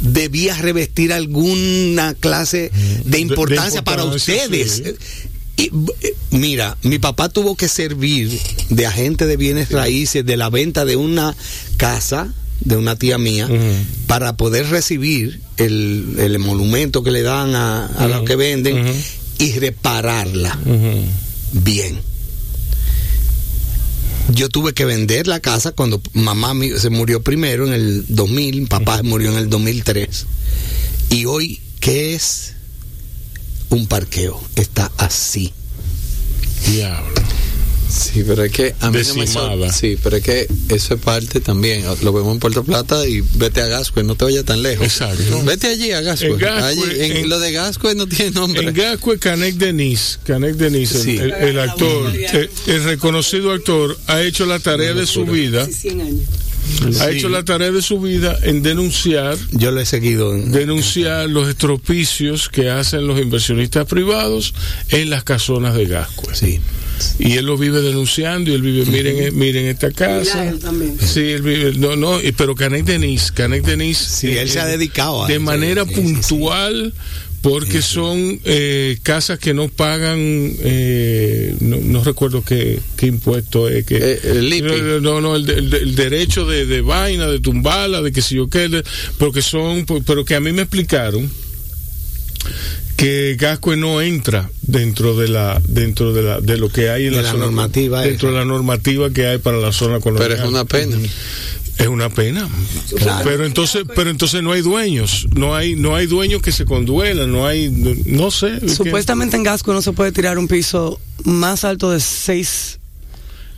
[0.00, 2.70] debía revestir alguna clase
[3.04, 4.82] de de importancia, para ustedes.
[4.84, 5.64] sí.
[5.64, 5.70] Y,
[6.30, 8.38] mira, mi papá tuvo que servir
[8.70, 11.36] de agente de bienes raíces de la venta de una
[11.76, 13.48] casa de una tía mía
[14.06, 18.76] para poder recibir el, el emolumento que le dan a, a que venden
[19.38, 20.58] y repararla
[21.52, 22.00] bien.
[24.32, 29.02] Yo tuve que vender la casa cuando mamá se murió primero en el 2000, papá
[29.02, 30.26] murió en el 2003.
[31.10, 32.52] Y hoy, ¿qué es?
[33.70, 34.40] Un parqueo.
[34.54, 35.52] Está así.
[36.66, 37.20] Diablo.
[37.90, 39.56] Sí, pero es que a mí no me Decimada.
[39.56, 41.84] sor- Sí, pero es que eso es parte también.
[42.02, 44.84] Lo vemos en Puerto Plata y vete a Gascue, no te vayas tan lejos.
[44.86, 45.42] Exacto.
[45.44, 46.28] Vete allí a Gascue.
[46.30, 48.62] En Gascue, Allí, en- en- lo de Gascue no tiene nombre.
[48.68, 51.18] En Gascue, Canek Denis, Canek Denis, el- Sí.
[51.18, 55.66] el, el actor, el, el reconocido actor, ha hecho la tarea de su vida, ha
[55.66, 55.90] Sí.
[57.16, 60.34] hecho la tarea de su vida en denunciar, Yo lo he seguido.
[60.34, 64.54] en- denunciar los estropicios que hacen los inversionistas privados
[64.90, 66.34] en las casonas de Gascue.
[66.34, 66.60] Sí.
[67.18, 70.52] Y él lo vive denunciando y él vive, miren, eh, miren esta casa.
[71.00, 73.98] Sí, él vive, no, no, y- pero Canek Denis, Canek Denis.
[73.98, 75.42] Sí, él se ha dedicado a De eso.
[75.42, 76.00] manera Sí, sí, sí.
[76.00, 76.92] puntual,
[77.42, 83.86] porque son eh, casas que no pagan, eh, no, no recuerdo qué, qué impuesto es,
[83.86, 84.60] que, Eh, el IPI.
[84.62, 88.12] no, no, no, el, de- el de- el derecho de, de vaina, de tumbarla, de
[88.12, 88.84] que si yo qué, de-
[89.18, 91.30] pero que son, pero que a mí me explicaron
[93.00, 97.12] que Gascue no entra dentro de la dentro de la de lo que hay en
[97.12, 98.38] De la, la zona normativa dentro esa.
[98.38, 100.28] de la normativa que hay para la zona colonial.
[100.30, 100.96] Pero es una pena.
[101.78, 102.46] es una pena.
[103.24, 105.26] Pero entonces pero entonces no hay dueños.
[105.34, 108.58] No hay no hay dueños que se conduelan no hay no, no sé.
[108.60, 112.79] Que- Supuestamente en Gasco no se puede tirar un piso más alto de 6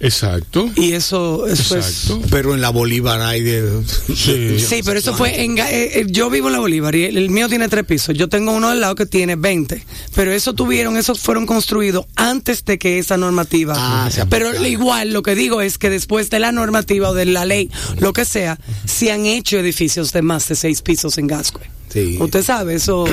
[0.02, 1.86] exacto y eso, eso es...
[1.86, 3.82] exacto Pero en la Bolívar hay de.
[4.14, 4.58] Sí.
[4.58, 7.30] Sí, pero eso fue en eh, eh, yo vivo en la Bolívar y el, el
[7.30, 8.16] mío tiene tres pisos.
[8.16, 9.84] Yo tengo uno al lado que tiene 20,
[10.14, 13.74] pero eso tuvieron, esos fueron construidos antes de que esa normativa.
[13.76, 17.26] Ah, se pero igual lo que digo es que después de la normativa o de
[17.26, 21.26] la ley, lo que sea, se han hecho edificios de más de seis pisos en
[21.26, 21.62] Gascue.
[21.92, 22.16] Sí.
[22.20, 23.04] Usted sabe eso.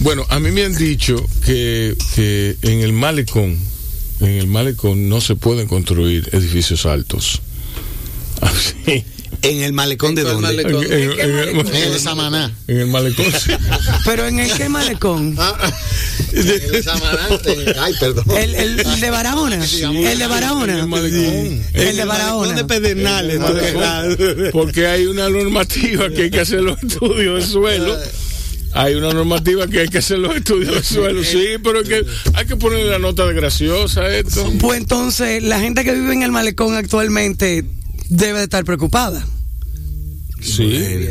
[0.00, 3.56] bueno a mí me han dicho que, que en el malecón
[4.22, 7.40] en el malecón no se pueden construir edificios altos
[8.40, 9.04] Así.
[9.42, 10.62] ¿En el malecón de ¿En cuál dónde?
[10.62, 10.84] malecón?
[10.84, 12.52] En, en- en el, En el Samaná.
[12.68, 13.50] en el malecón sí.
[14.04, 15.36] Pero en el que malecón.
[16.32, 17.28] En el Samaná.
[17.80, 18.24] Ay, perdón.
[18.36, 19.64] El, el de Barahona.
[19.64, 20.80] El de Barahona.
[20.80, 21.62] El malecón.
[21.72, 22.52] El de Barahona.
[22.54, 23.40] de Pedernales.
[24.52, 27.96] Porque hay una normativa que hay que hacer los estudios de suelo
[28.74, 32.04] hay una normativa que hay que hacer los estudios de suelo sí pero es que
[32.34, 36.12] hay que ponerle la nota de graciosa a esto Pues entonces, la gente que vive
[36.14, 37.64] en el malecón actualmente
[38.08, 39.26] debe de estar preocupada.
[40.40, 41.06] sí.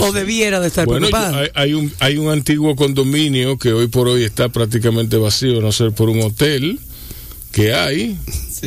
[0.00, 1.38] O debiera de estar Bueno, preocupada.
[1.40, 5.72] hay, hay un, hay un antiguo condominio que hoy por hoy está prácticamente vacío, no
[5.72, 6.78] ser por un hotel
[7.52, 8.16] que hay,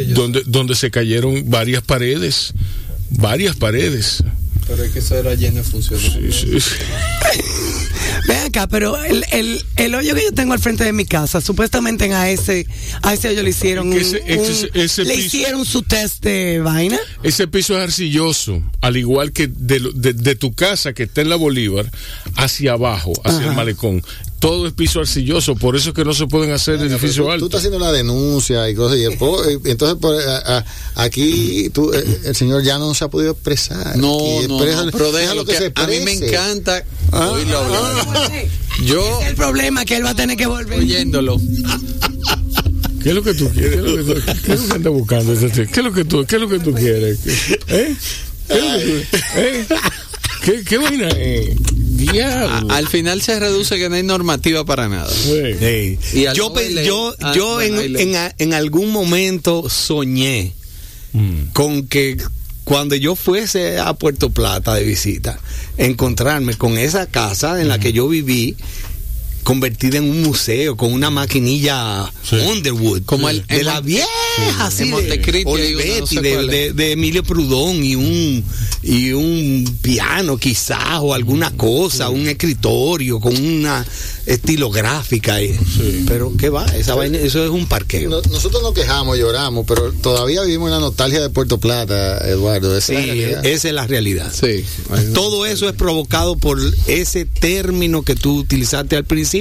[0.10, 2.54] donde, donde se cayeron varias paredes,
[3.10, 4.24] varias paredes.
[4.68, 6.36] Pero es que eso era lleno de funcionarios.
[6.42, 6.68] Sí, sí.
[8.56, 12.06] Acá, pero el, el, el hoyo que yo tengo al frente de mi casa, supuestamente
[12.14, 12.66] a ese,
[13.02, 16.62] a ese hoyo le hicieron, ese- un- ese- ese le piso- hicieron su test de
[16.62, 16.98] vaina.
[17.22, 21.28] Ese piso es arcilloso, al igual que de, de- de tu casa que está en
[21.30, 21.92] la Bolívar,
[22.38, 24.02] hacia abajo, hacia el malecón.
[24.46, 27.24] Todo es piso arcilloso, por eso es que no se pueden hacer Pero edificios tú,
[27.24, 27.48] tú altos.
[27.48, 30.66] estás haciendo la denuncia y cosas y el po- eh, entonces por, a- a-
[31.04, 34.86] aquí tú, eh, el señor ya no se ha podido expresar No, Aquí no, expresa-
[34.86, 37.32] no, pero déjalo déjalo que, se a mí me encanta Ah.
[37.32, 38.32] oírlo hablar.
[38.86, 40.80] Yo El problema que él va a tener que volver.
[40.80, 41.38] oyéndolo.
[43.02, 43.72] ¿Qué es lo que tú quieres?
[43.72, 45.34] ¿Qué es lo que, tú- qué es lo que andas buscando?
[45.40, 45.46] ¿Qué
[45.80, 47.20] es lo que tú, qué es lo que tú quieres?
[47.68, 47.96] ¿Eh?
[48.48, 49.66] ¿Qué es lo que tú- eh?
[50.46, 50.64] ¿Qué,
[51.10, 51.56] es?
[51.98, 52.72] Diablo.
[52.72, 55.10] Al final se reduce que no hay normativa para nada.
[55.12, 55.98] Sí.
[56.36, 58.04] Yo, ley- yo, ah, yo en, ley.
[58.04, 60.54] en, a- en algún momento soñé
[61.14, 61.52] Mm.
[61.54, 62.18] con que
[62.66, 65.40] cuando yo fuese a Puerto Plata de visita,
[65.78, 68.56] encontrarme con esa casa en la que yo viví
[69.46, 72.36] convertida en un museo con una maquinilla Sí.
[72.36, 74.08] Underwood Como el- de la vieja
[74.60, 76.52] así de Montecristi hay una, Olivetti, no sé de, cuál es.
[76.52, 78.44] de- de Emilio Prudón y un
[78.82, 83.86] y un piano quizás o alguna cosa un escritorio con una
[84.26, 85.56] estilográfica y-
[86.08, 89.92] pero qué va esa vaina eso es un parqueo No- nosotros nos quejamos, lloramos, pero
[89.94, 92.76] todavía vivimos en la nostalgia de Puerto Plata, Eduardo.
[92.78, 93.46] Esa Sí, es la realidad.
[93.46, 94.66] esa es la realidad Sí.
[95.14, 99.35] todo eso es provocado por ese término que tú utilizaste al principio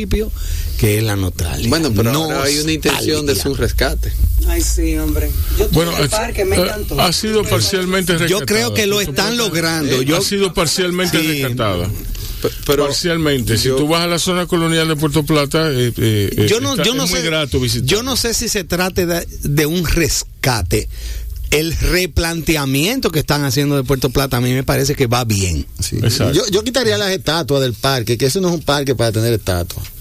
[0.78, 4.12] que es la nostalgia Bueno, pero ahora hay una intención de su rescate.
[4.48, 5.30] Ay, sí, hombre.
[5.58, 7.00] Yo Bueno, es- parque, me eh, encantó.
[7.00, 8.40] ha sido parcialmente rescatada.
[8.40, 11.42] yo creo que lo están logrando Eh, yo ha sido parcialmente Sí.
[11.42, 11.88] rescatada.
[12.66, 13.56] Pero parcialmente.
[13.56, 16.60] Si yo- tú vas a la zona colonial de Puerto Plata, eh, eh, eh, yo
[16.60, 17.86] no, está- yo no es muy sé, grato visitar.
[17.86, 20.88] yo no sé si se trate de, de un rescate.
[21.54, 25.64] El replanteamiento que están haciendo de Puerto Plata a mí me parece que va bien.
[25.78, 26.00] Sí.
[26.32, 29.32] Yo, yo quitaría las estatuas del parque, que eso no es un parque para tener
[29.32, 29.93] estatuas.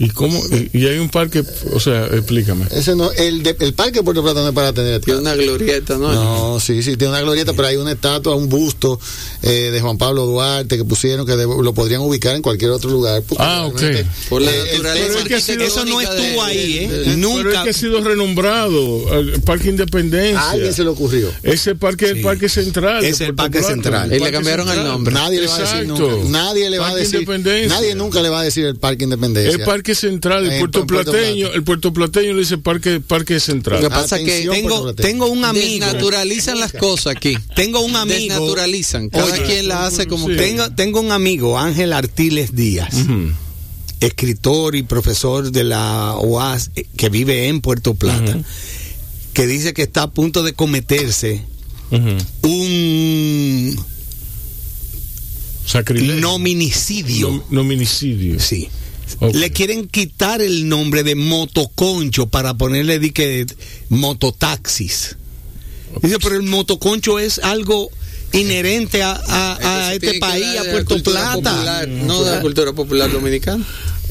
[0.00, 0.40] ¿Y cómo?
[0.72, 1.42] Y, hay un parque,
[1.72, 2.66] o sea, explícame.
[2.70, 5.34] Ese no, el, de- el parque de Puerto Plata no es para tener tiene una
[5.34, 6.12] glorieta, ¿no?
[6.12, 9.00] No, sí, sí, tiene una glorieta, pero hay una estatua, un busto
[9.42, 13.22] eh, de Juan Pablo Duarte que pusieron que lo podrían ubicar en cualquier otro lugar.
[13.26, 13.80] porque Ah, ok.
[14.28, 16.88] Por la eh, naturaleza pero es que ha sido- Eso no estuvo de- ahí, ¿eh?
[16.88, 17.48] de- Pero Nunca.
[17.58, 20.40] es que ha sido renombrado, el Parque Independencia.
[20.40, 21.30] A alguien se le ocurrió.
[21.42, 22.22] Ese parque es el Sí.
[22.22, 23.04] Parque Central.
[23.04, 23.74] Es el Parque Plata.
[23.74, 24.12] Central.
[24.14, 25.12] Y le cambiaron el nombre.
[25.12, 26.28] Nadie le va a decir nunca.
[26.28, 27.28] Nadie le va a decir.
[27.68, 29.52] Nadie nunca le va a decir el Parque Independencia.
[29.52, 31.56] El Parque Central, el En Puerto Puerto Plateño, Plata.
[31.56, 33.82] el Puerto Plateño le dice Parque, parque Central.
[33.82, 35.66] Lo que pasa es que tengo, tengo un amigo.
[35.86, 37.36] desnaturalizan las cosas aquí.
[37.54, 38.18] Tengo un amigo.
[38.18, 39.08] Desnaturalizan.
[39.08, 40.36] Cada Oye, quien la hace como sí.
[40.36, 42.94] Tengo, tengo un amigo, Ángel Artiles Díaz,
[44.00, 48.38] escritor y profesor de la UAS eh, que vive en Puerto Plata,
[49.32, 51.42] que dice que está a punto de cometerse
[52.42, 53.76] un
[55.66, 56.14] Sacrilegio.
[56.20, 57.28] Nominicidio.
[57.30, 58.40] Nom- nominicidio.
[58.40, 58.68] Sí.
[59.32, 63.46] Le quieren quitar el nombre de motoconcho para ponerle di que
[63.88, 65.16] mototaxis.
[66.02, 67.90] Dice, pero el motoconcho es algo
[68.32, 71.34] inherente a, a- este país, a Puerto Plata.
[71.34, 73.64] popular, no de la cultura popular dominicana.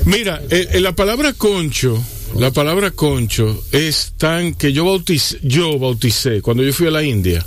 [0.05, 2.03] Mira, eh, eh, la palabra concho,
[2.37, 7.03] la palabra concho es tan que yo bauticé, yo bauticé cuando yo fui a la
[7.03, 7.45] India,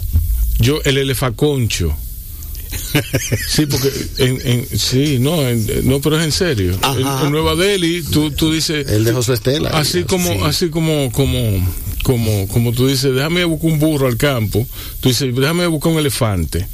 [0.59, 1.97] yo el elefaconcho.
[3.49, 6.73] Sí, porque en, en- sí, no, en- no, pero es en serio.
[6.97, 7.27] En, Ajá.
[7.27, 9.71] en Nueva Delhi, tú, tú dices, El de Josué Estela.
[9.71, 10.39] así como, sí.
[10.45, 11.41] así como, como,
[12.03, 14.67] como, como tú dices, déjame buscar un burro al campo,
[15.01, 16.67] tú dices, déjame buscar un elefante.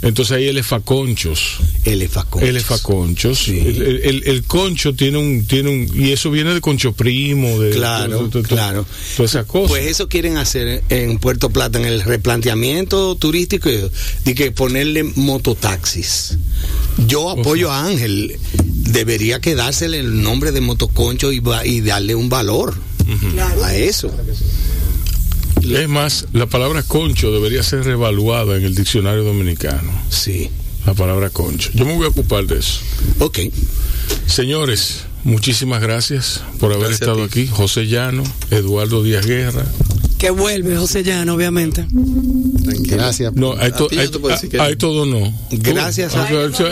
[0.00, 1.56] Entonces hay elefaconchos.
[1.84, 2.48] Elefaconchos.
[2.48, 3.38] Elefaconchos.
[3.38, 3.58] Sí.
[3.58, 7.58] El, el- el- el concho tiene un, tiene un, y eso viene de concho primo,
[7.58, 8.86] de Claro, claro.
[9.16, 9.68] Todas esas cosas.
[9.68, 16.38] Pues eso quieren hacer en Puerto Plata, en el replanteamiento turístico, de que ponerle mototaxis.
[17.06, 18.36] Yo apoyo a Ángel.
[18.64, 22.74] Debería quedársele el nombre de motoconcho y, va- y darle un valor
[23.64, 24.10] a eso.
[25.62, 29.92] Es más, la palabra concho debería ser revaluada en el diccionario dominicano.
[30.08, 30.50] Sí.
[30.86, 31.70] La palabra concho.
[31.74, 32.80] Yo me voy a ocupar de eso.
[33.18, 33.40] Ok.
[34.26, 37.46] Señores, muchísimas gracias por haber Gracias estado aquí.
[37.46, 39.64] José Llano, Eduardo Díaz Guerra.
[40.18, 41.86] Que vuelve José Llano, obviamente.
[41.90, 43.32] Gracias.
[43.34, 44.78] No, hay, to- ti yo hay- te puedo decir que hay no.
[44.78, 45.32] todo no.
[45.50, 46.28] Gracias a-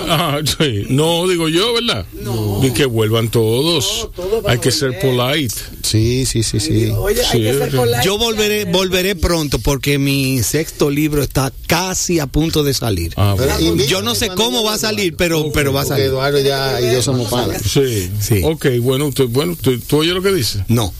[0.08, 0.86] Ah, sí.
[0.88, 2.04] No, digo yo, ¿verdad?
[2.22, 2.60] No.
[2.64, 4.08] Y que vuelvan todos.
[4.46, 5.54] hay que ser polite.
[5.82, 6.90] Sí, sí, sí, sí.
[6.96, 7.98] Oye, hay que ser polite.
[8.04, 13.12] Yo volveré, volveré pronto porque mi sexto libro está casi a punto de salir.
[13.16, 13.76] Ah, bueno.
[13.84, 16.06] Yo no sé cómo va a salir, pero, pero va a Porque salir.
[16.10, 17.62] Eduardo ya y yo somos panas.
[17.62, 18.10] Sí.
[18.20, 18.40] Sí.
[18.44, 20.64] Ok, bueno, tú, bueno, tú, tú oyes lo que dice.
[20.68, 20.92] No.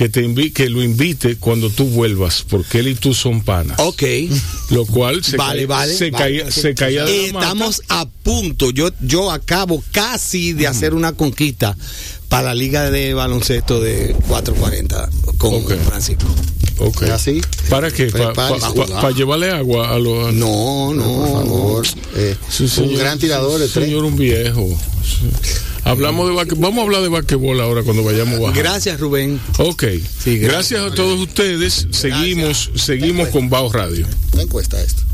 [0.00, 3.78] Que te invi que lo invite cuando tú vuelvas, porque él y tú son panas.
[3.80, 4.02] Ok.
[4.70, 6.24] Lo cual se, Vale, caía- vale, se, vale.
[6.24, 7.46] caía, se caía de la mata.
[7.48, 8.70] Estamos a punto.
[8.70, 11.76] Yo, yo acabo casi de hacer una conquista
[12.30, 15.62] para la liga de baloncesto de 440 con.
[15.66, 16.24] Francisco.
[16.78, 17.02] Ok.
[17.02, 17.42] ¿Es así?
[17.68, 18.06] ¿Para qué?
[18.06, 20.32] ¿Para llevarle agua a los...
[20.32, 21.86] No, no, Por favor.
[22.16, 23.68] Eh, Sí, un señor, gran tirador sí.
[23.68, 24.66] Señor, un viejo.
[25.04, 25.26] Sí.
[25.84, 28.56] Hablamos de Vamos a hablar de basquetbol ahora cuando vayamos a bajar.
[28.56, 29.40] Gracias, Rubén.
[29.58, 29.84] Ok.
[30.22, 30.80] Sí, gracias.
[30.80, 30.82] gracias.
[30.82, 31.88] a todos ustedes.
[31.90, 34.06] Seguimos, seguimos con Bao Radio.
[34.34, 35.09] La encuesta esto.